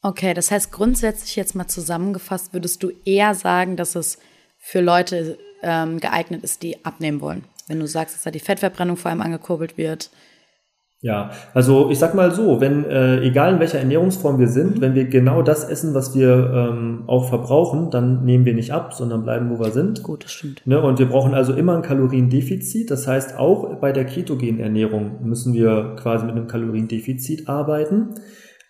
Okay, 0.00 0.32
das 0.32 0.50
heißt 0.50 0.72
grundsätzlich 0.72 1.36
jetzt 1.36 1.54
mal 1.54 1.68
zusammengefasst, 1.68 2.54
würdest 2.54 2.82
du 2.82 2.92
eher 3.04 3.34
sagen, 3.34 3.76
dass 3.76 3.94
es 3.94 4.18
für 4.58 4.80
Leute 4.80 5.36
ähm, 5.62 6.00
geeignet 6.00 6.42
ist, 6.42 6.62
die 6.62 6.84
abnehmen 6.84 7.20
wollen. 7.20 7.44
Wenn 7.68 7.80
du 7.80 7.86
sagst, 7.86 8.14
dass 8.14 8.22
da 8.22 8.30
die 8.30 8.40
Fettverbrennung 8.40 8.96
vor 8.96 9.10
allem 9.10 9.20
angekurbelt 9.20 9.78
wird. 9.78 10.10
Ja, 11.04 11.32
also 11.52 11.90
ich 11.90 11.98
sag 11.98 12.14
mal 12.14 12.30
so, 12.30 12.60
wenn, 12.60 12.84
äh, 12.84 13.22
egal 13.22 13.54
in 13.54 13.58
welcher 13.58 13.80
Ernährungsform 13.80 14.38
wir 14.38 14.46
sind, 14.46 14.80
wenn 14.80 14.94
wir 14.94 15.06
genau 15.06 15.42
das 15.42 15.64
essen, 15.64 15.94
was 15.94 16.14
wir 16.14 16.52
ähm, 16.54 17.02
auch 17.08 17.28
verbrauchen, 17.28 17.90
dann 17.90 18.24
nehmen 18.24 18.44
wir 18.44 18.54
nicht 18.54 18.72
ab, 18.72 18.94
sondern 18.94 19.24
bleiben, 19.24 19.50
wo 19.50 19.58
wir 19.58 19.72
sind. 19.72 20.04
Gut, 20.04 20.22
das 20.22 20.30
stimmt. 20.30 20.64
Ne? 20.64 20.80
Und 20.80 21.00
wir 21.00 21.06
brauchen 21.06 21.34
also 21.34 21.54
immer 21.54 21.74
ein 21.74 21.82
Kaloriendefizit. 21.82 22.88
Das 22.88 23.08
heißt, 23.08 23.36
auch 23.36 23.80
bei 23.80 23.90
der 23.90 24.04
ketogenen 24.04 24.60
Ernährung 24.60 25.24
müssen 25.24 25.54
wir 25.54 25.96
quasi 25.98 26.24
mit 26.24 26.36
einem 26.36 26.46
Kaloriendefizit 26.46 27.48
arbeiten. 27.48 28.14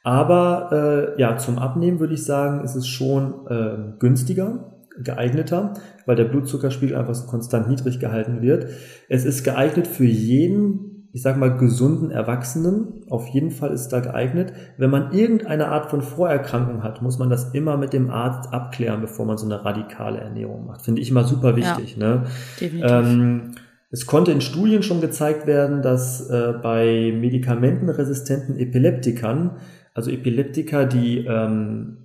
Aber 0.03 1.13
äh, 1.17 1.21
ja, 1.21 1.37
zum 1.37 1.59
Abnehmen 1.59 2.01
würde 2.01 2.15
ich 2.15 2.25
sagen, 2.25 2.65
ist 2.65 2.77
es 2.77 2.89
schon 2.89 3.47
äh, 3.49 3.99
günstiger 3.99 4.72
geeigneter, 4.99 5.75
weil 6.07 6.17
der 6.17 6.25
Blutzuckerspiegel 6.25 6.97
einfach 6.97 7.15
so 7.15 7.27
konstant 7.27 7.69
niedrig 7.69 7.99
gehalten 7.99 8.43
wird. 8.43 8.67
Es 9.09 9.25
ist 9.25 9.45
geeignet 9.45 9.87
für 9.87 10.05
jeden, 10.05 11.09
ich 11.13 11.23
sag 11.23 11.37
mal, 11.37 11.57
gesunden 11.57 12.11
Erwachsenen. 12.11 13.05
Auf 13.09 13.27
jeden 13.29 13.51
Fall 13.51 13.71
ist 13.73 13.83
es 13.83 13.89
da 13.89 14.01
geeignet. 14.01 14.53
Wenn 14.79 14.91
man 14.91 15.13
irgendeine 15.13 15.69
Art 15.69 15.91
von 15.91 16.03
Vorerkrankung 16.03 16.83
hat, 16.83 17.03
muss 17.03 17.19
man 17.19 17.31
das 17.31 17.53
immer 17.55 17.77
mit 17.77 17.93
dem 17.93 18.11
Arzt 18.11 18.53
abklären, 18.53 19.01
bevor 19.01 19.27
man 19.27 19.39
so 19.39 19.47
eine 19.47 19.65
radikale 19.65 20.21
Ernährung 20.21 20.67
macht. 20.67 20.83
Finde 20.83 21.01
ich 21.01 21.11
immer 21.11 21.25
super 21.25 21.57
wichtig. 21.57 21.97
Ja, 21.97 22.09
ne? 22.09 22.25
Definitiv. 22.61 22.91
Ähm, 22.91 23.51
es 23.91 24.07
konnte 24.07 24.33
in 24.33 24.41
Studien 24.41 24.83
schon 24.83 25.03
gezeigt 25.03 25.47
werden, 25.47 25.83
dass 25.83 26.29
äh, 26.31 26.55
bei 26.63 27.15
medikamentenresistenten 27.15 28.59
Epileptikern, 28.59 29.59
also 29.93 30.11
Epileptiker, 30.11 30.87
die 30.87 31.27
ähm, 31.27 31.99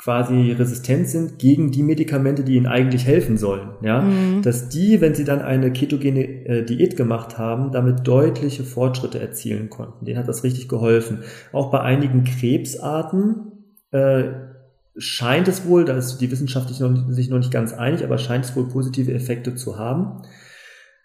quasi 0.00 0.52
resistent 0.52 1.08
sind 1.08 1.38
gegen 1.38 1.72
die 1.72 1.82
Medikamente, 1.82 2.42
die 2.42 2.54
ihnen 2.54 2.66
eigentlich 2.66 3.04
helfen 3.04 3.36
sollen. 3.36 3.68
Ja, 3.82 4.00
mhm. 4.00 4.40
dass 4.40 4.70
die, 4.70 5.02
wenn 5.02 5.14
sie 5.14 5.24
dann 5.24 5.42
eine 5.42 5.70
ketogene 5.72 6.22
äh, 6.46 6.64
Diät 6.64 6.96
gemacht 6.96 7.36
haben, 7.36 7.70
damit 7.70 8.06
deutliche 8.06 8.64
Fortschritte 8.64 9.20
erzielen 9.20 9.68
konnten. 9.68 10.06
Denen 10.06 10.18
hat 10.18 10.26
das 10.26 10.42
richtig 10.42 10.70
geholfen. 10.70 11.18
Auch 11.52 11.70
bei 11.70 11.80
einigen 11.80 12.24
Krebsarten 12.24 13.52
äh, 13.90 14.24
scheint 14.96 15.48
es 15.48 15.66
wohl, 15.66 15.84
da 15.84 15.98
ist 15.98 16.16
die 16.16 16.30
Wissenschaft 16.30 16.70
sich 16.70 16.80
noch, 16.80 17.10
sich 17.10 17.28
noch 17.28 17.38
nicht 17.38 17.52
ganz 17.52 17.74
einig, 17.74 18.02
aber 18.02 18.16
scheint 18.16 18.46
es 18.46 18.56
wohl 18.56 18.68
positive 18.68 19.12
Effekte 19.12 19.54
zu 19.54 19.78
haben. 19.78 20.22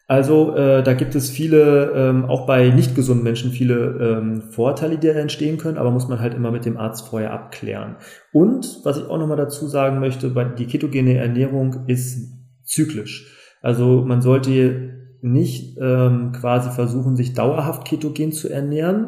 Also 0.08 0.56
äh, 0.56 0.84
da 0.84 0.94
gibt 0.94 1.15
es 1.15 1.32
viele, 1.32 1.91
ähm, 1.96 2.26
auch 2.26 2.46
bei 2.46 2.70
nicht 2.70 2.94
gesunden 2.94 3.24
Menschen, 3.24 3.52
viele 3.52 4.20
ähm, 4.20 4.41
Vorteile, 4.52 5.00
die 5.00 5.08
da 5.08 5.13
entstehen 5.13 5.58
können, 5.58 5.80
aber 5.80 5.89
muss 5.89 6.08
man 6.08 6.20
halt 6.20 6.36
immer 6.36 6.52
mit 6.52 6.65
dem 6.65 6.78
Arzt 6.78 7.08
vorher 7.08 7.34
abklären. 7.34 7.96
Und 8.32 8.82
was 8.84 8.98
ich 8.98 9.06
auch 9.06 9.18
nochmal 9.18 9.38
dazu 9.38 9.65
sagen 9.65 10.00
möchte, 10.00 10.30
die 10.60 10.68
ketogene 10.68 11.18
Ernährung 11.18 11.88
ist 11.88 12.36
zyklisch. 12.63 13.36
Also 13.63 14.04
man 14.06 14.22
sollte 14.22 14.94
nicht 15.22 15.80
ähm, 15.82 16.34
quasi 16.34 16.70
versuchen, 16.70 17.15
sich 17.15 17.34
dauerhaft 17.34 17.86
ketogen 17.86 18.32
zu 18.32 18.48
ernähren, 18.48 19.08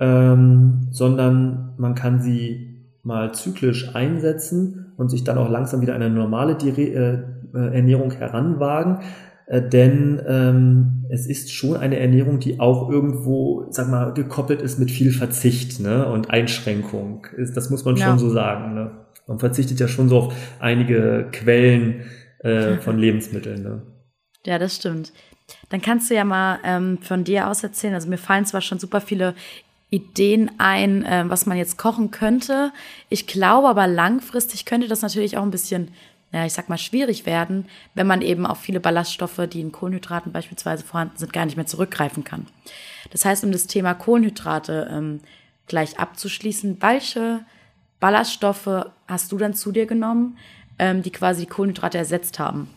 ähm, 0.00 0.88
sondern 0.90 1.74
man 1.78 1.94
kann 1.94 2.20
sie 2.20 2.90
mal 3.04 3.32
zyklisch 3.32 3.94
einsetzen 3.94 4.92
und 4.96 5.08
sich 5.08 5.22
dann 5.22 5.38
auch 5.38 5.48
langsam 5.48 5.82
wieder 5.82 5.94
eine 5.94 6.10
normale 6.10 6.54
äh, 6.54 6.80
äh 6.90 7.22
Ernährung 7.52 8.10
heranwagen. 8.10 8.98
Äh, 9.46 9.62
denn 9.62 10.22
ähm, 10.26 11.04
es 11.10 11.26
ist 11.26 11.52
schon 11.52 11.76
eine 11.76 11.98
Ernährung, 11.98 12.40
die 12.40 12.60
auch 12.60 12.90
irgendwo, 12.90 13.66
sag 13.70 13.88
mal, 13.88 14.12
gekoppelt 14.14 14.62
ist 14.62 14.78
mit 14.78 14.90
viel 14.90 15.12
Verzicht 15.12 15.80
ne? 15.80 16.06
und 16.06 16.30
Einschränkung. 16.30 17.26
Das 17.54 17.70
muss 17.70 17.84
man 17.84 17.96
ja. 17.96 18.06
schon 18.06 18.18
so 18.18 18.30
sagen. 18.30 18.74
Ne? 18.74 18.90
Man 19.26 19.38
verzichtet 19.38 19.80
ja 19.80 19.88
schon 19.88 20.08
so 20.08 20.18
auf 20.18 20.34
einige 20.60 21.28
Quellen 21.32 22.02
äh, 22.40 22.76
von 22.80 22.98
Lebensmitteln. 22.98 23.62
Ne? 23.62 23.82
Ja, 24.46 24.58
das 24.58 24.76
stimmt. 24.76 25.12
Dann 25.68 25.82
kannst 25.82 26.10
du 26.10 26.14
ja 26.14 26.24
mal 26.24 26.58
ähm, 26.64 26.98
von 27.02 27.24
dir 27.24 27.48
aus 27.48 27.62
erzählen. 27.62 27.94
Also 27.94 28.08
mir 28.08 28.18
fallen 28.18 28.46
zwar 28.46 28.62
schon 28.62 28.78
super 28.78 29.02
viele 29.02 29.34
Ideen 29.90 30.50
ein, 30.58 31.04
äh, 31.04 31.24
was 31.28 31.46
man 31.46 31.58
jetzt 31.58 31.76
kochen 31.76 32.10
könnte. 32.10 32.72
Ich 33.10 33.26
glaube 33.26 33.68
aber 33.68 33.86
langfristig 33.86 34.64
könnte 34.64 34.88
das 34.88 35.02
natürlich 35.02 35.36
auch 35.36 35.42
ein 35.42 35.50
bisschen 35.50 35.88
ja, 36.34 36.44
ich 36.44 36.52
sag 36.52 36.68
mal, 36.68 36.78
schwierig 36.78 37.26
werden, 37.26 37.66
wenn 37.94 38.08
man 38.08 38.20
eben 38.20 38.44
auf 38.44 38.58
viele 38.58 38.80
Ballaststoffe, 38.80 39.40
die 39.52 39.60
in 39.60 39.70
Kohlenhydraten 39.70 40.32
beispielsweise 40.32 40.82
vorhanden 40.82 41.16
sind, 41.16 41.32
gar 41.32 41.44
nicht 41.44 41.56
mehr 41.56 41.66
zurückgreifen 41.66 42.24
kann. 42.24 42.46
Das 43.12 43.24
heißt, 43.24 43.44
um 43.44 43.52
das 43.52 43.68
Thema 43.68 43.94
Kohlenhydrate 43.94 44.90
ähm, 44.90 45.20
gleich 45.68 46.00
abzuschließen, 46.00 46.82
welche 46.82 47.44
Ballaststoffe 48.00 48.90
hast 49.06 49.30
du 49.30 49.38
dann 49.38 49.54
zu 49.54 49.70
dir 49.70 49.86
genommen, 49.86 50.36
ähm, 50.80 51.02
die 51.02 51.12
quasi 51.12 51.46
Kohlenhydrate 51.46 51.98
ersetzt 51.98 52.40
haben? 52.40 52.68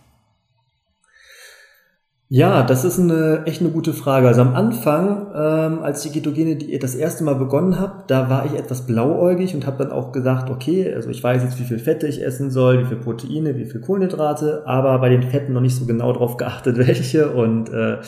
Ja, 2.29 2.63
das 2.63 2.83
ist 2.83 2.99
eine 2.99 3.43
echt 3.45 3.61
eine 3.61 3.69
gute 3.69 3.93
Frage. 3.93 4.27
Also 4.27 4.41
am 4.41 4.53
Anfang, 4.53 5.27
ähm, 5.33 5.79
als 5.79 6.01
die 6.01 6.09
ketogene 6.09 6.57
Diät 6.57 6.83
das 6.83 6.93
erste 6.93 7.23
Mal 7.23 7.35
begonnen 7.35 7.79
habe, 7.79 8.03
da 8.07 8.29
war 8.29 8.45
ich 8.45 8.53
etwas 8.53 8.85
blauäugig 8.85 9.55
und 9.55 9.65
habe 9.65 9.77
dann 9.77 9.93
auch 9.93 10.11
gesagt, 10.11 10.49
okay, 10.49 10.93
also 10.93 11.09
ich 11.09 11.23
weiß 11.23 11.43
jetzt, 11.43 11.57
wie 11.57 11.63
viel 11.63 11.79
Fette 11.79 12.05
ich 12.05 12.21
essen 12.21 12.51
soll, 12.51 12.81
wie 12.81 12.85
viel 12.85 12.97
Proteine, 12.97 13.55
wie 13.55 13.65
viel 13.65 13.79
Kohlenhydrate, 13.79 14.63
aber 14.65 14.99
bei 14.99 15.07
den 15.07 15.23
Fetten 15.23 15.53
noch 15.53 15.61
nicht 15.61 15.77
so 15.77 15.85
genau 15.85 16.11
drauf 16.11 16.35
geachtet, 16.35 16.77
welche. 16.85 17.31
Und 17.31 17.69
äh, 17.69 17.99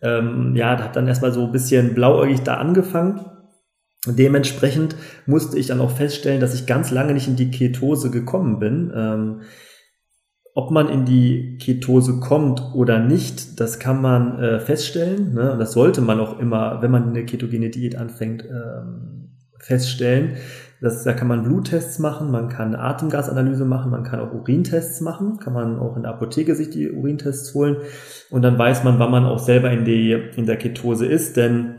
ähm, 0.00 0.56
ja, 0.56 0.78
habe 0.78 0.94
dann 0.94 1.06
erstmal 1.06 1.32
so 1.32 1.44
ein 1.44 1.52
bisschen 1.52 1.92
blauäugig 1.92 2.40
da 2.44 2.54
angefangen. 2.54 3.20
Dementsprechend 4.06 4.96
musste 5.26 5.58
ich 5.58 5.66
dann 5.66 5.82
auch 5.82 5.90
feststellen, 5.90 6.40
dass 6.40 6.54
ich 6.54 6.64
ganz 6.64 6.90
lange 6.90 7.12
nicht 7.12 7.28
in 7.28 7.36
die 7.36 7.50
Ketose 7.50 8.10
gekommen 8.10 8.60
bin. 8.60 8.92
Ähm, 8.96 9.40
ob 10.58 10.72
man 10.72 10.88
in 10.88 11.04
die 11.04 11.56
Ketose 11.58 12.18
kommt 12.18 12.74
oder 12.74 12.98
nicht, 12.98 13.60
das 13.60 13.78
kann 13.78 14.02
man 14.02 14.40
äh, 14.40 14.58
feststellen. 14.58 15.32
Ne? 15.32 15.54
Das 15.56 15.70
sollte 15.70 16.00
man 16.00 16.18
auch 16.18 16.40
immer, 16.40 16.82
wenn 16.82 16.90
man 16.90 17.10
eine 17.10 17.24
ketogene 17.24 17.70
Diät 17.70 17.94
anfängt, 17.94 18.44
ähm, 18.44 19.28
feststellen. 19.60 20.32
Das, 20.80 21.04
da 21.04 21.12
kann 21.12 21.28
man 21.28 21.44
Bluttests 21.44 22.00
machen, 22.00 22.32
man 22.32 22.48
kann 22.48 22.74
Atemgasanalyse 22.74 23.64
machen, 23.66 23.92
man 23.92 24.02
kann 24.02 24.18
auch 24.18 24.34
Urintests 24.34 25.00
machen, 25.00 25.38
kann 25.38 25.52
man 25.52 25.78
auch 25.78 25.94
in 25.94 26.02
der 26.02 26.10
Apotheke 26.10 26.56
sich 26.56 26.70
die 26.70 26.90
Urintests 26.90 27.54
holen 27.54 27.76
und 28.28 28.42
dann 28.42 28.58
weiß 28.58 28.82
man, 28.82 28.98
wann 28.98 29.12
man 29.12 29.26
auch 29.26 29.38
selber 29.38 29.70
in, 29.70 29.84
die, 29.84 30.10
in 30.34 30.46
der 30.46 30.56
Ketose 30.56 31.06
ist, 31.06 31.36
denn 31.36 31.76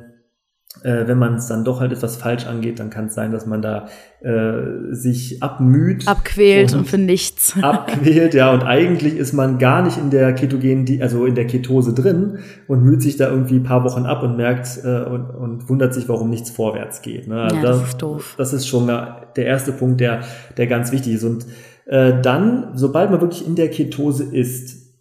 äh, 0.84 1.08
wenn 1.08 1.18
man 1.18 1.36
es 1.36 1.48
dann 1.48 1.66
doch 1.66 1.80
halt 1.80 1.92
etwas 1.92 2.16
falsch 2.16 2.46
angeht, 2.46 2.80
dann 2.80 2.92
kann 2.92 3.08
es 3.08 3.16
sein, 3.16 3.32
dass 3.32 3.48
man 3.48 3.62
da 3.62 3.88
äh, 4.22 4.94
sich 4.94 5.42
abmüht. 5.42 6.08
Abquält 6.08 6.74
und, 6.74 6.80
und 6.80 6.86
für 6.88 7.00
nichts. 7.00 7.56
Abquält, 7.62 8.36
ja. 8.36 8.54
Und 8.54 8.64
eigentlich 8.64 9.18
ist 9.18 9.34
man 9.34 9.58
gar 9.58 9.82
nicht 9.82 9.98
in 9.98 10.12
der 10.12 10.34
ketogenen, 10.34 11.02
also 11.02 11.26
in 11.26 11.34
der 11.34 11.48
Ketose 11.48 11.94
drin 11.94 12.38
und 12.68 12.84
müht 12.84 13.02
sich 13.02 13.18
da 13.18 13.30
irgendwie 13.30 13.56
ein 13.56 13.64
paar 13.64 13.84
Wochen 13.84 14.06
ab 14.06 14.22
und 14.22 14.38
merkt 14.38 14.80
äh, 14.84 15.04
und, 15.04 15.32
und 15.32 15.70
wundert 15.70 15.94
sich, 15.94 16.08
warum 16.08 16.30
nichts 16.30 16.52
vorwärts 16.52 17.02
geht. 17.02 17.28
Ne? 17.28 17.42
Also 17.42 17.56
ja, 17.56 17.62
das, 17.64 17.80
das, 17.80 17.90
ist 17.90 18.02
doof. 18.02 18.36
Das 18.38 18.54
ist 18.54 18.68
schon 18.68 18.88
der 18.88 19.46
erste 19.46 19.72
Punkt, 19.72 20.00
der, 20.00 20.22
der 20.56 20.68
ganz 20.68 20.92
wichtig 20.92 21.16
ist. 21.16 21.24
Und 21.24 21.48
äh, 21.88 22.22
dann, 22.22 22.72
sobald 22.76 23.10
man 23.10 23.22
wirklich 23.22 23.46
in 23.46 23.56
der 23.56 23.70
Ketose 23.70 24.24
ist, 24.24 24.94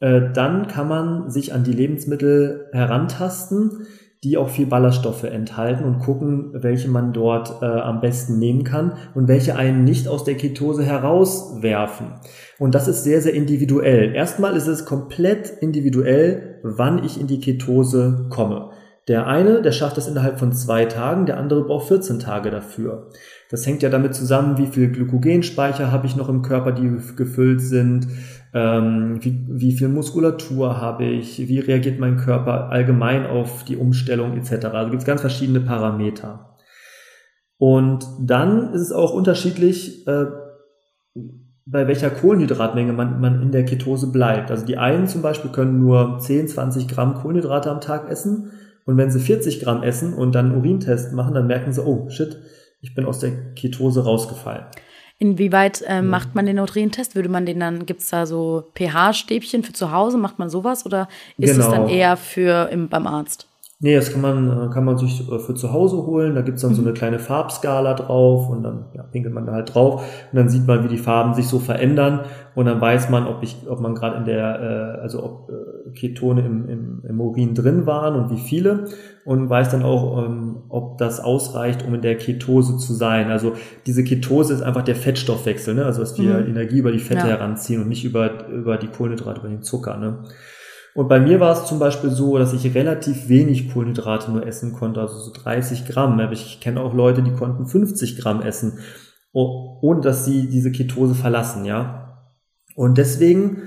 äh, 0.00 0.30
dann 0.34 0.68
kann 0.68 0.88
man 0.88 1.30
sich 1.30 1.54
an 1.54 1.64
die 1.64 1.72
Lebensmittel 1.72 2.68
herantasten 2.72 3.86
die 4.26 4.36
auch 4.36 4.48
viel 4.48 4.66
Ballaststoffe 4.66 5.22
enthalten 5.22 5.84
und 5.84 6.00
gucken, 6.00 6.50
welche 6.52 6.88
man 6.88 7.12
dort 7.12 7.62
äh, 7.62 7.64
am 7.64 8.00
besten 8.00 8.40
nehmen 8.40 8.64
kann 8.64 8.94
und 9.14 9.28
welche 9.28 9.54
einen 9.54 9.84
nicht 9.84 10.08
aus 10.08 10.24
der 10.24 10.34
Ketose 10.34 10.82
herauswerfen. 10.82 12.06
Und 12.58 12.74
das 12.74 12.88
ist 12.88 13.04
sehr, 13.04 13.20
sehr 13.20 13.34
individuell. 13.34 14.12
Erstmal 14.16 14.56
ist 14.56 14.66
es 14.66 14.84
komplett 14.84 15.50
individuell, 15.60 16.58
wann 16.64 17.04
ich 17.04 17.20
in 17.20 17.28
die 17.28 17.38
Ketose 17.38 18.26
komme. 18.28 18.70
Der 19.06 19.28
eine, 19.28 19.62
der 19.62 19.70
schafft 19.70 19.96
das 19.96 20.08
innerhalb 20.08 20.40
von 20.40 20.52
zwei 20.52 20.86
Tagen, 20.86 21.26
der 21.26 21.36
andere 21.36 21.62
braucht 21.62 21.86
14 21.86 22.18
Tage 22.18 22.50
dafür. 22.50 23.10
Das 23.48 23.64
hängt 23.64 23.84
ja 23.84 23.90
damit 23.90 24.16
zusammen, 24.16 24.58
wie 24.58 24.66
viel 24.66 24.90
Glykogenspeicher 24.90 25.92
habe 25.92 26.08
ich 26.08 26.16
noch 26.16 26.28
im 26.28 26.42
Körper, 26.42 26.72
die 26.72 26.90
gefüllt 27.14 27.60
sind, 27.60 28.08
ähm, 28.56 29.22
wie, 29.22 29.44
wie 29.50 29.72
viel 29.76 29.88
Muskulatur 29.88 30.80
habe 30.80 31.04
ich, 31.04 31.46
wie 31.46 31.58
reagiert 31.58 32.00
mein 32.00 32.16
Körper 32.16 32.70
allgemein 32.70 33.26
auf 33.26 33.64
die 33.64 33.76
Umstellung 33.76 34.34
etc. 34.34 34.64
Also 34.66 34.90
gibt 34.90 35.02
es 35.02 35.06
ganz 35.06 35.20
verschiedene 35.20 35.60
Parameter. 35.60 36.56
Und 37.58 38.06
dann 38.18 38.72
ist 38.72 38.80
es 38.80 38.92
auch 38.92 39.12
unterschiedlich, 39.12 40.06
äh, 40.06 40.24
bei 41.66 41.86
welcher 41.86 42.08
Kohlenhydratmenge 42.08 42.94
man, 42.94 43.20
man 43.20 43.42
in 43.42 43.52
der 43.52 43.66
Ketose 43.66 44.10
bleibt. 44.10 44.50
Also 44.50 44.64
die 44.64 44.78
einen 44.78 45.06
zum 45.06 45.20
Beispiel 45.20 45.50
können 45.50 45.78
nur 45.78 46.18
10, 46.18 46.48
20 46.48 46.88
Gramm 46.88 47.14
Kohlenhydrate 47.14 47.70
am 47.70 47.82
Tag 47.82 48.08
essen. 48.08 48.52
Und 48.86 48.96
wenn 48.96 49.10
sie 49.10 49.20
40 49.20 49.60
Gramm 49.60 49.82
essen 49.82 50.14
und 50.14 50.34
dann 50.34 50.46
einen 50.46 50.56
Urintest 50.56 51.12
machen, 51.12 51.34
dann 51.34 51.46
merken 51.46 51.74
sie, 51.74 51.84
oh 51.84 52.08
shit, 52.08 52.38
ich 52.80 52.94
bin 52.94 53.04
aus 53.04 53.18
der 53.18 53.52
Ketose 53.54 54.04
rausgefallen. 54.04 54.64
Inwieweit 55.18 55.82
äh, 55.82 56.02
mhm. 56.02 56.08
macht 56.08 56.34
man 56.34 56.46
den 56.46 56.58
Urintest? 56.58 57.14
Würde 57.14 57.28
man 57.28 57.46
den 57.46 57.60
dann, 57.60 57.86
gibt 57.86 58.02
es 58.02 58.10
da 58.10 58.26
so 58.26 58.64
pH-Stäbchen 58.74 59.62
für 59.62 59.72
zu 59.72 59.90
Hause? 59.90 60.18
Macht 60.18 60.38
man 60.38 60.50
sowas 60.50 60.84
oder 60.84 61.08
ist 61.38 61.52
genau. 61.52 61.64
es 61.64 61.70
dann 61.70 61.88
eher 61.88 62.16
für 62.16 62.68
im, 62.70 62.88
beim 62.88 63.06
Arzt? 63.06 63.46
Nee, 63.78 63.94
das 63.94 64.10
kann 64.10 64.22
man, 64.22 64.48
äh, 64.48 64.72
kann 64.72 64.86
man 64.86 64.96
sich 64.96 65.30
äh, 65.30 65.38
für 65.38 65.54
zu 65.54 65.70
Hause 65.70 66.06
holen. 66.06 66.34
Da 66.34 66.40
gibt's 66.40 66.62
dann 66.62 66.74
so 66.74 66.80
eine 66.80 66.92
mhm. 66.92 66.94
kleine 66.94 67.18
Farbskala 67.18 67.92
drauf 67.92 68.48
und 68.48 68.62
dann 68.62 68.86
ja, 68.94 69.02
pinkelt 69.02 69.34
man 69.34 69.44
da 69.44 69.52
halt 69.52 69.74
drauf 69.74 70.02
und 70.32 70.36
dann 70.36 70.48
sieht 70.48 70.66
man, 70.66 70.82
wie 70.82 70.88
die 70.88 70.96
Farben 70.96 71.34
sich 71.34 71.46
so 71.46 71.58
verändern 71.58 72.20
und 72.54 72.64
dann 72.64 72.80
weiß 72.80 73.10
man, 73.10 73.26
ob 73.26 73.42
ich, 73.42 73.54
ob 73.68 73.80
man 73.80 73.94
gerade 73.94 74.16
in 74.16 74.24
der, 74.24 74.96
äh, 74.96 75.00
also 75.02 75.22
ob 75.22 75.50
äh, 75.50 75.90
Ketone 75.90 76.40
im, 76.40 76.66
im, 76.70 77.02
im 77.06 77.20
Urin 77.20 77.54
drin 77.54 77.84
waren 77.84 78.14
und 78.14 78.30
wie 78.30 78.40
viele 78.40 78.86
und 79.26 79.50
weiß 79.50 79.68
dann 79.68 79.82
auch, 79.82 80.24
ähm, 80.24 80.62
ob 80.70 80.96
das 80.96 81.20
ausreicht, 81.20 81.84
um 81.86 81.94
in 81.94 82.00
der 82.00 82.16
Ketose 82.16 82.78
zu 82.78 82.94
sein. 82.94 83.30
Also 83.30 83.52
diese 83.84 84.04
Ketose 84.04 84.54
ist 84.54 84.62
einfach 84.62 84.84
der 84.84 84.96
Fettstoffwechsel, 84.96 85.74
ne? 85.74 85.84
also 85.84 86.00
dass 86.00 86.18
wir 86.18 86.38
mhm. 86.38 86.48
Energie 86.48 86.78
über 86.78 86.92
die 86.92 86.98
Fette 86.98 87.28
ja. 87.28 87.34
heranziehen 87.34 87.82
und 87.82 87.88
nicht 87.88 88.06
über, 88.06 88.48
über 88.48 88.78
die 88.78 88.88
Kohlenhydrate, 88.88 89.40
über 89.40 89.50
den 89.50 89.62
Zucker. 89.62 89.98
Ne? 89.98 90.20
Und 90.96 91.08
bei 91.08 91.20
mir 91.20 91.40
war 91.40 91.52
es 91.52 91.66
zum 91.66 91.78
Beispiel 91.78 92.08
so, 92.08 92.38
dass 92.38 92.54
ich 92.54 92.74
relativ 92.74 93.28
wenig 93.28 93.70
Kohlenhydrate 93.70 94.32
nur 94.32 94.46
essen 94.46 94.72
konnte, 94.72 95.02
also 95.02 95.18
so 95.18 95.30
30 95.30 95.84
Gramm. 95.84 96.18
Ich 96.32 96.58
kenne 96.58 96.80
auch 96.80 96.94
Leute, 96.94 97.22
die 97.22 97.34
konnten 97.34 97.66
50 97.66 98.16
Gramm 98.16 98.40
essen, 98.40 98.78
ohne 99.32 100.00
dass 100.00 100.24
sie 100.24 100.48
diese 100.48 100.72
Ketose 100.72 101.14
verlassen, 101.14 101.66
ja. 101.66 102.24
Und 102.74 102.96
deswegen 102.96 103.58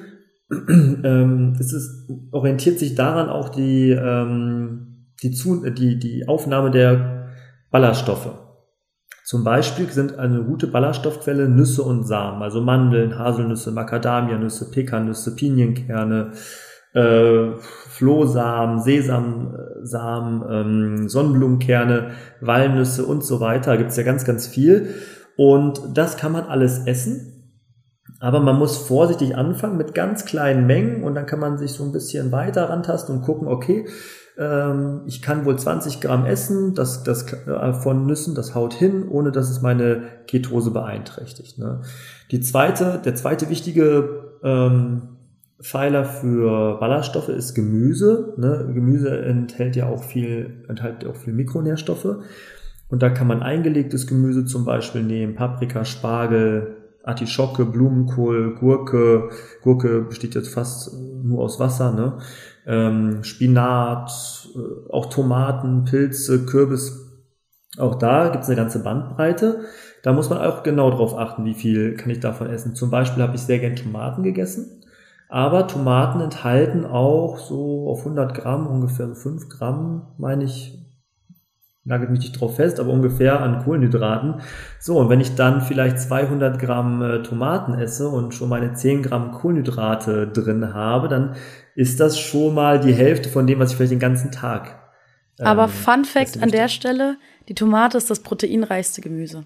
ähm, 0.49 1.55
ist 1.59 1.71
es, 1.71 2.07
orientiert 2.31 2.79
sich 2.79 2.95
daran 2.95 3.29
auch 3.29 3.49
die, 3.49 3.91
ähm, 3.91 5.05
die, 5.21 5.29
Zu 5.29 5.69
die, 5.69 5.99
die 5.99 6.27
Aufnahme 6.27 6.71
der 6.71 7.29
Ballaststoffe. 7.69 8.31
Zum 9.23 9.43
Beispiel 9.43 9.87
sind 9.91 10.17
eine 10.17 10.43
gute 10.43 10.65
Ballaststoffquelle 10.65 11.47
Nüsse 11.47 11.83
und 11.83 12.05
Samen, 12.07 12.41
also 12.41 12.59
Mandeln, 12.59 13.19
Haselnüsse, 13.19 13.69
Macadamianüsse, 13.69 14.71
Pekannüsse, 14.71 15.35
Pinienkerne, 15.35 16.31
äh, 16.93 17.51
Flohsamen, 17.59 18.79
Sesamsamen, 18.81 20.43
ähm, 20.49 21.09
Sonnenblumenkerne, 21.09 22.11
Walnüsse 22.41 23.05
und 23.05 23.23
so 23.23 23.39
weiter. 23.39 23.71
Da 23.71 23.77
gibt 23.77 23.91
es 23.91 23.97
ja 23.97 24.03
ganz, 24.03 24.25
ganz 24.25 24.47
viel. 24.47 24.95
Und 25.37 25.81
das 25.93 26.17
kann 26.17 26.31
man 26.31 26.45
alles 26.45 26.85
essen. 26.85 27.35
Aber 28.19 28.41
man 28.41 28.57
muss 28.57 28.77
vorsichtig 28.77 29.35
anfangen 29.35 29.77
mit 29.77 29.95
ganz 29.95 30.25
kleinen 30.25 30.67
Mengen 30.67 31.03
und 31.03 31.15
dann 31.15 31.25
kann 31.25 31.39
man 31.39 31.57
sich 31.57 31.71
so 31.71 31.83
ein 31.83 31.93
bisschen 31.93 32.31
weiter 32.33 32.69
rantasten 32.69 33.15
und 33.15 33.21
gucken, 33.21 33.47
okay, 33.47 33.85
ähm, 34.37 35.03
ich 35.05 35.21
kann 35.21 35.45
wohl 35.45 35.57
20 35.57 36.01
Gramm 36.01 36.25
essen, 36.25 36.73
das, 36.73 37.03
das 37.03 37.31
äh, 37.31 37.73
von 37.73 38.05
Nüssen, 38.05 38.35
das 38.35 38.55
haut 38.55 38.73
hin, 38.73 39.07
ohne 39.07 39.31
dass 39.31 39.49
es 39.49 39.61
meine 39.61 40.03
Ketose 40.27 40.71
beeinträchtigt. 40.71 41.59
Ne? 41.59 41.81
Die 42.31 42.41
zweite, 42.41 42.99
der 43.03 43.15
zweite 43.15 43.49
wichtige 43.49 44.39
ähm, 44.43 45.18
Pfeiler 45.61 46.05
für 46.05 46.79
Ballaststoffe 46.79 47.29
ist 47.29 47.53
Gemüse. 47.53 48.33
Ne? 48.37 48.71
Gemüse 48.73 49.21
enthält 49.21 49.75
ja 49.75 49.87
auch 49.87 50.03
viel, 50.03 50.63
enthält 50.67 51.05
auch 51.05 51.15
viel 51.15 51.33
Mikronährstoffe. 51.33 52.17
Und 52.89 53.03
da 53.03 53.09
kann 53.09 53.27
man 53.27 53.43
eingelegtes 53.43 54.07
Gemüse 54.07 54.45
zum 54.45 54.65
Beispiel 54.65 55.03
nehmen, 55.03 55.35
Paprika, 55.35 55.85
Spargel, 55.85 56.77
Artischocke, 57.03 57.65
Blumenkohl, 57.65 58.55
Gurke. 58.55 59.29
Gurke 59.61 60.01
besteht 60.01 60.35
jetzt 60.35 60.53
fast 60.53 60.93
nur 61.23 61.43
aus 61.43 61.59
Wasser, 61.59 61.91
ne? 61.91 62.17
Ähm, 62.65 63.23
Spinat, 63.23 64.11
äh, 64.55 64.91
auch 64.91 65.07
Tomaten, 65.07 65.85
Pilze, 65.85 66.45
Kürbis. 66.45 67.05
Auch 67.77 67.95
da 67.95 68.29
gibt's 68.29 68.47
eine 68.47 68.57
ganze 68.57 68.83
Bandbreite. 68.83 69.61
Da 70.03 70.13
muss 70.13 70.29
man 70.29 70.39
auch 70.39 70.63
genau 70.63 70.89
drauf 70.89 71.17
achten, 71.17 71.45
wie 71.45 71.53
viel 71.53 71.95
kann 71.95 72.09
ich 72.09 72.19
davon 72.19 72.47
essen. 72.47 72.75
Zum 72.75 72.89
Beispiel 72.89 73.21
habe 73.21 73.35
ich 73.35 73.41
sehr 73.41 73.59
gern 73.59 73.75
Tomaten 73.75 74.23
gegessen. 74.23 74.78
Aber 75.29 75.67
Tomaten 75.67 76.21
enthalten 76.21 76.85
auch 76.85 77.37
so 77.37 77.87
auf 77.87 77.99
100 77.99 78.33
Gramm, 78.33 78.65
ungefähr 78.65 79.07
so 79.07 79.13
5 79.13 79.47
Gramm, 79.47 80.07
meine 80.17 80.43
ich, 80.43 80.75
nagelt 81.83 82.09
mich 82.09 82.21
nicht 82.21 82.41
drauf 82.41 82.55
fest, 82.55 82.79
aber 82.79 82.91
ungefähr 82.91 83.39
an 83.39 83.63
Kohlenhydraten. 83.63 84.41
So, 84.79 84.97
und 84.97 85.09
wenn 85.09 85.21
ich 85.21 85.35
dann 85.35 85.61
vielleicht 85.61 85.99
200 85.99 86.59
Gramm 86.59 87.03
äh, 87.03 87.21
Tomaten 87.21 87.75
esse 87.75 88.09
und 88.09 88.33
schon 88.33 88.49
meine 88.49 88.73
10 88.73 89.03
Gramm 89.03 89.31
Kohlenhydrate 89.31 90.27
drin 90.27 90.73
habe, 90.73 91.07
dann 91.07 91.35
ist 91.75 91.99
das 91.99 92.19
schon 92.19 92.55
mal 92.55 92.79
die 92.79 92.93
Hälfte 92.93 93.29
von 93.29 93.45
dem, 93.45 93.59
was 93.59 93.69
ich 93.69 93.77
vielleicht 93.77 93.91
den 93.91 93.99
ganzen 93.99 94.31
Tag. 94.31 94.79
Ähm, 95.39 95.45
aber 95.45 95.67
Fun 95.67 96.05
Fact 96.05 96.41
an 96.41 96.49
der 96.49 96.69
Stelle, 96.69 97.17
die 97.47 97.55
Tomate 97.55 97.99
ist 97.99 98.09
das 98.09 98.21
proteinreichste 98.21 99.01
Gemüse. 99.01 99.45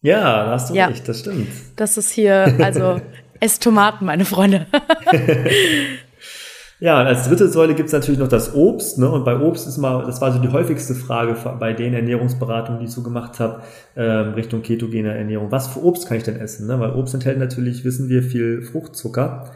Ja, 0.00 0.44
da 0.44 0.50
hast 0.52 0.70
du 0.70 0.74
ja. 0.74 0.86
recht, 0.86 1.08
das 1.08 1.20
stimmt. 1.20 1.48
Das 1.76 1.96
ist 1.96 2.12
hier, 2.12 2.54
also 2.60 3.00
Esst 3.40 3.62
Tomaten, 3.62 4.04
meine 4.04 4.24
Freunde. 4.24 4.66
ja, 6.80 7.00
und 7.00 7.06
als 7.06 7.28
dritte 7.28 7.48
Säule 7.48 7.74
gibt 7.74 7.88
es 7.88 7.92
natürlich 7.92 8.20
noch 8.20 8.28
das 8.28 8.54
Obst. 8.54 8.98
Ne? 8.98 9.10
Und 9.10 9.24
bei 9.24 9.38
Obst 9.38 9.66
ist 9.66 9.78
mal, 9.78 10.04
das 10.04 10.20
war 10.20 10.32
so 10.32 10.38
die 10.38 10.48
häufigste 10.48 10.94
Frage 10.94 11.36
bei 11.58 11.72
den 11.72 11.94
Ernährungsberatungen, 11.94 12.80
die 12.80 12.86
ich 12.86 12.92
so 12.92 13.02
gemacht 13.02 13.40
habe, 13.40 13.62
ähm, 13.96 14.34
Richtung 14.34 14.62
ketogene 14.62 15.14
Ernährung. 15.14 15.50
Was 15.50 15.68
für 15.68 15.82
Obst 15.84 16.06
kann 16.06 16.16
ich 16.16 16.22
denn 16.22 16.36
essen? 16.36 16.66
Ne? 16.66 16.78
Weil 16.80 16.94
Obst 16.94 17.14
enthält 17.14 17.38
natürlich, 17.38 17.84
wissen 17.84 18.08
wir, 18.08 18.22
viel 18.22 18.62
Fruchtzucker. 18.62 19.50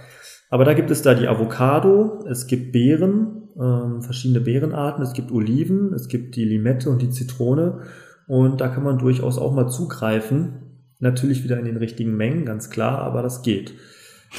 Aber 0.51 0.65
da 0.65 0.75
gibt 0.75 0.91
es 0.91 1.03
da 1.03 1.15
die 1.15 1.29
Avocado, 1.29 2.25
es 2.29 2.47
gibt 2.47 2.73
Beeren, 2.73 3.49
ähm, 3.61 4.03
verschiedene 4.03 4.41
Beerenarten, 4.41 5.03
es 5.03 5.13
gibt 5.13 5.31
Oliven, 5.31 5.93
es 5.93 6.09
gibt 6.09 6.37
die 6.37 6.45
Limette 6.45 6.91
und 6.91 7.03
die 7.03 7.11
Zitrone. 7.11 7.81
Und 8.27 8.61
da 8.61 8.69
kann 8.69 8.85
man 8.85 8.99
durchaus 8.99 9.39
auch 9.39 9.53
mal 9.55 9.69
zugreifen. 9.69 10.68
Natürlich 11.01 11.45
wieder 11.45 11.59
in 11.59 11.65
den 11.65 11.77
richtigen 11.77 12.17
Mengen, 12.17 12.45
ganz 12.45 12.71
klar, 12.71 12.99
aber 12.99 13.23
das 13.23 13.43
geht. 13.43 13.75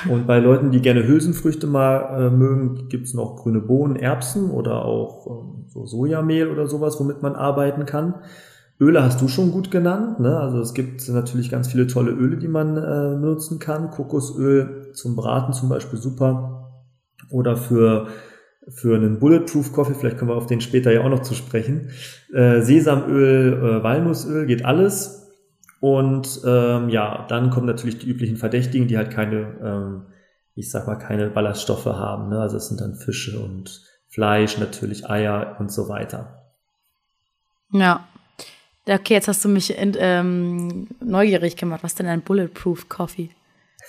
Und 0.10 0.28
bei 0.28 0.40
Leuten, 0.40 0.72
die 0.72 0.82
gerne 0.82 1.08
Hülsenfrüchte 1.08 1.66
mal 1.66 2.28
äh, 2.28 2.30
mögen, 2.30 2.90
gibt's 2.90 3.14
noch 3.14 3.38
grüne 3.38 3.60
Bohnen, 3.60 3.96
Erbsen 3.96 4.52
oder 4.52 4.86
auch 4.86 5.28
ähm, 5.28 5.66
so 5.68 5.86
Sojamehl 5.86 6.48
oder 6.48 6.68
sowas, 6.68 7.00
womit 7.00 7.22
man 7.22 7.36
arbeiten 7.36 7.86
kann. 7.86 8.16
Öle 8.80 9.04
hast 9.04 9.22
du 9.22 9.28
schon 9.28 9.52
gut 9.52 9.72
genannt. 9.72 10.20
Ne? 10.20 10.40
Also 10.40 10.60
es 10.60 10.74
gibt 10.74 11.08
natürlich 11.10 11.50
ganz 11.50 11.68
viele 11.68 11.88
tolle 11.88 12.12
Öle, 12.12 12.38
die 12.38 12.48
man 12.48 12.78
äh, 12.78 13.18
benutzen 13.20 13.60
kann. 13.60 13.90
Kokosöl 13.90 14.92
zum 14.94 15.16
Braten 15.16 15.54
zum 15.54 15.70
Beispiel 15.70 16.00
super. 16.00 16.72
Oder 17.30 17.58
für, 17.58 18.08
für 18.70 18.96
einen 18.96 19.20
Bulletproof 19.20 19.74
Coffee, 19.74 19.96
vielleicht 19.96 20.18
kommen 20.18 20.32
wir 20.32 20.36
auf 20.36 20.48
den 20.48 20.62
später 20.62 20.94
ja 20.94 21.02
auch 21.02 21.10
noch 21.10 21.24
zu 21.24 21.34
sprechen. 21.34 21.90
Äh, 22.34 22.62
Sesamöl, 22.62 23.54
äh, 23.54 23.84
Walnussöl 23.84 24.46
geht 24.46 24.64
alles. 24.64 25.29
Und 25.80 26.42
ähm, 26.46 26.90
ja, 26.90 27.26
dann 27.30 27.50
kommen 27.50 27.66
natürlich 27.66 28.00
die 28.00 28.10
üblichen 28.10 28.38
Verdächtigen, 28.38 28.88
die 28.88 28.98
halt 28.98 29.12
keine, 29.12 29.58
ähm, 29.64 30.06
ich 30.56 30.70
sag 30.70 30.88
mal, 30.88 30.98
keine 30.98 31.30
Ballaststoffe 31.30 31.86
haben. 31.86 32.30
Ne? 32.30 32.40
Also 32.40 32.58
es 32.58 32.68
sind 32.68 32.82
dann 32.82 32.96
Fische 32.96 33.40
und 33.40 33.82
Fleisch, 34.10 34.58
natürlich 34.58 35.10
Eier 35.10 35.56
und 35.60 35.72
so 35.72 35.88
weiter. 35.88 36.52
Ja. 37.72 38.08
Okay, 38.88 39.14
jetzt 39.14 39.28
hast 39.28 39.46
du 39.46 39.50
mich 39.50 39.78
in, 39.78 39.96
ähm, 40.00 40.88
neugierig 41.00 41.56
gemacht. 41.56 41.84
Was 41.84 41.92
ist 41.92 42.00
denn 42.00 42.08
ein 42.08 42.22
Bulletproof 42.22 42.90
Coffee? 42.90 43.30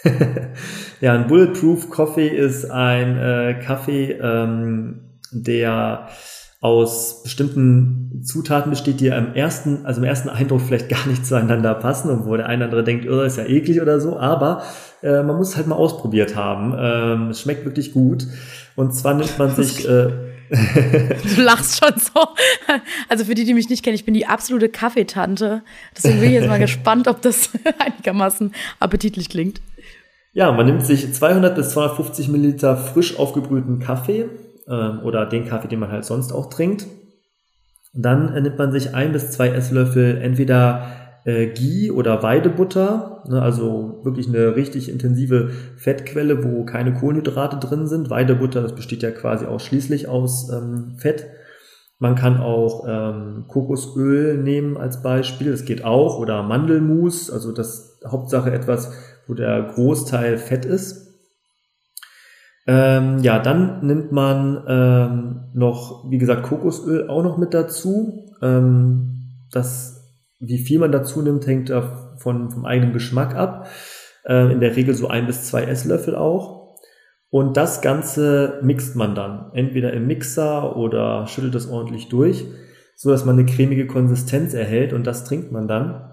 ja, 1.00 1.14
ein 1.14 1.26
Bulletproof 1.26 1.88
Coffee 1.90 2.28
ist 2.28 2.70
ein 2.70 3.16
äh, 3.16 3.60
Kaffee, 3.64 4.12
ähm, 4.12 5.18
der 5.32 6.08
aus 6.60 7.22
bestimmten 7.22 8.22
Zutaten 8.22 8.70
besteht, 8.70 9.00
die 9.00 9.06
im 9.06 9.34
ersten, 9.34 9.86
also 9.86 10.00
im 10.00 10.04
ersten 10.04 10.28
Eindruck 10.28 10.60
vielleicht 10.60 10.90
gar 10.90 11.06
nicht 11.06 11.24
zueinander 11.24 11.74
passen 11.74 12.10
und 12.10 12.26
wo 12.26 12.36
der 12.36 12.46
eine 12.46 12.64
oder 12.64 12.64
andere 12.64 12.84
denkt, 12.84 13.08
oh, 13.08 13.22
ist 13.22 13.38
ja 13.38 13.44
eklig 13.44 13.80
oder 13.80 13.98
so, 13.98 14.18
aber 14.18 14.62
äh, 15.02 15.22
man 15.22 15.36
muss 15.36 15.50
es 15.50 15.56
halt 15.56 15.66
mal 15.66 15.76
ausprobiert 15.76 16.36
haben. 16.36 16.74
Ähm, 16.78 17.30
es 17.30 17.40
schmeckt 17.40 17.64
wirklich 17.64 17.92
gut. 17.92 18.26
Und 18.76 18.94
zwar 18.94 19.14
nimmt 19.14 19.38
man 19.38 19.54
sich. 19.54 19.88
Äh, 19.88 20.08
du 20.50 21.42
lachst 21.42 21.82
schon 21.82 21.94
so. 21.98 22.20
Also 23.08 23.24
für 23.24 23.34
die, 23.34 23.44
die 23.44 23.54
mich 23.54 23.68
nicht 23.68 23.84
kennen, 23.84 23.94
ich 23.94 24.04
bin 24.04 24.14
die 24.14 24.26
absolute 24.26 24.68
Kaffeetante. 24.68 25.62
Deswegen 25.96 26.20
bin 26.20 26.28
ich 26.28 26.34
jetzt 26.34 26.48
mal 26.48 26.58
gespannt, 26.58 27.08
ob 27.08 27.22
das 27.22 27.50
einigermaßen 27.78 28.52
appetitlich 28.80 29.30
klingt. 29.30 29.60
Ja, 30.32 30.52
man 30.52 30.66
nimmt 30.66 30.84
sich 30.84 31.12
200 31.12 31.54
bis 31.54 31.70
250 31.70 32.28
Milliliter 32.28 32.76
frisch 32.76 33.18
aufgebrühten 33.18 33.80
Kaffee, 33.80 34.28
ähm, 34.70 35.00
oder 35.02 35.26
den 35.26 35.46
Kaffee, 35.46 35.68
den 35.68 35.80
man 35.80 35.90
halt 35.90 36.04
sonst 36.04 36.32
auch 36.32 36.48
trinkt. 36.48 36.86
Und 37.92 38.02
dann 38.02 38.40
nimmt 38.42 38.58
man 38.58 38.72
sich 38.72 38.94
ein 38.94 39.12
bis 39.12 39.32
zwei 39.32 39.48
Esslöffel 39.48 40.18
entweder 40.18 40.86
äh, 41.24 41.48
Ghee 41.48 41.90
oder 41.90 42.22
Weidebutter, 42.22 43.24
ne, 43.28 43.42
also 43.42 44.00
wirklich 44.04 44.28
eine 44.28 44.56
richtig 44.56 44.88
intensive 44.88 45.50
Fettquelle, 45.76 46.44
wo 46.44 46.64
keine 46.64 46.94
Kohlenhydrate 46.94 47.56
drin 47.56 47.86
sind. 47.86 48.10
Weidebutter, 48.10 48.62
das 48.62 48.74
besteht 48.74 49.02
ja 49.02 49.10
quasi 49.10 49.46
ausschließlich 49.46 50.08
aus 50.08 50.50
ähm, 50.50 50.94
Fett. 50.96 51.26
Man 51.98 52.14
kann 52.14 52.38
auch 52.38 52.86
ähm, 52.88 53.44
Kokosöl 53.48 54.38
nehmen 54.38 54.78
als 54.78 55.02
Beispiel, 55.02 55.50
das 55.50 55.66
geht 55.66 55.84
auch, 55.84 56.18
oder 56.18 56.42
Mandelmus, 56.42 57.30
also 57.30 57.52
das 57.52 57.98
Hauptsache 58.06 58.50
etwas, 58.50 58.92
wo 59.26 59.34
der 59.34 59.62
Großteil 59.74 60.38
Fett 60.38 60.64
ist. 60.64 61.09
Ähm, 62.70 63.18
ja, 63.24 63.40
dann 63.40 63.84
nimmt 63.84 64.12
man 64.12 64.62
ähm, 64.68 65.40
noch, 65.54 66.08
wie 66.08 66.18
gesagt, 66.18 66.44
Kokosöl 66.44 67.08
auch 67.08 67.24
noch 67.24 67.36
mit 67.36 67.52
dazu. 67.52 68.28
Ähm, 68.40 69.32
das, 69.50 70.08
wie 70.38 70.58
viel 70.58 70.78
man 70.78 70.92
dazu 70.92 71.20
nimmt, 71.20 71.48
hängt 71.48 71.72
von, 72.18 72.48
vom 72.48 72.64
eigenen 72.64 72.92
Geschmack 72.92 73.34
ab. 73.34 73.66
Äh, 74.24 74.52
in 74.52 74.60
der 74.60 74.76
Regel 74.76 74.94
so 74.94 75.08
ein 75.08 75.26
bis 75.26 75.48
zwei 75.48 75.64
Esslöffel 75.64 76.14
auch. 76.14 76.78
Und 77.28 77.56
das 77.56 77.80
Ganze 77.80 78.60
mixt 78.62 78.94
man 78.94 79.16
dann, 79.16 79.50
entweder 79.52 79.92
im 79.92 80.06
Mixer 80.06 80.76
oder 80.76 81.26
schüttelt 81.26 81.56
es 81.56 81.68
ordentlich 81.68 82.08
durch, 82.08 82.44
so 82.94 83.10
dass 83.10 83.24
man 83.24 83.36
eine 83.36 83.46
cremige 83.46 83.88
Konsistenz 83.88 84.54
erhält 84.54 84.92
und 84.92 85.08
das 85.08 85.24
trinkt 85.24 85.50
man 85.50 85.66
dann. 85.66 86.08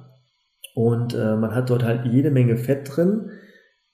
Und 0.74 1.14
äh, 1.14 1.36
man 1.36 1.54
hat 1.54 1.70
dort 1.70 1.84
halt 1.84 2.06
jede 2.06 2.32
Menge 2.32 2.58
Fett 2.58 2.96
drin, 2.96 3.30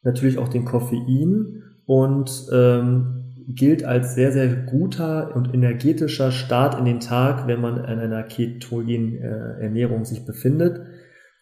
natürlich 0.02 0.38
auch 0.38 0.48
den 0.48 0.64
Koffein 0.64 1.63
und 1.86 2.48
ähm, 2.52 3.24
gilt 3.48 3.84
als 3.84 4.16
sehr, 4.16 4.32
sehr 4.32 4.48
guter 4.48 5.36
und 5.36 5.54
energetischer 5.54 6.32
Start 6.32 6.80
in 6.80 6.86
den 6.86 7.00
Tag, 7.00 7.48
wenn 7.48 7.62
man 7.62 7.78
in 7.78 8.00
einer 8.00 8.24
ketogenen 8.24 9.18
äh, 9.18 9.62
Ernährung 9.62 10.06
sich 10.06 10.26
befindet. 10.26 10.82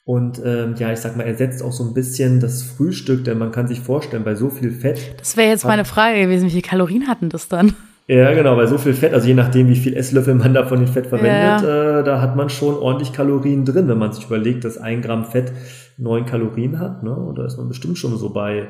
Und 0.04 0.42
ähm, 0.44 0.76
ja, 0.78 0.92
ich 0.92 1.00
sag 1.00 1.16
mal, 1.16 1.24
ersetzt 1.24 1.62
auch 1.62 1.72
so 1.72 1.84
ein 1.84 1.94
bisschen 1.94 2.40
das 2.40 2.64
Frühstück, 2.64 3.24
denn 3.24 3.38
man 3.38 3.52
kann 3.52 3.68
sich 3.68 3.82
vorstellen, 3.82 4.24
bei 4.24 4.36
so 4.36 4.50
viel 4.50 4.72
Fett. 4.72 5.00
Das 5.20 5.38
wäre 5.38 5.50
jetzt 5.50 5.64
meine 5.64 5.86
Frage 5.86 6.20
gewesen, 6.20 6.48
wie 6.48 6.52
viele 6.52 6.64
Kalorien 6.64 7.08
hatten 7.08 7.30
das 7.30 7.48
dann? 7.48 7.74
Ja, 8.08 8.34
genau, 8.34 8.56
bei 8.56 8.66
so 8.66 8.78
viel 8.78 8.94
Fett, 8.94 9.14
also 9.14 9.28
je 9.28 9.36
nachdem, 9.36 9.70
wie 9.70 9.76
viel 9.76 9.96
Esslöffel 9.96 10.34
man 10.34 10.54
da 10.54 10.66
von 10.66 10.80
dem 10.80 10.88
Fett 10.88 11.08
verwendet, 11.08 11.62
ja. 11.62 12.00
äh, 12.00 12.04
da 12.04 12.20
hat 12.20 12.36
man 12.36 12.50
schon 12.50 12.76
ordentlich 12.76 13.14
Kalorien 13.14 13.64
drin, 13.64 13.88
wenn 13.88 14.00
man 14.00 14.12
sich 14.12 14.26
überlegt, 14.26 14.66
dass 14.66 14.78
ein 14.78 15.02
Gramm 15.02 15.24
Fett 15.26 15.54
neun 15.98 16.26
Kalorien 16.26 16.80
hat. 16.80 17.04
Ne? 17.04 17.16
Und 17.16 17.38
da 17.38 17.46
ist 17.46 17.58
man 17.58 17.68
bestimmt 17.68 17.98
schon 17.98 18.18
so 18.18 18.34
bei 18.34 18.70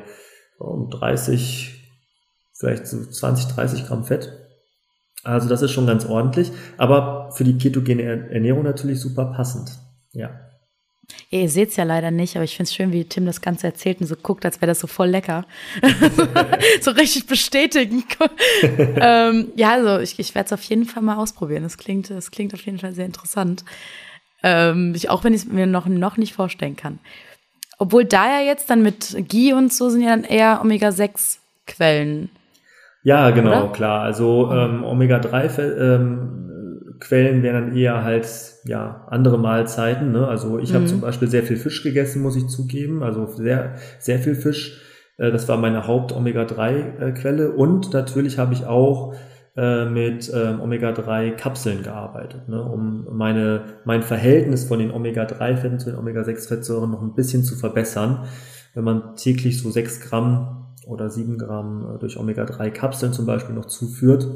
um 0.58 0.90
30, 0.90 1.74
vielleicht 2.52 2.86
so 2.86 3.04
20, 3.04 3.54
30 3.54 3.86
Gramm 3.86 4.04
Fett. 4.04 4.32
Also 5.24 5.48
das 5.48 5.62
ist 5.62 5.70
schon 5.70 5.86
ganz 5.86 6.04
ordentlich, 6.04 6.50
aber 6.78 7.30
für 7.32 7.44
die 7.44 7.56
ketogene 7.56 8.02
Ernährung 8.30 8.64
natürlich 8.64 9.00
super 9.00 9.26
passend. 9.26 9.78
Ja. 10.12 10.30
Ja, 11.30 11.40
ihr 11.40 11.48
seht 11.48 11.70
es 11.70 11.76
ja 11.76 11.84
leider 11.84 12.10
nicht, 12.10 12.36
aber 12.36 12.44
ich 12.44 12.56
finde 12.56 12.68
es 12.68 12.74
schön, 12.74 12.92
wie 12.92 13.04
Tim 13.04 13.26
das 13.26 13.40
Ganze 13.40 13.66
erzählt 13.66 14.00
und 14.00 14.06
so 14.06 14.16
guckt, 14.16 14.44
als 14.44 14.60
wäre 14.60 14.68
das 14.68 14.80
so 14.80 14.86
voll 14.86 15.08
lecker. 15.08 15.46
so 16.80 16.90
richtig 16.92 17.26
bestätigen. 17.26 18.04
ähm, 18.96 19.48
ja, 19.56 19.72
also 19.72 19.98
ich, 19.98 20.18
ich 20.18 20.34
werde 20.34 20.46
es 20.46 20.52
auf 20.52 20.62
jeden 20.62 20.84
Fall 20.84 21.02
mal 21.02 21.16
ausprobieren. 21.16 21.62
Das 21.62 21.78
klingt, 21.78 22.10
das 22.10 22.30
klingt 22.30 22.54
auf 22.54 22.62
jeden 22.62 22.78
Fall 22.78 22.92
sehr 22.92 23.06
interessant. 23.06 23.64
Ähm, 24.42 24.94
ich, 24.94 25.10
auch 25.10 25.24
wenn 25.24 25.34
ich 25.34 25.42
es 25.42 25.48
mir 25.48 25.66
noch, 25.66 25.86
noch 25.86 26.16
nicht 26.16 26.34
vorstellen 26.34 26.76
kann. 26.76 26.98
Obwohl 27.78 28.04
da 28.04 28.26
ja 28.26 28.46
jetzt 28.46 28.70
dann 28.70 28.82
mit 28.82 29.16
Ghee 29.28 29.52
und 29.52 29.72
so 29.72 29.88
sind 29.88 30.02
ja 30.02 30.10
dann 30.10 30.24
eher 30.24 30.60
Omega-6-Quellen. 30.62 32.30
Ja, 33.02 33.30
genau, 33.30 33.64
oder? 33.64 33.72
klar. 33.72 34.02
Also 34.02 34.50
ähm, 34.52 34.84
Omega-3 34.84 35.78
ähm, 35.78 36.96
Quellen 37.00 37.42
wären 37.42 37.68
dann 37.68 37.76
eher 37.76 38.04
halt 38.04 38.28
ja 38.64 39.06
andere 39.08 39.38
Mahlzeiten. 39.38 40.12
Ne? 40.12 40.26
Also 40.26 40.58
ich 40.58 40.70
mhm. 40.70 40.76
habe 40.76 40.86
zum 40.86 41.00
Beispiel 41.00 41.28
sehr 41.28 41.42
viel 41.42 41.56
Fisch 41.56 41.82
gegessen, 41.82 42.22
muss 42.22 42.36
ich 42.36 42.46
zugeben. 42.46 43.02
Also 43.02 43.26
sehr 43.26 43.74
sehr 43.98 44.20
viel 44.20 44.36
Fisch. 44.36 44.80
Äh, 45.18 45.32
das 45.32 45.48
war 45.48 45.56
meine 45.56 45.86
Haupt-Omega-3-Quelle. 45.86 47.52
Und 47.52 47.92
natürlich 47.92 48.38
habe 48.38 48.54
ich 48.54 48.66
auch 48.66 49.14
äh, 49.56 49.84
mit 49.84 50.32
ähm, 50.34 50.60
Omega-3-Kapseln 50.60 51.82
gearbeitet, 51.82 52.48
ne? 52.48 52.62
um 52.62 53.06
meine, 53.12 53.80
mein 53.84 54.02
Verhältnis 54.02 54.64
von 54.64 54.78
den 54.78 54.90
Omega-3-Fetten 54.90 55.78
zu 55.78 55.90
den 55.90 55.98
Omega-6-Fettsäuren 55.98 56.90
noch 56.90 57.02
ein 57.02 57.14
bisschen 57.14 57.44
zu 57.44 57.56
verbessern. 57.56 58.26
Wenn 58.74 58.84
man 58.84 59.16
täglich 59.16 59.60
so 59.60 59.70
6 59.70 60.00
Gramm 60.00 60.74
oder 60.86 61.10
7 61.10 61.36
Gramm 61.36 61.94
äh, 61.94 61.98
durch 61.98 62.16
Omega-3-Kapseln 62.16 63.12
zum 63.12 63.26
Beispiel 63.26 63.54
noch 63.54 63.66
zuführt, 63.66 64.26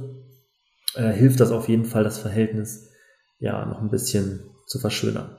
äh, 0.94 1.12
hilft 1.12 1.40
das 1.40 1.50
auf 1.50 1.68
jeden 1.68 1.87
Fall, 1.87 2.05
das 2.05 2.18
Verhältnis 2.18 2.90
ja 3.38 3.64
noch 3.64 3.81
ein 3.81 3.90
bisschen 3.90 4.50
zu 4.66 4.79
verschönern. 4.79 5.37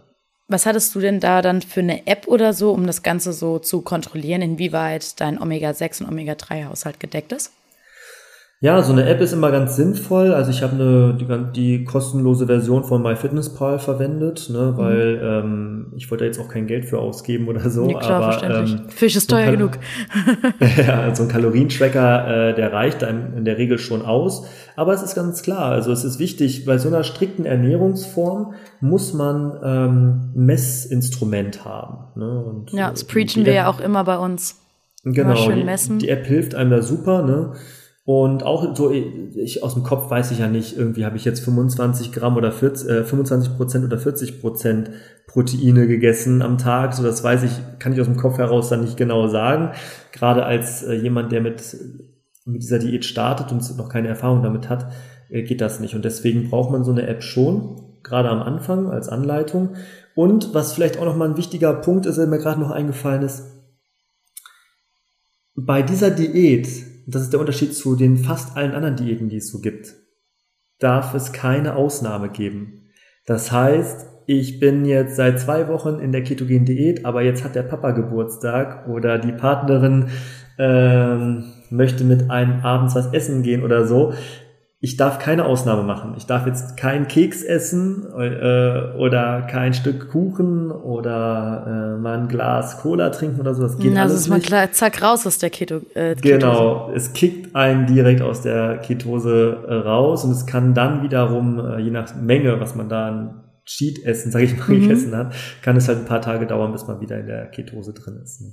Was 0.47 0.65
hattest 0.65 0.95
du 0.95 1.01
denn 1.01 1.19
da 1.19 1.41
dann 1.41 1.61
für 1.61 1.81
eine 1.81 2.07
App 2.07 2.27
oder 2.27 2.53
so, 2.53 2.71
um 2.71 2.87
das 2.87 3.03
Ganze 3.03 3.33
so 3.33 3.59
zu 3.59 3.81
kontrollieren, 3.81 4.41
inwieweit 4.41 5.19
dein 5.19 5.41
Omega-6 5.41 6.03
und 6.03 6.09
Omega-3-Haushalt 6.09 6.99
gedeckt 6.99 7.33
ist? 7.33 7.51
Ja, 8.59 8.81
so 8.81 8.91
eine 8.91 9.07
App 9.07 9.21
ist 9.21 9.33
immer 9.33 9.51
ganz 9.51 9.75
sinnvoll. 9.75 10.33
Also 10.33 10.49
ich 10.49 10.63
habe 10.63 10.73
eine 10.73 11.13
die, 11.13 11.27
die 11.53 11.85
kostenlose 11.85 12.47
Version 12.47 12.83
von 12.83 13.03
MyFitnessPal 13.03 13.77
verwendet, 13.77 14.49
ne, 14.49 14.71
mhm. 14.73 14.77
weil 14.77 15.21
ähm, 15.21 15.93
ich 15.95 16.09
wollte 16.09 16.25
jetzt 16.25 16.39
auch 16.39 16.47
kein 16.47 16.65
Geld 16.65 16.85
für 16.85 16.97
ausgeben 16.97 17.47
oder 17.49 17.69
so. 17.69 17.87
Ja, 17.87 17.99
klar, 17.99 18.23
aber, 18.23 18.31
verständlich. 18.31 18.73
Ähm, 18.73 18.89
Fisch 18.89 19.15
ist 19.15 19.29
teuer 19.29 19.51
genug. 19.51 19.77
ja, 20.87 21.13
so 21.13 21.23
ein 21.23 21.29
Kalorientracker, 21.29 22.49
äh, 22.49 22.55
der 22.55 22.73
reicht 22.73 23.03
einem 23.03 23.37
in 23.37 23.45
der 23.45 23.59
Regel 23.59 23.77
schon 23.77 24.01
aus. 24.01 24.47
Aber 24.75 24.91
es 24.93 25.03
ist 25.03 25.13
ganz 25.13 25.43
klar, 25.43 25.71
also 25.71 25.91
es 25.91 26.03
ist 26.03 26.17
wichtig, 26.17 26.65
bei 26.65 26.79
so 26.79 26.87
einer 26.87 27.03
strikten 27.03 27.45
Ernährungsform 27.45 28.55
muss 28.81 29.13
man 29.13 29.55
ähm, 29.63 30.31
Messinstrument 30.33 31.63
haben. 31.63 32.05
Ne? 32.15 32.43
Und, 32.43 32.73
ja, 32.73 32.89
das 32.89 33.03
preachen 33.03 33.45
wir 33.45 33.53
ja 33.53 33.67
auch 33.67 33.79
immer 33.79 34.03
bei 34.03 34.17
uns. 34.17 34.59
Genau. 35.03 35.51
Die, 35.51 35.97
die 35.99 36.09
App 36.09 36.25
hilft 36.25 36.55
einem 36.55 36.71
da 36.71 36.81
super, 36.81 37.21
ne? 37.21 37.53
Und 38.07 38.43
auch 38.43 38.73
so, 38.73 38.89
ich 38.89 39.63
aus 39.63 39.73
dem 39.73 39.83
Kopf 39.83 40.09
weiß 40.09 40.31
ich 40.31 40.39
ja 40.39 40.47
nicht, 40.47 40.77
irgendwie 40.77 41.03
habe 41.03 41.17
ich 41.17 41.25
jetzt 41.25 41.41
25 41.43 42.13
Gramm 42.13 42.37
oder 42.37 42.53
40, 42.53 42.89
äh, 42.89 43.03
25 43.03 43.57
Prozent 43.57 43.83
oder 43.83 43.97
40 43.97 44.39
Prozent 44.39 44.91
Proteine 45.27 45.87
gegessen 45.87 46.41
am 46.41 46.57
Tag. 46.57 46.93
So, 46.93 47.03
das 47.03 47.21
weiß 47.21 47.43
ich, 47.43 47.51
kann 47.79 47.91
ich 47.91 47.99
aus 47.99 48.07
dem 48.07 48.15
Kopf 48.15 48.37
heraus 48.37 48.69
dann 48.69 48.79
nicht 48.79 48.95
genau 48.95 49.27
sagen. 49.27 49.71
Gerade 50.13 50.45
als 50.45 50.83
äh, 50.83 50.93
jemand, 50.93 51.33
der 51.33 51.41
mit, 51.41 51.75
mit 52.45 52.63
dieser 52.63 52.79
Diät 52.79 53.03
startet 53.03 53.51
und 53.51 53.77
noch 53.77 53.89
keine 53.89 54.07
Erfahrung 54.07 54.41
damit 54.41 54.69
hat, 54.69 54.89
äh, 55.29 55.43
geht 55.43 55.59
das 55.59 55.81
nicht. 55.81 55.93
Und 55.93 56.05
deswegen 56.05 56.49
braucht 56.49 56.71
man 56.71 56.85
so 56.85 56.91
eine 56.91 57.05
App 57.07 57.23
schon, 57.23 57.81
gerade 58.03 58.29
am 58.29 58.41
Anfang 58.41 58.89
als 58.89 59.09
Anleitung. 59.09 59.75
Und 60.15 60.53
was 60.53 60.71
vielleicht 60.71 60.97
auch 60.97 61.03
nochmal 61.03 61.27
ein 61.27 61.37
wichtiger 61.37 61.73
Punkt 61.73 62.05
ist, 62.05 62.15
der 62.15 62.27
mir 62.27 62.39
gerade 62.39 62.61
noch 62.61 62.71
eingefallen 62.71 63.23
ist, 63.23 63.43
bei 65.55 65.81
dieser 65.81 66.09
Diät 66.09 66.86
und 67.07 67.15
das 67.15 67.23
ist 67.23 67.31
der 67.31 67.39
Unterschied 67.39 67.73
zu 67.73 67.95
den 67.95 68.17
fast 68.17 68.57
allen 68.57 68.73
anderen 68.73 68.97
Diäten, 68.97 69.29
die 69.29 69.37
es 69.37 69.49
so 69.49 69.59
gibt, 69.59 69.95
darf 70.77 71.13
es 71.13 71.31
keine 71.31 71.75
Ausnahme 71.77 72.29
geben. 72.29 72.89
Das 73.25 73.51
heißt, 73.53 74.05
ich 74.25 74.59
bin 74.59 74.83
jetzt 74.83 75.15
seit 75.15 75.39
zwei 75.39 75.69
Wochen 75.69 75.99
in 75.99 76.11
der 76.11 76.21
ketogenen 76.21 76.65
Diät, 76.65 77.05
aber 77.05 77.21
jetzt 77.21 77.45
hat 77.45 77.55
der 77.55 77.63
Papa 77.63 77.91
Geburtstag 77.91 78.89
oder 78.89 79.19
die 79.19 79.31
Partnerin 79.31 80.09
ähm, 80.59 81.45
möchte 81.69 82.03
mit 82.03 82.29
einem 82.29 82.59
abends 82.59 82.93
was 82.93 83.13
essen 83.13 83.41
gehen 83.41 83.63
oder 83.63 83.87
so 83.87 84.13
ich 84.79 84.95
darf 84.95 85.17
keine 85.17 85.45
Ausnahme 85.45 85.81
machen. 85.81 86.13
Ich 86.17 86.27
darf 86.27 86.45
jetzt 86.45 86.77
keinen 86.77 87.07
Keks 87.07 87.41
essen 87.41 88.05
äh, 88.15 88.95
oder 88.95 89.41
kein 89.49 89.73
Stück 89.73 90.09
Kuchen 90.11 90.69
oder 90.69 91.95
äh, 91.97 91.99
mal 91.99 92.19
ein 92.19 92.27
Glas 92.27 92.79
Cola 92.79 93.09
trinken 93.09 93.39
oder 93.39 93.55
so. 93.55 93.63
Das 93.63 93.79
geht 93.79 93.93
ja, 93.93 94.03
alles 94.03 94.13
ist 94.13 94.29
nicht. 94.29 94.45
Klar, 94.45 94.71
zack 94.71 95.01
raus 95.01 95.25
aus 95.25 95.39
der 95.39 95.49
Keto. 95.49 95.77
Äh, 95.95 96.13
Ketose. 96.13 96.21
Genau, 96.21 96.91
es 96.93 97.13
kickt 97.13 97.55
einen 97.55 97.87
direkt 97.87 98.21
aus 98.21 98.41
der 98.41 98.77
Ketose 98.77 99.63
äh, 99.67 99.73
raus 99.73 100.23
und 100.23 100.31
es 100.31 100.45
kann 100.45 100.75
dann 100.75 101.01
wiederum, 101.01 101.59
äh, 101.59 101.79
je 101.79 101.89
nach 101.89 102.15
Menge, 102.15 102.59
was 102.59 102.75
man 102.75 102.87
da 102.87 103.07
an 103.07 103.43
Cheat-Essen, 103.65 104.31
sage 104.31 104.45
ich 104.45 104.57
mal, 104.59 104.67
mhm. 104.67 104.81
gegessen 104.81 105.15
hat, 105.15 105.33
kann 105.63 105.75
es 105.75 105.87
halt 105.87 105.97
ein 105.97 106.05
paar 106.05 106.21
Tage 106.21 106.45
dauern, 106.45 106.71
bis 106.71 106.85
man 106.85 107.01
wieder 107.01 107.19
in 107.19 107.25
der 107.25 107.47
Ketose 107.47 107.93
drin 107.93 108.19
ist. 108.23 108.41
Ne? 108.41 108.51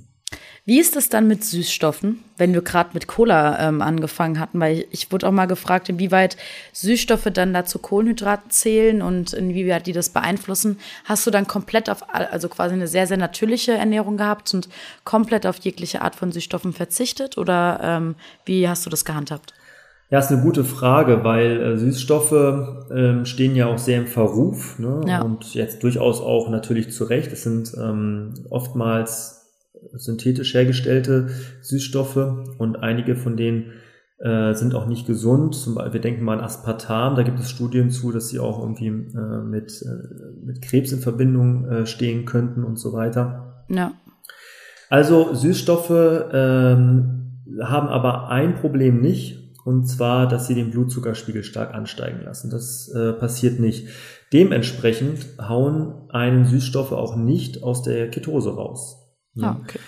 Wie 0.67 0.79
ist 0.79 0.95
es 0.95 1.09
dann 1.09 1.27
mit 1.27 1.43
Süßstoffen, 1.43 2.23
wenn 2.37 2.51
wir 2.53 2.63
gerade 2.63 2.89
mit 2.93 3.05
Cola 3.05 3.67
ähm, 3.67 3.83
angefangen 3.83 4.39
hatten? 4.39 4.59
Weil 4.59 4.79
ich, 4.79 4.87
ich, 4.89 5.11
wurde 5.11 5.27
auch 5.27 5.31
mal 5.31 5.45
gefragt, 5.45 5.89
inwieweit 5.89 6.37
Süßstoffe 6.73 7.29
dann 7.31 7.53
dazu 7.53 7.77
Kohlenhydraten 7.77 8.49
zählen 8.49 9.03
und 9.03 9.33
inwieweit 9.33 9.85
die 9.85 9.93
das 9.93 10.09
beeinflussen. 10.09 10.79
Hast 11.03 11.27
du 11.27 11.29
dann 11.29 11.45
komplett 11.45 11.87
auf, 11.87 12.03
also 12.09 12.49
quasi 12.49 12.73
eine 12.73 12.87
sehr, 12.87 13.05
sehr 13.05 13.17
natürliche 13.17 13.73
Ernährung 13.73 14.17
gehabt 14.17 14.55
und 14.55 14.67
komplett 15.03 15.45
auf 15.45 15.57
jegliche 15.57 16.01
Art 16.01 16.15
von 16.15 16.31
Süßstoffen 16.31 16.73
verzichtet? 16.73 17.37
Oder 17.37 17.79
ähm, 17.83 18.15
wie 18.45 18.67
hast 18.67 18.87
du 18.87 18.89
das 18.89 19.05
gehandhabt? 19.05 19.53
Ja, 20.09 20.17
ist 20.17 20.31
eine 20.31 20.41
gute 20.41 20.63
Frage, 20.63 21.23
weil 21.23 21.61
äh, 21.61 21.77
Süßstoffe 21.77 22.89
ähm, 22.91 23.25
stehen 23.25 23.55
ja 23.55 23.67
auch 23.67 23.77
sehr 23.77 23.99
im 23.99 24.07
Verruf 24.07 24.79
ne? 24.79 25.01
ja. 25.07 25.21
und 25.21 25.53
jetzt 25.53 25.83
durchaus 25.83 26.21
auch 26.21 26.49
natürlich 26.49 26.91
zu 26.91 27.03
Recht. 27.03 27.31
Es 27.31 27.43
sind 27.43 27.71
ähm, 27.79 28.33
oftmals 28.49 29.34
synthetisch 29.93 30.53
hergestellte 30.53 31.29
Süßstoffe 31.61 32.17
und 32.57 32.77
einige 32.77 33.15
von 33.15 33.37
denen 33.37 33.71
äh, 34.19 34.53
sind 34.53 34.75
auch 34.75 34.85
nicht 34.85 35.07
gesund. 35.07 35.55
Zum 35.55 35.75
Beispiel, 35.75 35.93
wir 35.93 36.01
denken 36.01 36.23
mal 36.23 36.37
an 36.37 36.43
Aspartam, 36.43 37.15
da 37.15 37.23
gibt 37.23 37.39
es 37.39 37.49
Studien 37.49 37.89
zu, 37.89 38.11
dass 38.11 38.29
sie 38.29 38.39
auch 38.39 38.59
irgendwie 38.59 38.87
äh, 38.87 39.43
mit, 39.43 39.81
äh, 39.81 40.45
mit 40.45 40.61
Krebs 40.61 40.91
in 40.91 40.99
Verbindung 40.99 41.65
äh, 41.65 41.85
stehen 41.85 42.25
könnten 42.25 42.63
und 42.63 42.77
so 42.77 42.93
weiter. 42.93 43.65
Ja. 43.69 43.93
Also 44.89 45.33
Süßstoffe 45.33 45.89
ähm, 46.31 47.41
haben 47.61 47.87
aber 47.87 48.29
ein 48.29 48.55
Problem 48.55 49.01
nicht, 49.01 49.45
und 49.65 49.87
zwar, 49.87 50.27
dass 50.27 50.45
sie 50.45 50.53
den 50.53 50.69
Blutzuckerspiegel 50.69 51.43
stark 51.43 51.73
ansteigen 51.73 52.21
lassen. 52.23 52.51
Das 52.51 52.87
äh, 52.89 53.13
passiert 53.13 53.59
nicht. 53.59 53.87
Dementsprechend 54.31 55.25
hauen 55.41 56.09
einen 56.09 56.45
Süßstoffe 56.45 56.91
auch 56.91 57.15
nicht 57.15 57.63
aus 57.63 57.81
der 57.81 58.09
Ketose 58.11 58.51
raus. 58.55 59.04
Ah, 59.41 59.57
okay. 59.61 59.79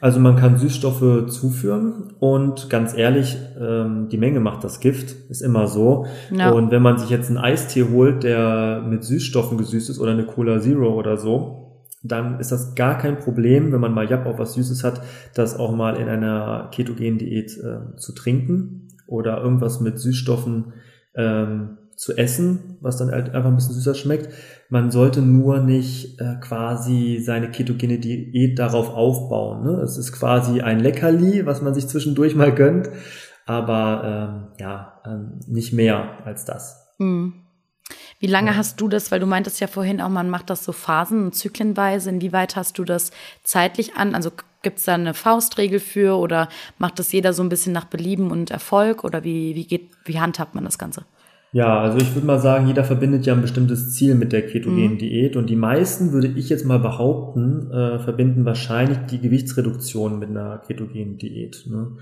Also 0.00 0.20
man 0.20 0.36
kann 0.36 0.58
Süßstoffe 0.58 1.28
zuführen 1.28 2.12
und 2.18 2.68
ganz 2.68 2.94
ehrlich, 2.94 3.38
ähm, 3.58 4.08
die 4.10 4.18
Menge 4.18 4.38
macht 4.38 4.62
das 4.62 4.80
Gift, 4.80 5.12
ist 5.30 5.40
immer 5.40 5.66
so. 5.66 6.06
Ja. 6.30 6.50
Und 6.50 6.70
wenn 6.70 6.82
man 6.82 6.98
sich 6.98 7.08
jetzt 7.08 7.28
einen 7.28 7.38
Eistee 7.38 7.84
holt, 7.90 8.22
der 8.22 8.84
mit 8.86 9.02
Süßstoffen 9.02 9.56
gesüßt 9.56 9.88
ist 9.88 9.98
oder 9.98 10.12
eine 10.12 10.26
Cola 10.26 10.60
Zero 10.60 10.92
oder 10.94 11.16
so, 11.16 11.64
dann 12.02 12.38
ist 12.38 12.52
das 12.52 12.74
gar 12.74 12.98
kein 12.98 13.18
Problem, 13.18 13.72
wenn 13.72 13.80
man 13.80 13.94
mal 13.94 14.08
Japp 14.08 14.26
auf 14.26 14.38
was 14.38 14.52
Süßes 14.52 14.84
hat, 14.84 15.00
das 15.34 15.58
auch 15.58 15.74
mal 15.74 15.96
in 15.96 16.08
einer 16.08 16.68
ketogenen 16.70 17.16
Diät 17.16 17.56
äh, 17.56 17.96
zu 17.96 18.12
trinken 18.12 18.88
oder 19.06 19.40
irgendwas 19.40 19.80
mit 19.80 19.98
Süßstoffen 19.98 20.74
ähm, 21.14 21.78
zu 21.96 22.16
essen, 22.16 22.76
was 22.80 22.96
dann 22.96 23.10
halt 23.10 23.34
einfach 23.34 23.50
ein 23.50 23.56
bisschen 23.56 23.74
süßer 23.74 23.94
schmeckt. 23.94 24.28
Man 24.68 24.90
sollte 24.90 25.22
nur 25.22 25.60
nicht 25.60 26.20
äh, 26.20 26.36
quasi 26.40 27.22
seine 27.24 27.50
ketogene 27.50 27.98
Diät 27.98 28.58
darauf 28.58 28.90
aufbauen. 28.90 29.64
Ne? 29.64 29.80
Es 29.82 29.96
ist 29.96 30.12
quasi 30.12 30.60
ein 30.60 30.80
Leckerli, 30.80 31.46
was 31.46 31.62
man 31.62 31.74
sich 31.74 31.86
zwischendurch 31.86 32.34
mal 32.34 32.54
gönnt, 32.54 32.90
aber 33.46 34.02
ähm, 34.04 34.56
ja, 34.58 35.00
ähm, 35.06 35.40
nicht 35.46 35.72
mehr 35.72 36.18
als 36.24 36.44
das. 36.44 36.94
Mhm. 36.98 37.34
Wie 38.18 38.26
lange 38.26 38.52
ja. 38.52 38.56
hast 38.56 38.80
du 38.80 38.88
das, 38.88 39.12
weil 39.12 39.20
du 39.20 39.26
meintest 39.26 39.60
ja 39.60 39.66
vorhin 39.66 40.00
auch, 40.00 40.08
man 40.08 40.30
macht 40.30 40.48
das 40.48 40.64
so 40.64 40.72
phasen- 40.72 41.24
und 41.24 41.34
zyklenweise. 41.34 42.08
Inwieweit 42.08 42.56
hast 42.56 42.78
du 42.78 42.84
das 42.84 43.10
zeitlich 43.42 43.96
an? 43.96 44.14
Also 44.14 44.30
gibt 44.62 44.78
es 44.78 44.84
da 44.84 44.94
eine 44.94 45.14
Faustregel 45.14 45.78
für 45.78 46.16
oder 46.18 46.48
macht 46.78 46.98
das 46.98 47.12
jeder 47.12 47.32
so 47.32 47.42
ein 47.42 47.48
bisschen 47.48 47.72
nach 47.72 47.84
Belieben 47.84 48.30
und 48.30 48.50
Erfolg 48.50 49.04
oder 49.04 49.22
wie, 49.24 49.54
wie 49.54 49.66
geht, 49.66 49.90
wie 50.06 50.18
handhabt 50.18 50.54
man 50.54 50.64
das 50.64 50.78
Ganze? 50.78 51.04
Ja, 51.54 51.80
also 51.80 51.98
ich 51.98 52.12
würde 52.16 52.26
mal 52.26 52.40
sagen, 52.40 52.66
jeder 52.66 52.82
verbindet 52.82 53.26
ja 53.26 53.32
ein 53.32 53.40
bestimmtes 53.40 53.92
Ziel 53.92 54.16
mit 54.16 54.32
der 54.32 54.44
ketogenen 54.44 54.94
mhm. 54.94 54.98
Diät 54.98 55.36
und 55.36 55.48
die 55.48 55.54
meisten, 55.54 56.10
würde 56.10 56.26
ich 56.26 56.48
jetzt 56.48 56.64
mal 56.64 56.80
behaupten, 56.80 57.70
äh, 57.70 58.00
verbinden 58.00 58.44
wahrscheinlich 58.44 58.98
die 59.08 59.20
Gewichtsreduktion 59.20 60.18
mit 60.18 60.30
einer 60.30 60.58
ketogenen 60.66 61.16
Diät. 61.16 61.64
Ne? 61.70 61.92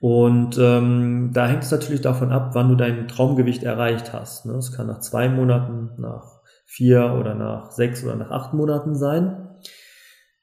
Und 0.00 0.58
ähm, 0.60 1.30
da 1.32 1.48
hängt 1.48 1.62
es 1.62 1.70
natürlich 1.70 2.02
davon 2.02 2.30
ab, 2.30 2.50
wann 2.52 2.68
du 2.68 2.74
dein 2.74 3.08
Traumgewicht 3.08 3.62
erreicht 3.62 4.12
hast. 4.12 4.44
Ne? 4.44 4.52
Es 4.56 4.70
kann 4.70 4.88
nach 4.88 5.00
zwei 5.00 5.30
Monaten, 5.30 5.92
nach 5.96 6.42
vier 6.66 7.16
oder 7.18 7.34
nach 7.34 7.70
sechs 7.70 8.04
oder 8.04 8.16
nach 8.16 8.30
acht 8.30 8.52
Monaten 8.52 8.94
sein. 8.94 9.48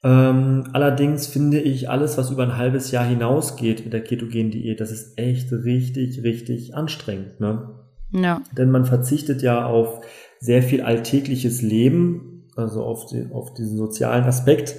Ähm, 0.04 0.64
allerdings 0.74 1.28
finde 1.28 1.60
ich 1.60 1.92
alles, 1.92 2.18
was 2.18 2.32
über 2.32 2.42
ein 2.42 2.58
halbes 2.58 2.90
Jahr 2.90 3.06
hinausgeht 3.06 3.84
mit 3.84 3.94
der 3.94 4.04
ketogenen 4.04 4.50
Diät, 4.50 4.82
das 4.82 4.92
ist 4.92 5.20
echt 5.20 5.52
richtig, 5.52 6.24
richtig 6.24 6.74
anstrengend. 6.74 7.40
Ne? 7.40 7.87
Ja. 8.12 8.42
Denn 8.58 8.72
man 8.72 8.86
verzichtet 8.86 9.42
ja 9.42 9.66
auf 9.66 10.02
sehr 10.40 10.64
viel 10.64 10.82
alltägliches 10.82 11.62
Leben, 11.62 12.48
also 12.56 12.84
auf, 12.84 13.06
die, 13.06 13.28
auf 13.32 13.54
diesen 13.54 13.78
sozialen 13.78 14.24
Aspekt, 14.24 14.76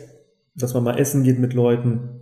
dass 0.54 0.74
man 0.74 0.84
mal 0.84 0.98
essen 0.98 1.22
geht 1.22 1.38
mit 1.38 1.54
Leuten, 1.54 2.17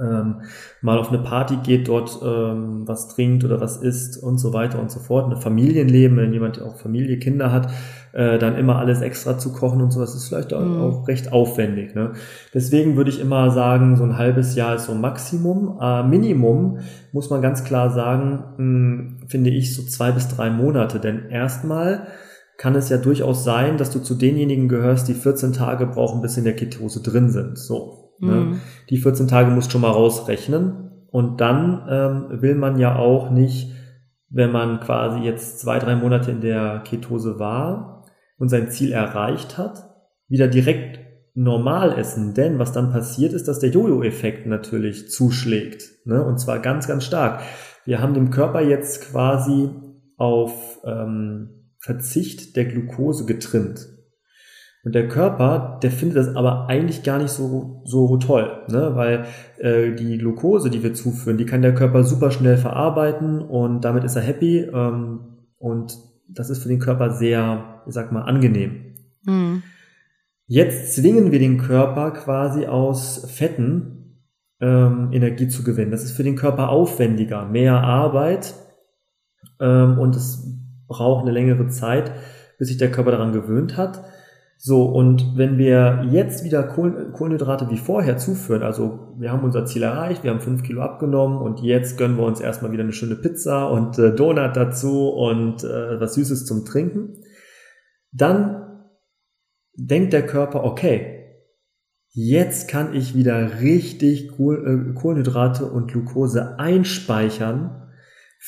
ähm, 0.00 0.42
mal 0.82 0.98
auf 0.98 1.08
eine 1.08 1.22
Party 1.22 1.56
geht, 1.62 1.88
dort 1.88 2.20
ähm, 2.22 2.86
was 2.86 3.08
trinkt 3.08 3.44
oder 3.44 3.60
was 3.60 3.78
isst 3.78 4.22
und 4.22 4.38
so 4.38 4.52
weiter 4.52 4.80
und 4.80 4.90
so 4.90 5.00
fort. 5.00 5.26
Eine 5.26 5.36
Familienleben, 5.36 6.16
wenn 6.16 6.32
jemand 6.32 6.60
auch 6.60 6.76
Familie, 6.76 7.18
Kinder 7.18 7.52
hat, 7.52 7.70
äh, 8.12 8.38
dann 8.38 8.56
immer 8.56 8.78
alles 8.78 9.00
extra 9.00 9.38
zu 9.38 9.52
kochen 9.52 9.82
und 9.82 9.90
so, 9.92 10.00
das 10.00 10.14
ist 10.14 10.28
vielleicht 10.28 10.54
auch, 10.54 10.64
mhm. 10.64 10.80
auch 10.80 11.08
recht 11.08 11.32
aufwendig. 11.32 11.94
Ne? 11.94 12.12
Deswegen 12.54 12.96
würde 12.96 13.10
ich 13.10 13.20
immer 13.20 13.50
sagen, 13.50 13.96
so 13.96 14.04
ein 14.04 14.16
halbes 14.16 14.54
Jahr 14.54 14.76
ist 14.76 14.86
so 14.86 14.94
Maximum. 14.94 15.78
Äh, 15.80 16.02
Minimum 16.02 16.78
muss 17.12 17.30
man 17.30 17.42
ganz 17.42 17.64
klar 17.64 17.90
sagen, 17.90 18.44
mh, 18.56 18.58
hm, 18.58 19.18
finde 19.28 19.50
ich 19.50 19.74
so 19.74 19.82
zwei 19.82 20.12
bis 20.12 20.28
drei 20.28 20.50
Monate. 20.50 21.00
Denn 21.00 21.28
erstmal 21.30 22.06
kann 22.56 22.74
es 22.74 22.88
ja 22.88 22.96
durchaus 22.96 23.44
sein, 23.44 23.76
dass 23.76 23.90
du 23.90 23.98
zu 23.98 24.14
denjenigen 24.14 24.68
gehörst, 24.68 25.08
die 25.08 25.14
14 25.14 25.52
Tage 25.52 25.86
brauchen, 25.86 26.22
bis 26.22 26.36
in 26.36 26.44
der 26.44 26.56
Ketose 26.56 27.02
drin 27.02 27.28
sind. 27.28 27.58
So, 27.58 28.05
Ne? 28.18 28.32
Mhm. 28.32 28.60
Die 28.90 28.98
14 28.98 29.28
Tage 29.28 29.50
musst 29.50 29.68
du 29.68 29.72
schon 29.72 29.82
mal 29.82 29.90
rausrechnen. 29.90 30.90
Und 31.10 31.40
dann 31.40 31.86
ähm, 31.88 32.42
will 32.42 32.54
man 32.54 32.78
ja 32.78 32.96
auch 32.96 33.30
nicht, 33.30 33.72
wenn 34.28 34.52
man 34.52 34.80
quasi 34.80 35.20
jetzt 35.20 35.60
zwei, 35.60 35.78
drei 35.78 35.96
Monate 35.96 36.30
in 36.30 36.40
der 36.40 36.80
Ketose 36.84 37.38
war 37.38 38.04
und 38.38 38.48
sein 38.48 38.70
Ziel 38.70 38.92
erreicht 38.92 39.56
hat, 39.56 39.84
wieder 40.28 40.48
direkt 40.48 41.00
normal 41.34 41.98
essen. 41.98 42.34
Denn 42.34 42.58
was 42.58 42.72
dann 42.72 42.90
passiert 42.90 43.32
ist, 43.32 43.46
dass 43.48 43.60
der 43.60 43.70
Jojo-Effekt 43.70 44.46
natürlich 44.46 45.10
zuschlägt. 45.10 45.84
Ne? 46.04 46.24
Und 46.24 46.38
zwar 46.38 46.58
ganz, 46.58 46.88
ganz 46.88 47.04
stark. 47.04 47.42
Wir 47.84 48.00
haben 48.02 48.14
dem 48.14 48.30
Körper 48.30 48.60
jetzt 48.60 49.10
quasi 49.10 49.70
auf 50.16 50.80
ähm, 50.84 51.70
Verzicht 51.78 52.56
der 52.56 52.64
Glucose 52.64 53.26
getrimmt. 53.26 53.86
Und 54.86 54.94
der 54.94 55.08
Körper, 55.08 55.80
der 55.82 55.90
findet 55.90 56.16
das 56.16 56.36
aber 56.36 56.68
eigentlich 56.68 57.02
gar 57.02 57.18
nicht 57.18 57.32
so, 57.32 57.82
so 57.84 58.18
toll, 58.18 58.62
ne? 58.68 58.92
weil 58.94 59.24
äh, 59.58 59.96
die 59.96 60.16
Glucose, 60.16 60.70
die 60.70 60.80
wir 60.84 60.94
zuführen, 60.94 61.38
die 61.38 61.44
kann 61.44 61.60
der 61.60 61.74
Körper 61.74 62.04
super 62.04 62.30
schnell 62.30 62.56
verarbeiten 62.56 63.42
und 63.42 63.80
damit 63.80 64.04
ist 64.04 64.14
er 64.14 64.22
happy 64.22 64.60
ähm, 64.60 65.38
und 65.58 65.98
das 66.28 66.50
ist 66.50 66.62
für 66.62 66.68
den 66.68 66.78
Körper 66.78 67.10
sehr, 67.10 67.82
ich 67.88 67.94
sag 67.94 68.12
mal, 68.12 68.22
angenehm. 68.22 68.94
Mhm. 69.24 69.64
Jetzt 70.46 70.94
zwingen 70.94 71.32
wir 71.32 71.40
den 71.40 71.58
Körper 71.58 72.12
quasi 72.12 72.66
aus 72.66 73.28
Fetten 73.28 74.20
ähm, 74.60 75.08
Energie 75.10 75.48
zu 75.48 75.64
gewinnen. 75.64 75.90
Das 75.90 76.04
ist 76.04 76.12
für 76.12 76.22
den 76.22 76.36
Körper 76.36 76.68
aufwendiger, 76.68 77.44
mehr 77.46 77.80
Arbeit 77.80 78.54
ähm, 79.58 79.98
und 79.98 80.14
es 80.14 80.46
braucht 80.86 81.22
eine 81.22 81.32
längere 81.32 81.66
Zeit, 81.66 82.12
bis 82.60 82.68
sich 82.68 82.76
der 82.76 82.92
Körper 82.92 83.10
daran 83.10 83.32
gewöhnt 83.32 83.76
hat. 83.76 84.04
So, 84.58 84.84
und 84.84 85.36
wenn 85.36 85.58
wir 85.58 86.06
jetzt 86.10 86.42
wieder 86.42 86.62
Kohlenhydrate 86.62 87.68
wie 87.70 87.76
vorher 87.76 88.16
zuführen, 88.16 88.62
also 88.62 89.14
wir 89.18 89.30
haben 89.30 89.44
unser 89.44 89.66
Ziel 89.66 89.82
erreicht, 89.82 90.24
wir 90.24 90.30
haben 90.30 90.40
fünf 90.40 90.62
Kilo 90.62 90.80
abgenommen 90.80 91.38
und 91.38 91.60
jetzt 91.60 91.98
gönnen 91.98 92.16
wir 92.16 92.24
uns 92.24 92.40
erstmal 92.40 92.72
wieder 92.72 92.82
eine 92.82 92.92
schöne 92.92 93.16
Pizza 93.16 93.70
und 93.70 93.98
äh, 93.98 94.14
Donut 94.14 94.56
dazu 94.56 95.10
und 95.10 95.62
äh, 95.62 96.00
was 96.00 96.14
Süßes 96.14 96.46
zum 96.46 96.64
Trinken, 96.64 97.22
dann 98.12 98.66
denkt 99.74 100.14
der 100.14 100.24
Körper, 100.24 100.64
okay, 100.64 101.24
jetzt 102.12 102.68
kann 102.68 102.94
ich 102.94 103.14
wieder 103.14 103.60
richtig 103.60 104.30
äh, 104.40 104.94
Kohlenhydrate 104.94 105.66
und 105.66 105.92
Glucose 105.92 106.58
einspeichern 106.58 107.85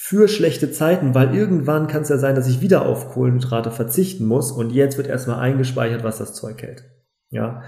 für 0.01 0.28
schlechte 0.28 0.70
Zeiten, 0.70 1.14
weil 1.14 1.34
irgendwann 1.34 1.88
kann 1.88 2.03
es 2.03 2.09
ja 2.09 2.18
sein, 2.18 2.34
dass 2.34 2.49
ich 2.49 2.62
wieder 2.62 2.86
auf 2.86 3.11
Kohlenhydrate 3.11 3.70
verzichten 3.70 4.24
muss 4.26 4.53
und 4.53 4.70
jetzt 4.70 4.96
wird 4.96 5.09
erstmal 5.09 5.40
eingespeichert, 5.40 6.03
was 6.03 6.16
das 6.18 6.34
Zeug 6.34 6.62
hält. 6.62 6.84
Ja. 7.30 7.62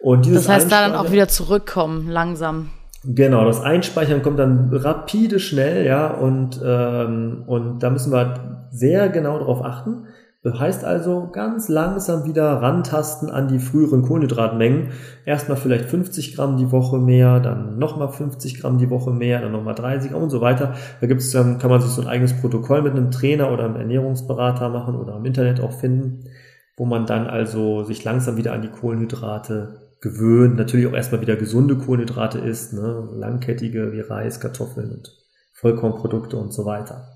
Und 0.00 0.24
dieses 0.24 0.46
das 0.46 0.54
heißt, 0.54 0.72
da 0.72 0.88
dann 0.88 0.96
auch 0.96 1.12
wieder 1.12 1.28
zurückkommen, 1.28 2.08
langsam. 2.08 2.70
Genau, 3.04 3.44
das 3.44 3.60
Einspeichern 3.60 4.22
kommt 4.22 4.40
dann 4.40 4.70
rapide 4.72 5.38
schnell, 5.38 5.86
ja, 5.86 6.08
und, 6.08 6.58
ähm, 6.64 7.44
und 7.46 7.80
da 7.80 7.90
müssen 7.90 8.12
wir 8.12 8.68
sehr 8.72 9.08
genau 9.10 9.38
darauf 9.38 9.62
achten. 9.62 10.06
Das 10.42 10.58
heißt 10.58 10.84
also 10.84 11.30
ganz 11.32 11.68
langsam 11.68 12.24
wieder 12.24 12.62
rantasten 12.62 13.28
an 13.28 13.48
die 13.48 13.58
früheren 13.58 14.02
Kohlenhydratmengen. 14.02 14.90
Erstmal 15.24 15.56
vielleicht 15.56 15.86
50 15.86 16.36
Gramm 16.36 16.56
die 16.56 16.70
Woche 16.70 16.98
mehr, 16.98 17.40
dann 17.40 17.78
nochmal 17.78 18.08
50 18.08 18.60
Gramm 18.60 18.78
die 18.78 18.88
Woche 18.88 19.10
mehr, 19.10 19.40
dann 19.40 19.50
nochmal 19.50 19.74
30 19.74 20.12
Gramm 20.12 20.22
und 20.22 20.30
so 20.30 20.40
weiter. 20.40 20.74
Da 21.00 21.06
gibt's 21.08 21.32
dann, 21.32 21.58
kann 21.58 21.70
man 21.70 21.80
sich 21.80 21.90
so 21.90 22.02
ein 22.02 22.08
eigenes 22.08 22.40
Protokoll 22.40 22.82
mit 22.82 22.92
einem 22.92 23.10
Trainer 23.10 23.50
oder 23.52 23.64
einem 23.64 23.76
Ernährungsberater 23.76 24.68
machen 24.68 24.94
oder 24.94 25.16
im 25.16 25.24
Internet 25.24 25.60
auch 25.60 25.72
finden, 25.72 26.28
wo 26.76 26.84
man 26.84 27.04
dann 27.06 27.26
also 27.26 27.82
sich 27.82 28.04
langsam 28.04 28.36
wieder 28.36 28.52
an 28.52 28.62
die 28.62 28.70
Kohlenhydrate 28.70 29.88
gewöhnt. 30.00 30.56
Natürlich 30.56 30.86
auch 30.86 30.94
erstmal 30.94 31.20
wieder 31.20 31.34
gesunde 31.34 31.76
Kohlenhydrate 31.76 32.38
isst, 32.38 32.74
ne? 32.74 33.08
langkettige 33.12 33.92
wie 33.92 34.00
Reis, 34.00 34.38
Kartoffeln 34.38 34.92
und 34.92 35.10
Vollkornprodukte 35.54 36.36
und 36.36 36.54
so 36.54 36.64
weiter. 36.64 37.08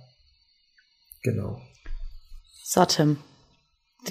Genau. 1.23 1.61
So, 2.75 2.87
Tim. 2.87 3.19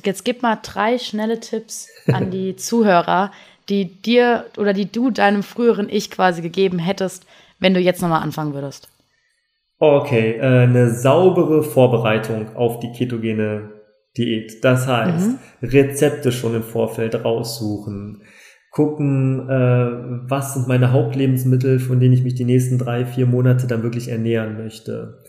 Jetzt 0.05 0.23
gib 0.23 0.43
mal 0.43 0.59
drei 0.61 0.99
schnelle 0.99 1.39
Tipps 1.39 1.87
an 2.13 2.29
die 2.29 2.55
Zuhörer, 2.57 3.31
die 3.69 3.85
dir 3.85 4.45
oder 4.55 4.73
die 4.73 4.85
du 4.85 5.09
deinem 5.09 5.41
früheren 5.41 5.89
Ich 5.89 6.11
quasi 6.11 6.43
gegeben 6.43 6.77
hättest, 6.77 7.25
wenn 7.59 7.73
du 7.73 7.79
jetzt 7.79 8.03
nochmal 8.03 8.21
anfangen 8.21 8.53
würdest. 8.53 8.87
Okay, 9.79 10.37
äh, 10.37 10.65
eine 10.65 10.91
saubere 10.91 11.63
Vorbereitung 11.63 12.55
auf 12.55 12.79
die 12.79 12.91
ketogene 12.91 13.71
Diät. 14.15 14.63
Das 14.63 14.85
heißt, 14.85 15.29
mhm. 15.29 15.39
Rezepte 15.67 16.31
schon 16.31 16.53
im 16.53 16.63
Vorfeld 16.63 17.15
raussuchen, 17.25 18.21
gucken, 18.69 19.49
äh, 19.49 20.29
was 20.29 20.53
sind 20.53 20.67
meine 20.67 20.91
Hauptlebensmittel, 20.91 21.79
von 21.79 21.99
denen 21.99 22.13
ich 22.13 22.23
mich 22.23 22.35
die 22.35 22.45
nächsten 22.45 22.77
drei, 22.77 23.07
vier 23.07 23.25
Monate 23.25 23.65
dann 23.65 23.81
wirklich 23.81 24.09
ernähren 24.09 24.55
möchte 24.55 25.20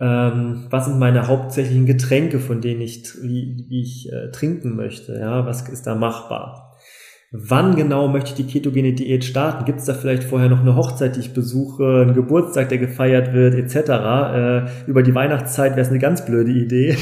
ähm, 0.00 0.66
was 0.70 0.86
sind 0.86 0.98
meine 0.98 1.28
hauptsächlichen 1.28 1.86
Getränke, 1.86 2.40
von 2.40 2.60
denen 2.60 2.80
ich, 2.80 3.04
wie, 3.22 3.64
wie 3.68 3.82
ich 3.82 4.12
äh, 4.12 4.30
trinken 4.30 4.76
möchte, 4.76 5.18
ja, 5.18 5.46
was 5.46 5.68
ist 5.68 5.86
da 5.86 5.94
machbar. 5.94 6.72
Wann 7.36 7.74
genau 7.74 8.06
möchte 8.06 8.30
ich 8.30 8.36
die 8.36 8.46
ketogene 8.46 8.92
Diät 8.92 9.24
starten? 9.24 9.64
Gibt 9.64 9.80
es 9.80 9.86
da 9.86 9.94
vielleicht 9.94 10.22
vorher 10.22 10.48
noch 10.48 10.60
eine 10.60 10.76
Hochzeit, 10.76 11.16
die 11.16 11.20
ich 11.20 11.34
besuche, 11.34 12.02
einen 12.02 12.14
Geburtstag, 12.14 12.68
der 12.68 12.78
gefeiert 12.78 13.32
wird, 13.32 13.54
etc.? 13.54 13.88
Äh, 13.88 14.88
über 14.88 15.02
die 15.02 15.16
Weihnachtszeit 15.16 15.72
wäre 15.72 15.80
es 15.80 15.88
eine 15.88 15.98
ganz 15.98 16.24
blöde 16.24 16.52
Idee, 16.52 16.96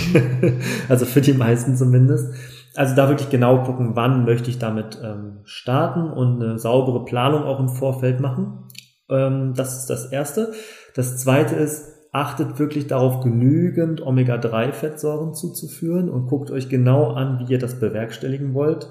also 0.88 1.04
für 1.04 1.20
die 1.20 1.34
meisten 1.34 1.76
zumindest. 1.76 2.32
Also 2.74 2.96
da 2.96 3.10
wirklich 3.10 3.28
genau 3.28 3.62
gucken, 3.62 3.90
wann 3.94 4.24
möchte 4.24 4.48
ich 4.48 4.58
damit 4.58 4.98
ähm, 5.04 5.40
starten 5.44 6.10
und 6.10 6.42
eine 6.42 6.58
saubere 6.58 7.04
Planung 7.04 7.42
auch 7.42 7.60
im 7.60 7.68
Vorfeld 7.68 8.20
machen. 8.20 8.68
Ähm, 9.10 9.52
das 9.54 9.80
ist 9.80 9.90
das 9.90 10.06
Erste. 10.12 10.52
Das 10.94 11.18
Zweite 11.18 11.56
ist, 11.56 11.91
achtet 12.12 12.58
wirklich 12.58 12.86
darauf, 12.86 13.24
genügend 13.24 14.02
Omega-3-Fettsäuren 14.02 15.34
zuzuführen 15.34 16.10
und 16.10 16.26
guckt 16.26 16.50
euch 16.50 16.68
genau 16.68 17.12
an, 17.12 17.40
wie 17.40 17.52
ihr 17.52 17.58
das 17.58 17.80
bewerkstelligen 17.80 18.52
wollt 18.52 18.88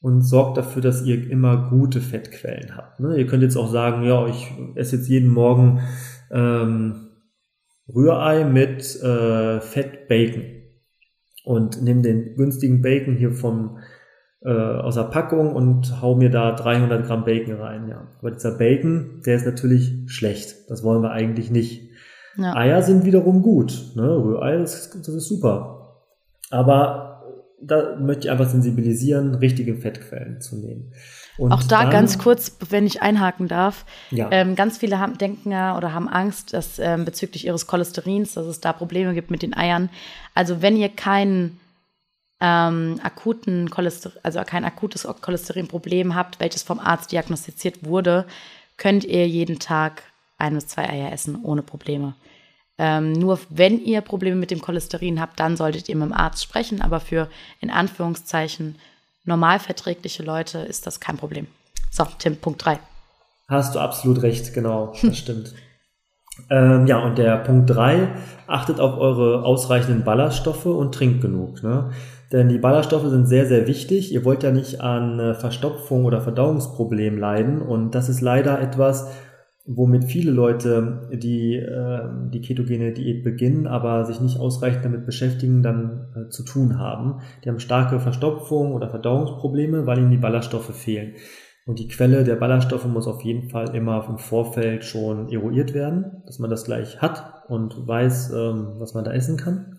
und 0.00 0.22
sorgt 0.22 0.56
dafür, 0.56 0.82
dass 0.82 1.06
ihr 1.06 1.30
immer 1.30 1.70
gute 1.70 2.00
Fettquellen 2.00 2.76
habt. 2.76 2.98
Ne? 2.98 3.16
Ihr 3.16 3.26
könnt 3.26 3.44
jetzt 3.44 3.56
auch 3.56 3.70
sagen, 3.70 4.02
ja, 4.02 4.26
ich 4.26 4.52
esse 4.74 4.96
jetzt 4.96 5.08
jeden 5.08 5.30
Morgen 5.30 5.80
ähm, 6.32 7.10
Rührei 7.88 8.44
mit 8.44 9.00
äh, 9.00 9.60
Fett 9.60 10.08
Bacon 10.08 10.42
und 11.44 11.80
nehme 11.80 12.02
den 12.02 12.34
günstigen 12.34 12.82
Bacon 12.82 13.14
hier 13.14 13.30
vom 13.30 13.78
äh, 14.40 14.50
aus 14.50 14.96
der 14.96 15.04
Packung 15.04 15.54
und 15.54 16.02
hau 16.02 16.16
mir 16.16 16.30
da 16.30 16.52
300 16.52 17.06
Gramm 17.06 17.24
Bacon 17.24 17.54
rein. 17.54 17.88
Ja, 17.88 18.08
aber 18.18 18.32
dieser 18.32 18.58
Bacon, 18.58 19.22
der 19.24 19.36
ist 19.36 19.46
natürlich 19.46 19.92
schlecht. 20.06 20.68
Das 20.68 20.82
wollen 20.82 21.02
wir 21.02 21.12
eigentlich 21.12 21.52
nicht. 21.52 21.91
Ja. 22.36 22.54
Eier 22.54 22.82
sind 22.82 23.04
wiederum 23.04 23.42
gut. 23.42 23.92
Ne? 23.94 24.02
Rührei, 24.02 24.56
das, 24.58 24.90
das 24.90 25.08
ist 25.08 25.28
super. 25.28 25.98
Aber 26.50 27.22
da 27.60 27.96
möchte 27.96 28.26
ich 28.26 28.30
einfach 28.30 28.48
sensibilisieren, 28.48 29.34
richtige 29.36 29.76
Fettquellen 29.76 30.40
zu 30.40 30.56
nehmen. 30.56 30.92
Und 31.38 31.52
auch 31.52 31.62
da 31.62 31.82
dann, 31.82 31.90
ganz 31.90 32.18
kurz, 32.18 32.56
wenn 32.68 32.86
ich 32.86 33.00
einhaken 33.00 33.48
darf. 33.48 33.86
Ja. 34.10 34.28
Ähm, 34.30 34.54
ganz 34.54 34.78
viele 34.78 34.98
haben, 34.98 35.16
denken 35.16 35.50
ja 35.50 35.76
oder 35.76 35.94
haben 35.94 36.08
Angst, 36.08 36.52
dass 36.52 36.78
ähm, 36.78 37.04
bezüglich 37.04 37.46
ihres 37.46 37.66
Cholesterins, 37.66 38.34
dass 38.34 38.46
es 38.46 38.60
da 38.60 38.72
Probleme 38.72 39.14
gibt 39.14 39.30
mit 39.30 39.42
den 39.42 39.54
Eiern. 39.54 39.88
Also 40.34 40.60
wenn 40.60 40.76
ihr 40.76 40.90
keinen 40.90 41.58
ähm, 42.40 43.00
akuten 43.02 43.70
Cholesterin, 43.70 44.18
also 44.22 44.40
kein 44.44 44.64
akutes 44.64 45.06
Cholesterinproblem 45.20 46.14
habt, 46.14 46.40
welches 46.40 46.62
vom 46.62 46.80
Arzt 46.80 47.12
diagnostiziert 47.12 47.84
wurde, 47.84 48.26
könnt 48.76 49.04
ihr 49.04 49.26
jeden 49.26 49.58
Tag 49.58 50.02
ein 50.42 50.54
bis 50.54 50.66
zwei 50.66 50.88
Eier 50.88 51.12
essen 51.12 51.42
ohne 51.42 51.62
Probleme. 51.62 52.14
Ähm, 52.78 53.12
nur 53.12 53.38
wenn 53.48 53.78
ihr 53.78 54.00
Probleme 54.00 54.36
mit 54.36 54.50
dem 54.50 54.60
Cholesterin 54.60 55.20
habt, 55.20 55.38
dann 55.38 55.56
solltet 55.56 55.88
ihr 55.88 55.96
mit 55.96 56.08
dem 56.08 56.12
Arzt 56.12 56.42
sprechen. 56.42 56.82
Aber 56.82 57.00
für 57.00 57.28
in 57.60 57.70
Anführungszeichen 57.70 58.76
normalverträgliche 59.24 60.22
Leute 60.22 60.58
ist 60.58 60.86
das 60.86 61.00
kein 61.00 61.16
Problem. 61.16 61.46
So, 61.90 62.06
Tim, 62.18 62.36
Punkt 62.36 62.64
3. 62.64 62.78
Hast 63.48 63.74
du 63.74 63.78
absolut 63.78 64.22
recht, 64.22 64.52
genau, 64.52 64.92
das 65.02 65.18
stimmt. 65.18 65.54
Ähm, 66.48 66.86
ja, 66.86 66.98
und 66.98 67.18
der 67.18 67.36
Punkt 67.36 67.68
3, 67.68 68.08
achtet 68.46 68.80
auf 68.80 68.98
eure 68.98 69.44
ausreichenden 69.44 70.02
Ballaststoffe 70.02 70.64
und 70.64 70.94
trinkt 70.94 71.20
genug. 71.20 71.62
Ne? 71.62 71.90
Denn 72.32 72.48
die 72.48 72.56
Ballaststoffe 72.56 73.06
sind 73.08 73.26
sehr, 73.26 73.44
sehr 73.46 73.66
wichtig. 73.66 74.12
Ihr 74.12 74.24
wollt 74.24 74.42
ja 74.42 74.50
nicht 74.50 74.80
an 74.80 75.20
äh, 75.20 75.34
Verstopfung 75.34 76.06
oder 76.06 76.22
Verdauungsproblemen 76.22 77.20
leiden. 77.20 77.60
Und 77.60 77.94
das 77.94 78.08
ist 78.08 78.22
leider 78.22 78.58
etwas, 78.62 79.10
womit 79.64 80.04
viele 80.04 80.32
Leute, 80.32 81.08
die 81.12 81.54
äh, 81.54 82.00
die 82.32 82.40
ketogene 82.40 82.92
Diät 82.92 83.22
beginnen, 83.22 83.66
aber 83.66 84.04
sich 84.04 84.20
nicht 84.20 84.40
ausreichend 84.40 84.84
damit 84.84 85.06
beschäftigen, 85.06 85.62
dann 85.62 86.08
äh, 86.16 86.28
zu 86.30 86.44
tun 86.44 86.78
haben. 86.78 87.20
Die 87.44 87.48
haben 87.48 87.60
starke 87.60 88.00
Verstopfung 88.00 88.72
oder 88.72 88.90
Verdauungsprobleme, 88.90 89.86
weil 89.86 89.98
ihnen 89.98 90.10
die 90.10 90.16
Ballaststoffe 90.16 90.74
fehlen. 90.74 91.14
Und 91.64 91.78
die 91.78 91.86
Quelle 91.86 92.24
der 92.24 92.34
Ballaststoffe 92.34 92.86
muss 92.86 93.06
auf 93.06 93.22
jeden 93.22 93.50
Fall 93.50 93.74
immer 93.76 94.04
im 94.08 94.18
Vorfeld 94.18 94.84
schon 94.84 95.28
eruiert 95.28 95.74
werden, 95.74 96.22
dass 96.26 96.40
man 96.40 96.50
das 96.50 96.64
gleich 96.64 97.00
hat 97.00 97.44
und 97.48 97.86
weiß, 97.86 98.32
ähm, 98.32 98.74
was 98.78 98.94
man 98.94 99.04
da 99.04 99.12
essen 99.12 99.36
kann. 99.36 99.76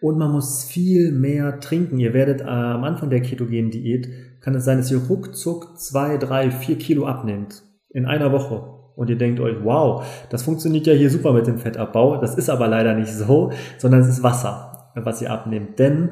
Und 0.00 0.18
man 0.18 0.32
muss 0.32 0.64
viel 0.64 1.12
mehr 1.12 1.60
trinken. 1.60 1.98
Ihr 2.00 2.14
werdet 2.14 2.40
äh, 2.40 2.44
am 2.44 2.82
Anfang 2.82 3.10
der 3.10 3.20
ketogenen 3.20 3.70
Diät, 3.70 4.08
kann 4.40 4.54
es 4.56 4.64
sein, 4.64 4.78
dass 4.78 4.90
ihr 4.90 5.06
ruckzuck 5.06 5.78
zwei, 5.78 6.16
drei, 6.16 6.50
vier 6.50 6.78
Kilo 6.78 7.06
abnehmt. 7.06 7.62
In 7.90 8.06
einer 8.06 8.32
Woche 8.32 8.79
und 9.00 9.08
ihr 9.08 9.16
denkt 9.16 9.40
euch, 9.40 9.56
wow, 9.62 10.04
das 10.28 10.42
funktioniert 10.42 10.86
ja 10.86 10.92
hier 10.92 11.08
super 11.08 11.32
mit 11.32 11.46
dem 11.46 11.56
Fettabbau. 11.56 12.18
Das 12.18 12.34
ist 12.34 12.50
aber 12.50 12.68
leider 12.68 12.92
nicht 12.92 13.10
so, 13.10 13.50
sondern 13.78 14.02
es 14.02 14.08
ist 14.08 14.22
Wasser, 14.22 14.92
was 14.94 15.22
ihr 15.22 15.30
abnehmt. 15.30 15.78
Denn 15.78 16.10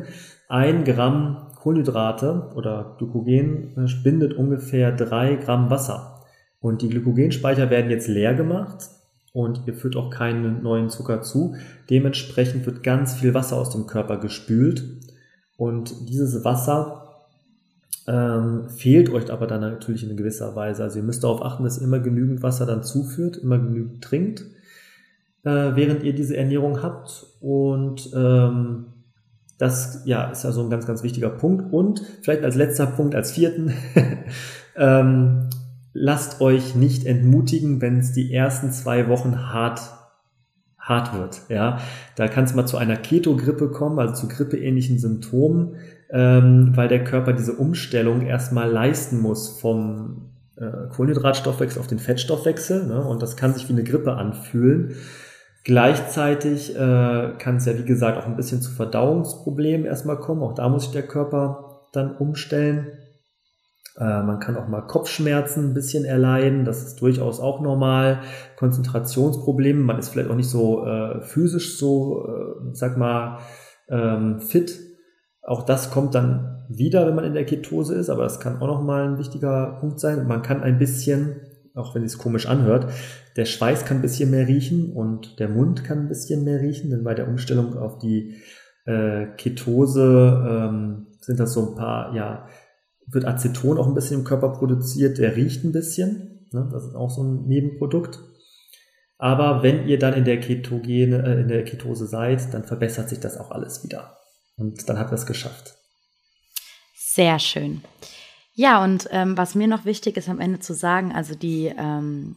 ein 0.49 0.85
Gramm 0.85 1.49
Kohlenhydrate 1.57 2.51
oder 2.55 2.97
Glykogen 2.97 3.75
äh, 3.77 4.03
bindet 4.03 4.33
ungefähr 4.33 4.91
drei 4.91 5.35
Gramm 5.35 5.69
Wasser. 5.69 6.25
Und 6.61 6.81
die 6.81 6.89
Glykogenspeicher 6.89 7.69
werden 7.69 7.91
jetzt 7.91 8.09
leer 8.09 8.33
gemacht 8.33 8.89
und 9.35 9.65
ihr 9.67 9.75
führt 9.75 9.95
auch 9.95 10.09
keinen 10.09 10.63
neuen 10.63 10.89
Zucker 10.89 11.21
zu. 11.21 11.57
Dementsprechend 11.91 12.65
wird 12.65 12.83
ganz 12.83 13.13
viel 13.13 13.35
Wasser 13.35 13.57
aus 13.57 13.69
dem 13.69 13.87
Körper 13.87 14.17
gespült. 14.17 14.83
Und 15.59 16.09
dieses 16.09 16.43
Wasser 16.43 17.08
ähm, 18.09 18.71
fehlt 18.71 19.11
euch 19.11 19.31
aber 19.31 19.47
dann 19.47 19.61
natürlich 19.61 20.09
in 20.09 20.17
gewisser 20.17 20.57
Weise. 20.57 20.83
Also 20.83 20.99
ihr 20.99 21.05
müsst 21.05 21.25
darauf 21.25 21.43
achten, 21.43 21.63
dass 21.63 21.79
ihr 21.79 21.85
immer 21.85 21.99
genügend 21.99 22.43
Wasser 22.43 22.65
dann 22.65 22.83
zuführt, 22.83 23.37
immer 23.37 23.59
genügend 23.59 24.03
trinkt, 24.03 24.47
äh, 25.45 25.73
während 25.75 26.03
ihr 26.03 26.15
diese 26.15 26.37
Ernährung 26.37 26.83
habt. 26.83 27.27
Und 27.41 28.11
ähm, 28.15 28.87
das 29.59 30.03
ja, 30.07 30.31
ist 30.31 30.47
also 30.47 30.63
ein 30.63 30.71
ganz, 30.71 30.87
ganz 30.87 31.03
wichtiger 31.03 31.29
Punkt. 31.29 31.71
Und 31.71 32.03
vielleicht 32.23 32.45
als 32.45 32.55
letzter 32.55 32.87
Punkt, 32.87 33.15
als 33.15 33.33
vierten, 33.33 33.75
ähm, 34.77 35.51
lasst 35.93 36.41
euch 36.41 36.75
nicht 36.75 37.05
entmutigen, 37.05 37.83
wenn 37.83 37.99
es 37.99 38.13
die 38.13 38.33
ersten 38.33 38.73
zwei 38.73 39.09
Wochen 39.09 39.53
hart 39.53 39.81
hart 40.79 41.13
wird. 41.13 41.43
Ja, 41.51 41.81
da 42.17 42.29
kann 42.29 42.45
es 42.45 42.55
mal 42.55 42.65
zu 42.65 42.79
einer 42.79 42.97
Keto-Grippe 42.97 43.71
kommen, 43.71 43.99
also 43.99 44.15
zu 44.15 44.29
grippeähnlichen 44.29 44.99
Symptomen 44.99 45.77
ähm, 46.11 46.73
weil 46.75 46.89
der 46.89 47.05
Körper 47.05 47.33
diese 47.33 47.53
Umstellung 47.55 48.23
erstmal 48.23 48.71
leisten 48.71 49.21
muss 49.21 49.61
vom 49.61 50.31
äh, 50.57 50.89
Kohlenhydratstoffwechsel 50.91 51.81
auf 51.81 51.87
den 51.87 51.99
Fettstoffwechsel. 51.99 52.87
Ne? 52.87 53.05
Und 53.05 53.23
das 53.23 53.37
kann 53.37 53.55
sich 53.55 53.69
wie 53.69 53.75
eine 53.75 53.85
Grippe 53.85 54.15
anfühlen. 54.15 54.95
Gleichzeitig 55.65 56.75
äh, 56.75 57.33
kann 57.39 57.57
es 57.57 57.67
ja, 57.67 57.77
wie 57.77 57.85
gesagt, 57.85 58.17
auch 58.17 58.27
ein 58.27 58.37
bisschen 58.37 58.63
zu 58.63 58.71
Verdauungsproblemen 58.71 59.87
erstmal 59.87 60.19
kommen. 60.19 60.43
Auch 60.43 60.55
da 60.55 60.69
muss 60.69 60.85
sich 60.85 60.93
der 60.93 61.07
Körper 61.07 61.83
dann 61.93 62.17
umstellen. 62.17 62.87
Äh, 63.99 64.23
man 64.23 64.41
kann 64.41 64.57
auch 64.57 64.69
mal 64.69 64.83
Kopfschmerzen 64.83 65.71
ein 65.71 65.75
bisschen 65.75 66.07
erleiden. 66.07 66.65
Das 66.65 66.83
ist 66.83 66.97
durchaus 67.03 67.39
auch 67.39 67.61
normal. 67.61 68.21
Konzentrationsprobleme. 68.57 69.81
Man 69.81 69.99
ist 69.99 70.09
vielleicht 70.09 70.31
auch 70.31 70.37
nicht 70.37 70.49
so 70.49 70.87
äh, 70.87 71.21
physisch 71.21 71.77
so, 71.77 72.27
äh, 72.27 72.71
sag 72.73 72.97
mal, 72.97 73.41
ähm, 73.91 74.41
fit 74.41 74.88
auch 75.49 75.63
das 75.63 75.91
kommt 75.91 76.15
dann 76.15 76.65
wieder, 76.69 77.07
wenn 77.07 77.15
man 77.15 77.25
in 77.25 77.33
der 77.33 77.47
Ketose 77.47 77.95
ist, 77.95 78.11
aber 78.11 78.25
das 78.25 78.39
kann 78.39 78.61
auch 78.61 78.67
nochmal 78.67 79.09
ein 79.09 79.19
wichtiger 79.19 79.79
Punkt 79.81 79.99
sein. 79.99 80.27
Man 80.27 80.43
kann 80.43 80.63
ein 80.63 80.79
bisschen, 80.79 81.41
auch 81.75 81.95
wenn 81.95 82.05
es 82.05 82.19
komisch 82.19 82.47
anhört, 82.47 82.93
der 83.37 83.47
Schweiß 83.47 83.87
kann 83.87 83.99
ein 83.99 84.03
bisschen 84.03 84.31
mehr 84.31 84.47
riechen 84.47 84.93
und 84.93 85.39
der 85.39 85.49
Mund 85.49 85.85
kann 85.85 86.01
ein 86.01 86.09
bisschen 86.09 86.45
mehr 86.45 86.61
riechen, 86.61 86.91
denn 86.91 87.03
bei 87.03 87.15
der 87.15 87.29
Umstellung 87.29 87.79
auf 87.79 87.99
die 87.99 88.35
äh, 88.85 89.27
Ketose 89.39 90.45
ähm, 90.47 91.07
sind 91.23 91.41
das 91.41 91.55
so 91.55 91.71
ein 91.71 91.75
paar, 91.77 92.15
ja, 92.15 92.47
wird 93.07 93.25
Aceton 93.25 93.79
auch 93.79 93.87
ein 93.87 93.95
bisschen 93.95 94.19
im 94.19 94.25
Körper 94.25 94.51
produziert, 94.51 95.17
der 95.17 95.35
riecht 95.35 95.65
ein 95.65 95.73
bisschen. 95.73 96.47
Ne? 96.53 96.69
Das 96.71 96.85
ist 96.85 96.95
auch 96.95 97.09
so 97.09 97.23
ein 97.23 97.47
Nebenprodukt. 97.47 98.21
Aber 99.17 99.63
wenn 99.63 99.89
ihr 99.89 99.99
dann 99.99 100.13
in 100.13 100.27
der 100.27 100.41
Ketogene, 100.41 101.23
äh, 101.27 101.41
in 101.41 101.49
der 101.49 101.65
Ketose 101.65 102.07
seid, 102.07 102.53
dann 102.53 102.65
verbessert 102.65 103.09
sich 103.09 103.19
das 103.19 103.39
auch 103.39 103.51
alles 103.51 103.83
wieder. 103.83 104.18
Und 104.59 104.89
dann 104.89 104.99
hat 104.99 105.09
er 105.09 105.15
es 105.15 105.27
geschafft. 105.27 105.75
Sehr 106.95 107.39
schön. 107.39 107.83
Ja, 108.55 108.83
und 108.83 109.09
ähm, 109.13 109.37
was 109.39 109.55
mir 109.55 109.69
noch 109.69 109.85
wichtig 109.85 110.17
ist 110.17 110.29
am 110.29 110.41
Ende 110.41 110.59
zu 110.59 110.75
sagen, 110.75 111.13
also 111.13 111.35
die 111.35 111.73
ähm, 111.79 112.37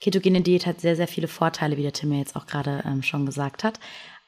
ketogene 0.00 0.40
Diät 0.40 0.66
hat 0.66 0.80
sehr, 0.80 0.96
sehr 0.96 1.06
viele 1.06 1.28
Vorteile, 1.28 1.76
wie 1.76 1.82
der 1.82 1.92
Tim 1.92 2.12
ja 2.12 2.18
jetzt 2.18 2.34
auch 2.34 2.46
gerade 2.46 2.82
ähm, 2.84 3.02
schon 3.02 3.24
gesagt 3.24 3.62
hat. 3.62 3.78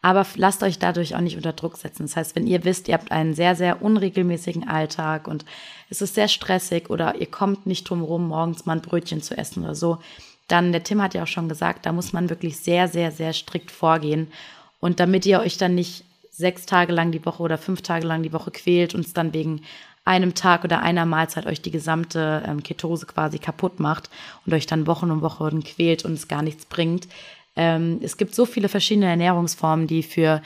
Aber 0.00 0.26
lasst 0.36 0.62
euch 0.62 0.78
dadurch 0.78 1.16
auch 1.16 1.20
nicht 1.20 1.36
unter 1.36 1.52
Druck 1.52 1.76
setzen. 1.76 2.04
Das 2.04 2.14
heißt, 2.14 2.36
wenn 2.36 2.46
ihr 2.46 2.64
wisst, 2.64 2.88
ihr 2.88 2.94
habt 2.94 3.10
einen 3.10 3.34
sehr, 3.34 3.56
sehr 3.56 3.82
unregelmäßigen 3.82 4.68
Alltag 4.68 5.26
und 5.26 5.44
es 5.88 6.02
ist 6.02 6.14
sehr 6.14 6.28
stressig 6.28 6.90
oder 6.90 7.16
ihr 7.16 7.26
kommt 7.26 7.66
nicht 7.66 7.88
drum 7.88 8.02
rum, 8.02 8.28
morgens 8.28 8.66
mal 8.66 8.74
ein 8.74 8.82
Brötchen 8.82 9.22
zu 9.22 9.36
essen 9.36 9.64
oder 9.64 9.74
so, 9.74 9.98
dann, 10.46 10.72
der 10.72 10.84
Tim 10.84 11.02
hat 11.02 11.14
ja 11.14 11.22
auch 11.22 11.28
schon 11.28 11.48
gesagt, 11.48 11.86
da 11.86 11.92
muss 11.92 12.12
man 12.12 12.28
wirklich 12.28 12.58
sehr, 12.58 12.86
sehr, 12.86 13.10
sehr 13.10 13.32
strikt 13.32 13.70
vorgehen. 13.70 14.30
Und 14.78 15.00
damit 15.00 15.24
ihr 15.24 15.40
euch 15.40 15.56
dann 15.56 15.74
nicht 15.74 16.04
sechs 16.36 16.66
Tage 16.66 16.92
lang 16.92 17.12
die 17.12 17.24
Woche 17.24 17.42
oder 17.42 17.58
fünf 17.58 17.82
Tage 17.82 18.06
lang 18.06 18.22
die 18.22 18.32
Woche 18.32 18.50
quält 18.50 18.94
und 18.94 19.06
es 19.06 19.12
dann 19.12 19.32
wegen 19.32 19.60
einem 20.04 20.34
Tag 20.34 20.64
oder 20.64 20.82
einer 20.82 21.06
Mahlzeit 21.06 21.46
euch 21.46 21.62
die 21.62 21.70
gesamte 21.70 22.42
ähm, 22.46 22.62
Ketose 22.62 23.06
quasi 23.06 23.38
kaputt 23.38 23.80
macht 23.80 24.10
und 24.44 24.52
euch 24.52 24.66
dann 24.66 24.86
Wochen 24.86 25.10
und 25.10 25.22
Wochen 25.22 25.62
quält 25.62 26.04
und 26.04 26.14
es 26.14 26.28
gar 26.28 26.42
nichts 26.42 26.66
bringt. 26.66 27.08
Ähm, 27.56 28.00
es 28.02 28.16
gibt 28.16 28.34
so 28.34 28.46
viele 28.46 28.68
verschiedene 28.68 29.06
Ernährungsformen, 29.06 29.86
die 29.86 30.02
für 30.02 30.42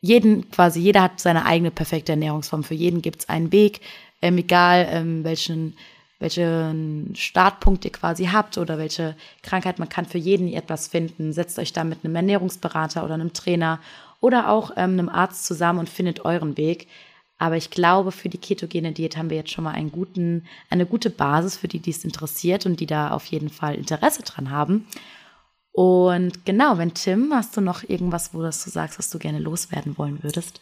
jeden 0.00 0.48
quasi, 0.50 0.80
jeder 0.80 1.02
hat 1.02 1.20
seine 1.20 1.44
eigene 1.44 1.72
perfekte 1.72 2.12
Ernährungsform. 2.12 2.62
Für 2.62 2.74
jeden 2.74 3.02
gibt 3.02 3.22
es 3.22 3.28
einen 3.28 3.50
Weg, 3.50 3.80
ähm, 4.22 4.38
egal 4.38 4.86
ähm, 4.90 5.24
welchen, 5.24 5.76
welchen 6.20 7.14
Startpunkt 7.16 7.84
ihr 7.84 7.92
quasi 7.92 8.26
habt 8.26 8.56
oder 8.56 8.78
welche 8.78 9.16
Krankheit, 9.42 9.78
man 9.80 9.88
kann 9.88 10.06
für 10.06 10.18
jeden 10.18 10.52
etwas 10.52 10.86
finden. 10.88 11.32
Setzt 11.32 11.58
euch 11.58 11.72
da 11.72 11.82
mit 11.82 12.04
einem 12.04 12.14
Ernährungsberater 12.14 13.04
oder 13.04 13.14
einem 13.14 13.32
Trainer 13.32 13.80
oder 14.26 14.50
auch 14.50 14.72
ähm, 14.72 14.94
einem 14.94 15.08
Arzt 15.08 15.46
zusammen 15.46 15.78
und 15.78 15.88
findet 15.88 16.24
euren 16.24 16.56
Weg. 16.56 16.88
Aber 17.38 17.56
ich 17.56 17.70
glaube, 17.70 18.10
für 18.10 18.28
die 18.28 18.38
ketogene 18.38 18.90
Diät 18.90 19.16
haben 19.16 19.30
wir 19.30 19.36
jetzt 19.36 19.52
schon 19.52 19.62
mal 19.62 19.70
einen 19.70 19.92
guten, 19.92 20.46
eine 20.68 20.84
gute 20.84 21.10
Basis 21.10 21.56
für 21.56 21.68
die, 21.68 21.78
die 21.78 21.90
es 21.90 22.04
interessiert 22.04 22.66
und 22.66 22.80
die 22.80 22.86
da 22.86 23.12
auf 23.12 23.24
jeden 23.26 23.50
Fall 23.50 23.76
Interesse 23.76 24.22
dran 24.22 24.50
haben. 24.50 24.86
Und 25.70 26.44
genau, 26.44 26.76
wenn 26.76 26.94
Tim, 26.94 27.32
hast 27.32 27.56
du 27.56 27.60
noch 27.60 27.88
irgendwas, 27.88 28.34
wo 28.34 28.42
du 28.42 28.50
sagst, 28.50 28.98
was 28.98 29.10
du 29.10 29.18
gerne 29.18 29.38
loswerden 29.38 29.96
wollen 29.96 30.24
würdest? 30.24 30.60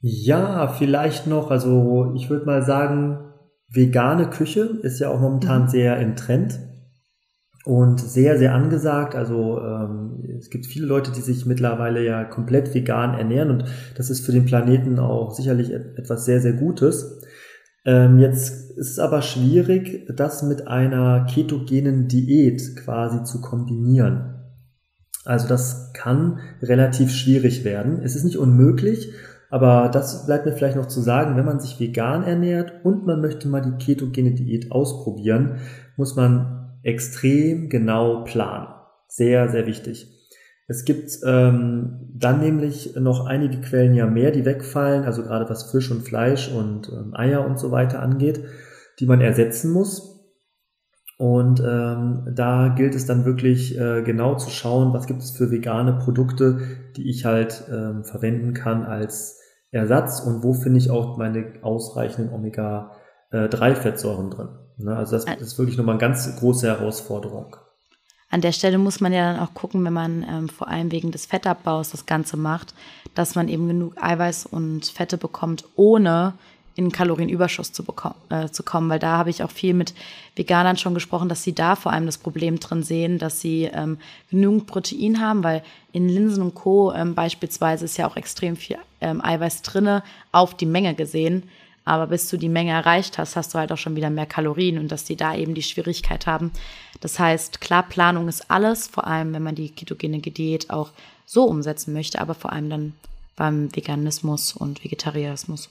Ja, 0.00 0.68
vielleicht 0.68 1.26
noch, 1.26 1.50
also 1.50 2.12
ich 2.14 2.28
würde 2.28 2.44
mal 2.44 2.62
sagen, 2.62 3.32
vegane 3.68 4.28
Küche 4.28 4.80
ist 4.82 4.98
ja 4.98 5.08
auch 5.08 5.20
momentan 5.20 5.62
mhm. 5.62 5.68
sehr 5.68 5.98
im 5.98 6.14
Trend 6.14 6.58
und 7.66 8.00
sehr, 8.00 8.38
sehr 8.38 8.54
angesagt. 8.54 9.16
Also 9.16 9.60
ähm, 9.60 10.22
es 10.38 10.50
gibt 10.50 10.66
viele 10.66 10.86
Leute, 10.86 11.10
die 11.10 11.20
sich 11.20 11.46
mittlerweile 11.46 12.04
ja 12.04 12.22
komplett 12.22 12.72
vegan 12.72 13.18
ernähren 13.18 13.50
und 13.50 13.64
das 13.96 14.08
ist 14.08 14.24
für 14.24 14.30
den 14.30 14.44
Planeten 14.44 15.00
auch 15.00 15.32
sicherlich 15.32 15.72
etwas 15.72 16.24
sehr, 16.24 16.40
sehr 16.40 16.52
Gutes. 16.52 17.22
Ähm, 17.84 18.20
jetzt 18.20 18.70
ist 18.76 18.92
es 18.92 18.98
aber 19.00 19.20
schwierig, 19.20 20.06
das 20.14 20.44
mit 20.44 20.68
einer 20.68 21.26
ketogenen 21.26 22.06
Diät 22.06 22.76
quasi 22.76 23.24
zu 23.24 23.40
kombinieren. 23.40 24.44
Also 25.24 25.48
das 25.48 25.92
kann 25.92 26.38
relativ 26.62 27.10
schwierig 27.10 27.64
werden. 27.64 27.98
Es 28.00 28.14
ist 28.14 28.22
nicht 28.22 28.38
unmöglich, 28.38 29.12
aber 29.50 29.88
das 29.92 30.24
bleibt 30.26 30.46
mir 30.46 30.52
vielleicht 30.52 30.76
noch 30.76 30.86
zu 30.86 31.00
sagen, 31.00 31.36
wenn 31.36 31.44
man 31.44 31.58
sich 31.58 31.80
vegan 31.80 32.22
ernährt 32.22 32.84
und 32.84 33.06
man 33.06 33.20
möchte 33.20 33.48
mal 33.48 33.60
die 33.60 33.84
ketogene 33.84 34.34
Diät 34.34 34.70
ausprobieren, 34.70 35.56
muss 35.96 36.14
man 36.14 36.65
extrem 36.86 37.68
genau 37.68 38.22
planen. 38.24 38.68
Sehr, 39.08 39.48
sehr 39.48 39.66
wichtig. 39.66 40.12
Es 40.68 40.84
gibt 40.84 41.18
ähm, 41.24 42.10
dann 42.14 42.40
nämlich 42.40 42.96
noch 42.96 43.26
einige 43.26 43.60
Quellen 43.60 43.94
ja 43.94 44.06
mehr, 44.06 44.30
die 44.30 44.44
wegfallen, 44.44 45.04
also 45.04 45.22
gerade 45.22 45.48
was 45.48 45.70
Fisch 45.70 45.90
und 45.90 46.02
Fleisch 46.02 46.50
und 46.50 46.88
ähm, 46.88 47.14
Eier 47.14 47.44
und 47.46 47.58
so 47.58 47.70
weiter 47.70 48.00
angeht, 48.02 48.40
die 48.98 49.06
man 49.06 49.20
ersetzen 49.20 49.72
muss. 49.72 50.12
Und 51.18 51.60
ähm, 51.60 52.28
da 52.34 52.68
gilt 52.76 52.94
es 52.94 53.06
dann 53.06 53.24
wirklich 53.24 53.78
äh, 53.78 54.02
genau 54.02 54.34
zu 54.36 54.50
schauen, 54.50 54.92
was 54.92 55.06
gibt 55.06 55.22
es 55.22 55.30
für 55.30 55.50
vegane 55.50 55.94
Produkte, 55.94 56.60
die 56.96 57.08
ich 57.08 57.24
halt 57.24 57.64
ähm, 57.70 58.04
verwenden 58.04 58.52
kann 58.54 58.84
als 58.84 59.40
Ersatz 59.70 60.20
und 60.20 60.42
wo 60.42 60.52
finde 60.52 60.78
ich 60.78 60.90
auch 60.90 61.16
meine 61.16 61.54
ausreichenden 61.62 62.34
Omega-3-Fettsäuren 62.34 64.30
drin. 64.30 64.48
Ne? 64.76 64.96
Also 64.96 65.12
das, 65.12 65.24
das 65.24 65.40
ist 65.40 65.58
wirklich 65.58 65.76
nochmal 65.76 65.94
eine 65.94 66.00
ganz 66.00 66.36
große 66.36 66.66
Herausforderung. 66.66 67.56
An 68.28 68.40
der 68.40 68.52
Stelle 68.52 68.78
muss 68.78 69.00
man 69.00 69.12
ja 69.12 69.32
dann 69.32 69.40
auch 69.40 69.54
gucken, 69.54 69.84
wenn 69.84 69.92
man 69.92 70.26
ähm, 70.28 70.48
vor 70.48 70.68
allem 70.68 70.90
wegen 70.90 71.12
des 71.12 71.26
Fettabbaus 71.26 71.90
das 71.90 72.06
Ganze 72.06 72.36
macht, 72.36 72.74
dass 73.14 73.34
man 73.34 73.48
eben 73.48 73.68
genug 73.68 74.02
Eiweiß 74.02 74.46
und 74.46 74.86
Fette 74.86 75.16
bekommt, 75.16 75.64
ohne 75.76 76.34
in 76.74 76.92
Kalorienüberschuss 76.92 77.72
zu, 77.72 77.84
äh, 78.28 78.48
zu 78.48 78.62
kommen, 78.62 78.90
weil 78.90 78.98
da 78.98 79.16
habe 79.16 79.30
ich 79.30 79.42
auch 79.42 79.50
viel 79.50 79.72
mit 79.72 79.94
Veganern 80.34 80.76
schon 80.76 80.92
gesprochen, 80.92 81.28
dass 81.28 81.42
sie 81.42 81.54
da 81.54 81.74
vor 81.74 81.92
allem 81.92 82.04
das 82.04 82.18
Problem 82.18 82.60
drin 82.60 82.82
sehen, 82.82 83.18
dass 83.18 83.40
sie 83.40 83.70
ähm, 83.72 83.98
genügend 84.30 84.66
Protein 84.66 85.20
haben, 85.20 85.42
weil 85.42 85.62
in 85.92 86.08
Linsen 86.08 86.42
und 86.42 86.54
Co. 86.54 86.92
Ähm, 86.92 87.14
beispielsweise 87.14 87.86
ist 87.86 87.96
ja 87.96 88.06
auch 88.06 88.16
extrem 88.16 88.56
viel 88.56 88.76
ähm, 89.00 89.24
Eiweiß 89.24 89.62
drinne 89.62 90.02
auf 90.32 90.54
die 90.54 90.66
Menge 90.66 90.94
gesehen. 90.94 91.44
Aber 91.86 92.08
bis 92.08 92.28
du 92.28 92.36
die 92.36 92.48
Menge 92.48 92.72
erreicht 92.72 93.16
hast, 93.16 93.36
hast 93.36 93.54
du 93.54 93.58
halt 93.58 93.72
auch 93.72 93.78
schon 93.78 93.96
wieder 93.96 94.10
mehr 94.10 94.26
Kalorien 94.26 94.78
und 94.78 94.90
dass 94.92 95.04
die 95.04 95.16
da 95.16 95.34
eben 95.34 95.54
die 95.54 95.62
Schwierigkeit 95.62 96.26
haben. 96.26 96.50
Das 97.00 97.18
heißt, 97.18 97.60
klar, 97.60 97.84
Planung 97.88 98.28
ist 98.28 98.50
alles, 98.50 98.88
vor 98.88 99.06
allem 99.06 99.32
wenn 99.32 99.42
man 99.42 99.54
die 99.54 99.70
ketogene 99.70 100.18
Diät 100.18 100.68
auch 100.68 100.90
so 101.24 101.44
umsetzen 101.44 101.94
möchte, 101.94 102.20
aber 102.20 102.34
vor 102.34 102.52
allem 102.52 102.68
dann 102.68 102.92
beim 103.36 103.74
Veganismus 103.74 104.52
und 104.52 104.82
Vegetarismus. 104.84 105.70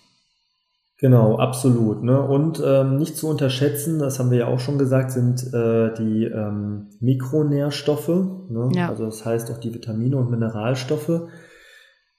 Genau, 0.98 1.38
absolut. 1.38 2.04
Ne? 2.04 2.22
Und 2.22 2.64
ähm, 2.66 2.96
nicht 2.96 3.18
zu 3.18 3.28
unterschätzen, 3.28 4.00
das 4.00 4.18
haben 4.18 4.32
wir 4.32 4.38
ja 4.38 4.48
auch 4.48 4.62
schon 4.62 4.78
gesagt, 4.78 5.12
sind 5.12 5.54
äh, 5.54 5.94
die 5.96 6.24
ähm, 6.24 6.88
Mikronährstoffe. 7.02 8.08
Ne? 8.08 8.70
Ja. 8.74 8.88
Also 8.88 9.04
das 9.04 9.26
heißt 9.26 9.52
auch 9.52 9.58
die 9.58 9.74
Vitamine 9.74 10.16
und 10.16 10.32
Mineralstoffe. 10.32 11.24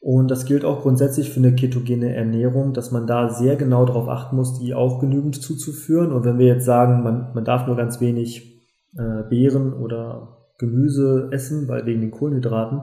Und 0.09 0.31
das 0.31 0.45
gilt 0.45 0.65
auch 0.65 0.83
grundsätzlich 0.83 1.31
für 1.31 1.41
eine 1.41 1.57
ketogene 1.57 2.15
Ernährung, 2.15 2.73
dass 2.73 2.93
man 2.93 3.09
da 3.09 3.29
sehr 3.29 3.57
genau 3.57 3.85
darauf 3.85 4.07
achten 4.07 4.37
muss, 4.37 4.57
die 4.57 4.73
auch 4.73 5.01
genügend 5.01 5.35
zuzuführen. 5.35 6.13
Und 6.13 6.25
wenn 6.25 6.39
wir 6.39 6.47
jetzt 6.47 6.65
sagen, 6.65 7.03
man, 7.03 7.33
man 7.35 7.45
darf 7.45 7.67
nur 7.67 7.75
ganz 7.75 8.01
wenig 8.01 8.63
äh, 8.97 9.29
Beeren 9.29 9.73
oder 9.73 10.53
Gemüse 10.59 11.31
essen, 11.33 11.67
weil 11.67 11.87
wegen 11.87 12.03
den 12.03 12.13
Kohlenhydraten, 12.13 12.83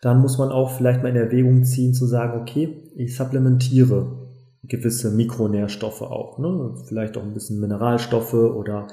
dann 0.00 0.22
muss 0.22 0.38
man 0.38 0.48
auch 0.48 0.70
vielleicht 0.70 1.02
mal 1.02 1.10
in 1.10 1.16
Erwägung 1.16 1.62
ziehen 1.64 1.92
zu 1.92 2.06
sagen, 2.06 2.40
okay, 2.40 2.90
ich 2.96 3.14
supplementiere 3.18 4.30
gewisse 4.62 5.10
Mikronährstoffe 5.10 6.00
auch, 6.00 6.38
ne? 6.38 6.74
vielleicht 6.88 7.18
auch 7.18 7.22
ein 7.22 7.34
bisschen 7.34 7.60
Mineralstoffe 7.60 8.32
oder 8.32 8.86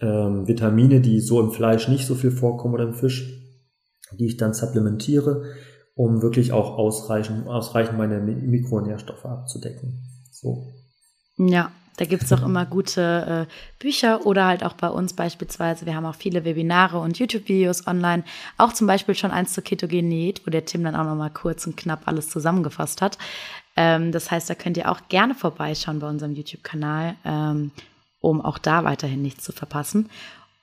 ähm, 0.00 0.48
Vitamine, 0.48 1.02
die 1.02 1.20
so 1.20 1.40
im 1.40 1.50
Fleisch 1.50 1.88
nicht 1.88 2.06
so 2.06 2.14
viel 2.14 2.30
vorkommen 2.30 2.72
oder 2.72 2.84
im 2.84 2.94
Fisch, 2.94 3.38
die 4.18 4.24
ich 4.24 4.38
dann 4.38 4.54
supplementiere, 4.54 5.42
um 5.98 6.22
wirklich 6.22 6.52
auch 6.52 6.78
ausreichend, 6.78 7.48
ausreichend 7.48 7.98
meine 7.98 8.20
Mikronährstoffe 8.20 9.26
abzudecken. 9.26 9.98
So. 10.30 10.68
Ja, 11.36 11.72
da 11.96 12.04
gibt's 12.04 12.32
auch 12.32 12.44
immer 12.44 12.66
gute 12.66 13.48
äh, 13.48 13.52
Bücher 13.82 14.24
oder 14.24 14.46
halt 14.46 14.62
auch 14.62 14.74
bei 14.74 14.88
uns 14.88 15.14
beispielsweise. 15.14 15.86
Wir 15.86 15.96
haben 15.96 16.06
auch 16.06 16.14
viele 16.14 16.44
Webinare 16.44 17.00
und 17.00 17.18
YouTube-Videos 17.18 17.88
online. 17.88 18.22
Auch 18.58 18.72
zum 18.72 18.86
Beispiel 18.86 19.16
schon 19.16 19.32
eins 19.32 19.54
zur 19.54 19.64
Ketogenität, 19.64 20.46
wo 20.46 20.52
der 20.52 20.64
Tim 20.64 20.84
dann 20.84 20.94
auch 20.94 21.04
nochmal 21.04 21.30
kurz 21.30 21.66
und 21.66 21.76
knapp 21.76 22.02
alles 22.06 22.30
zusammengefasst 22.30 23.02
hat. 23.02 23.18
Ähm, 23.74 24.12
das 24.12 24.30
heißt, 24.30 24.48
da 24.48 24.54
könnt 24.54 24.76
ihr 24.76 24.92
auch 24.92 25.00
gerne 25.08 25.34
vorbeischauen 25.34 25.98
bei 25.98 26.08
unserem 26.08 26.32
YouTube-Kanal, 26.32 27.16
ähm, 27.24 27.72
um 28.20 28.40
auch 28.40 28.58
da 28.58 28.84
weiterhin 28.84 29.20
nichts 29.20 29.42
zu 29.42 29.50
verpassen. 29.50 30.08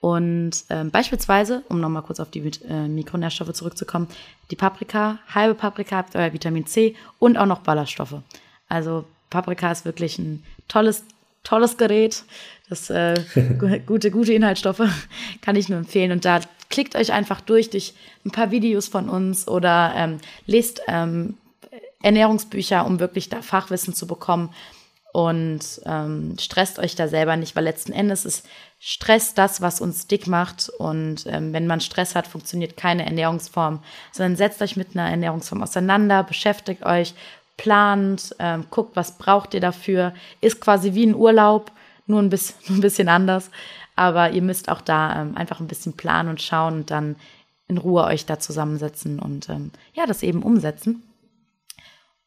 Und 0.05 0.65
ähm, 0.69 0.91
beispielsweise, 0.91 1.63
um 1.67 1.81
nochmal 1.81 2.03
kurz 2.03 2.19
auf 2.19 2.29
die 2.29 2.41
äh, 2.69 2.87
Mikronährstoffe 2.87 3.53
zurückzukommen, 3.53 4.07
die 4.51 4.55
Paprika, 4.55 5.17
halbe 5.33 5.55
Paprika 5.55 5.97
habt 5.97 6.15
euer 6.15 6.31
Vitamin 6.31 6.67
C 6.67 6.95
und 7.17 7.37
auch 7.37 7.47
noch 7.47 7.61
Ballaststoffe. 7.61 8.21
Also 8.69 9.05
Paprika 9.31 9.71
ist 9.71 9.83
wirklich 9.83 10.19
ein 10.19 10.43
tolles, 10.67 11.05
tolles 11.43 11.77
Gerät. 11.77 12.23
Das 12.69 12.91
äh, 12.91 13.15
gute, 13.87 14.11
gute 14.11 14.31
Inhaltsstoffe 14.31 14.83
kann 15.41 15.55
ich 15.55 15.69
nur 15.69 15.79
empfehlen. 15.79 16.11
Und 16.11 16.23
da 16.23 16.39
klickt 16.69 16.95
euch 16.95 17.11
einfach 17.11 17.41
durch 17.41 17.71
durch 17.71 17.95
ein 18.25 18.31
paar 18.31 18.51
Videos 18.51 18.87
von 18.87 19.09
uns 19.09 19.47
oder 19.47 19.91
ähm, 19.95 20.17
lest 20.45 20.83
ähm, 20.87 21.35
Ernährungsbücher, 22.03 22.85
um 22.85 22.99
wirklich 22.99 23.29
da 23.29 23.41
Fachwissen 23.41 23.95
zu 23.95 24.05
bekommen. 24.05 24.51
Und 25.15 25.79
ähm, 25.85 26.35
stresst 26.37 26.77
euch 26.77 26.95
da 26.95 27.07
selber 27.07 27.37
nicht, 27.37 27.55
weil 27.55 27.63
letzten 27.63 27.93
Endes 27.93 28.25
ist 28.25 28.45
Stress 28.79 29.33
das, 29.33 29.61
was 29.61 29.79
uns 29.79 30.07
dick 30.07 30.27
macht. 30.27 30.67
Und 30.67 31.25
ähm, 31.27 31.53
wenn 31.53 31.67
man 31.67 31.79
Stress 31.79 32.15
hat, 32.15 32.27
funktioniert 32.27 32.75
keine 32.75 33.05
Ernährungsform, 33.05 33.79
sondern 34.11 34.35
setzt 34.35 34.61
euch 34.61 34.75
mit 34.75 34.89
einer 34.93 35.09
Ernährungsform 35.09 35.63
auseinander, 35.63 36.23
beschäftigt 36.23 36.85
euch, 36.85 37.13
plant, 37.55 38.35
ähm, 38.39 38.65
guckt, 38.69 38.97
was 38.97 39.17
braucht 39.17 39.53
ihr 39.53 39.61
dafür. 39.61 40.13
Ist 40.41 40.59
quasi 40.59 40.95
wie 40.95 41.05
ein 41.05 41.15
Urlaub, 41.15 41.71
nur 42.07 42.21
ein 42.21 42.29
bisschen, 42.29 42.57
nur 42.67 42.79
ein 42.79 42.81
bisschen 42.81 43.07
anders. 43.07 43.51
Aber 43.95 44.31
ihr 44.31 44.41
müsst 44.41 44.67
auch 44.67 44.81
da 44.81 45.21
ähm, 45.21 45.37
einfach 45.37 45.61
ein 45.61 45.67
bisschen 45.67 45.93
planen 45.93 46.27
und 46.27 46.41
schauen 46.41 46.73
und 46.73 46.91
dann 46.91 47.15
in 47.69 47.77
Ruhe 47.77 48.03
euch 48.03 48.25
da 48.25 48.37
zusammensetzen 48.37 49.19
und 49.19 49.47
ähm, 49.47 49.71
ja, 49.93 50.05
das 50.07 50.23
eben 50.23 50.43
umsetzen. 50.43 51.03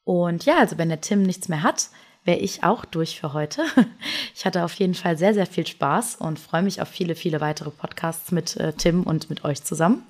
Und 0.05 0.47
ja, 0.47 0.57
also 0.57 0.79
wenn 0.79 0.89
der 0.89 1.03
Tim 1.03 1.23
nichts 1.23 1.51
mehr 1.51 1.63
hat, 1.63 1.91
wäre 2.29 2.39
ich 2.41 2.63
auch 2.63 2.85
durch 2.85 3.19
für 3.19 3.33
heute. 3.33 3.65
Ich 4.35 4.47
hatte 4.47 4.65
auf 4.65 4.75
jeden 4.75 4.95
Fall 4.95 5.19
sehr, 5.19 5.35
sehr 5.35 5.47
viel 5.47 5.67
Spaß 5.67 6.17
und 6.17 6.39
freue 6.39 6.63
mich 6.63 6.81
auf 6.81 6.87
viele, 6.87 7.17
viele 7.17 7.41
weitere 7.41 7.71
Podcasts 7.71 8.31
mit 8.31 8.57
äh, 8.57 8.73
Tim 8.73 9.03
und 9.03 9.31
mit 9.31 9.45
euch 9.45 9.65
zusammen. 9.65 10.05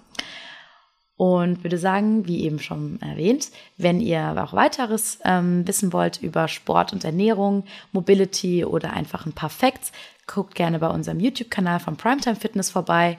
Und 1.16 1.64
würde 1.64 1.79
sagen, 1.79 2.27
wie 2.27 2.45
eben 2.45 2.59
schon 2.59 3.01
erwähnt, 3.01 3.49
wenn 3.79 4.01
ihr 4.01 4.35
auch 4.37 4.53
weiteres 4.53 5.19
ähm, 5.25 5.66
wissen 5.66 5.95
wollt 5.95 6.21
über 6.23 6.47
Sport 6.47 6.93
und 6.93 7.05
Ernährung, 7.05 7.64
Mobility 7.93 8.66
oder 8.66 8.93
einfach 8.93 9.25
ein 9.25 9.33
paar 9.33 9.49
Facts, 9.49 9.93
guckt 10.27 10.55
gerne 10.55 10.79
bei 10.79 10.89
unserem 10.89 11.21
YouTube-Kanal 11.21 11.81
von 11.81 11.97
Primetime 11.97 12.37
Fitness 12.37 12.69
vorbei. 12.71 13.16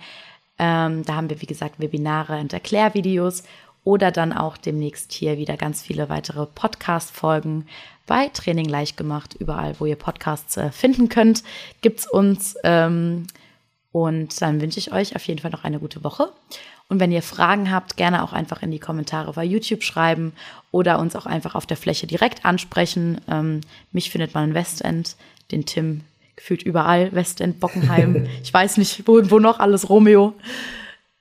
Ähm, 0.59 1.03
da 1.05 1.15
haben 1.15 1.31
wir, 1.31 1.41
wie 1.41 1.47
gesagt, 1.47 1.79
Webinare 1.79 2.39
und 2.39 2.53
Erklärvideos 2.53 3.43
oder 3.83 4.11
dann 4.11 4.33
auch 4.33 4.57
demnächst 4.57 5.11
hier 5.13 5.37
wieder 5.37 5.57
ganz 5.57 5.81
viele 5.81 6.09
weitere 6.09 6.45
Podcast-Folgen 6.45 7.65
bei 8.09 8.27
Training 8.29 8.67
leicht 8.67 8.97
gemacht. 8.97 9.35
Überall, 9.39 9.79
wo 9.79 9.85
ihr 9.85 9.95
Podcasts 9.95 10.57
äh, 10.57 10.71
finden 10.71 11.07
könnt, 11.09 11.43
gibt's 11.81 12.09
uns. 12.09 12.55
Ähm, 12.63 13.27
und 13.91 14.41
dann 14.41 14.59
wünsche 14.61 14.79
ich 14.79 14.91
euch 14.91 15.15
auf 15.15 15.25
jeden 15.27 15.39
Fall 15.39 15.51
noch 15.51 15.63
eine 15.63 15.79
gute 15.79 16.03
Woche. 16.03 16.31
Und 16.87 16.99
wenn 16.99 17.11
ihr 17.11 17.21
Fragen 17.21 17.71
habt, 17.71 17.97
gerne 17.97 18.23
auch 18.23 18.33
einfach 18.33 18.63
in 18.63 18.71
die 18.71 18.79
Kommentare 18.79 19.31
bei 19.33 19.43
YouTube 19.43 19.83
schreiben 19.83 20.33
oder 20.71 20.97
uns 20.97 21.15
auch 21.15 21.27
einfach 21.27 21.53
auf 21.53 21.67
der 21.67 21.77
Fläche 21.77 22.07
direkt 22.07 22.45
ansprechen. 22.45 23.21
Ähm, 23.29 23.61
mich 23.91 24.09
findet 24.09 24.33
man 24.33 24.49
in 24.49 24.53
Westend, 24.55 25.15
den 25.51 25.67
Tim 25.67 26.01
gefühlt 26.35 26.63
überall, 26.63 27.11
Westend, 27.11 27.59
Bockenheim, 27.59 28.27
ich 28.43 28.51
weiß 28.51 28.77
nicht, 28.77 29.07
wo, 29.07 29.21
wo 29.29 29.37
noch 29.37 29.59
alles, 29.59 29.87
Romeo. 29.87 30.33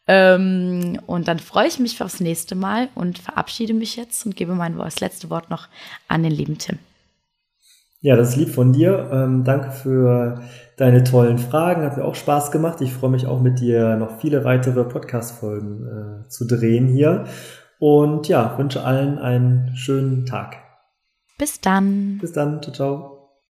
Ähm, 0.09 0.99
und 1.07 1.29
dann 1.29 1.39
freue 1.39 1.69
ich 1.69 1.79
mich 1.79 2.03
aufs 2.03 2.21
nächste 2.21 2.55
Mal 2.55 2.89
und 2.95 3.19
verabschiede 3.19 3.75
mich 3.75 3.97
jetzt 3.97 4.25
und 4.25 4.35
gebe 4.37 4.55
mein 4.55 4.77
das 4.79 5.01
letzte 5.01 5.29
Wort 5.29 5.51
noch 5.51 5.69
an 6.09 6.23
den 6.23 6.33
lieben 6.33 6.57
Tim. 6.57 6.79
Ja, 8.01 8.17
das 8.17 8.31
ist 8.31 8.37
lieb 8.37 8.49
von 8.49 8.73
dir. 8.73 9.11
Ähm, 9.13 9.45
danke 9.45 9.71
für 9.71 10.41
deine 10.77 11.05
tollen 11.05 11.39
Fragen. 11.39 11.83
Hat 11.83 11.97
mir 11.97 12.05
auch 12.05 12.15
Spaß 12.15 12.51
gemacht. 12.53 12.81
Ich 12.81 12.93
freue 12.93 13.11
mich 13.11 13.27
auch 13.27 13.41
mit 13.41 13.61
dir 13.61 13.97
noch 13.97 14.21
viele 14.21 14.45
weitere 14.45 14.85
Podcast-Folgen 14.85 16.25
äh, 16.25 16.29
zu 16.29 16.47
drehen 16.47 16.87
hier. 16.87 17.25
Und 17.79 18.29
ja, 18.29 18.57
wünsche 18.57 18.85
allen 18.85 19.19
einen 19.19 19.77
schönen 19.77 20.27
Tag. 20.27 20.57
Bis 21.39 21.61
dann. 21.61 22.19
Bis 22.21 22.33
dann. 22.33 22.63
Ciao, 22.63 22.73
ciao. 22.73 23.18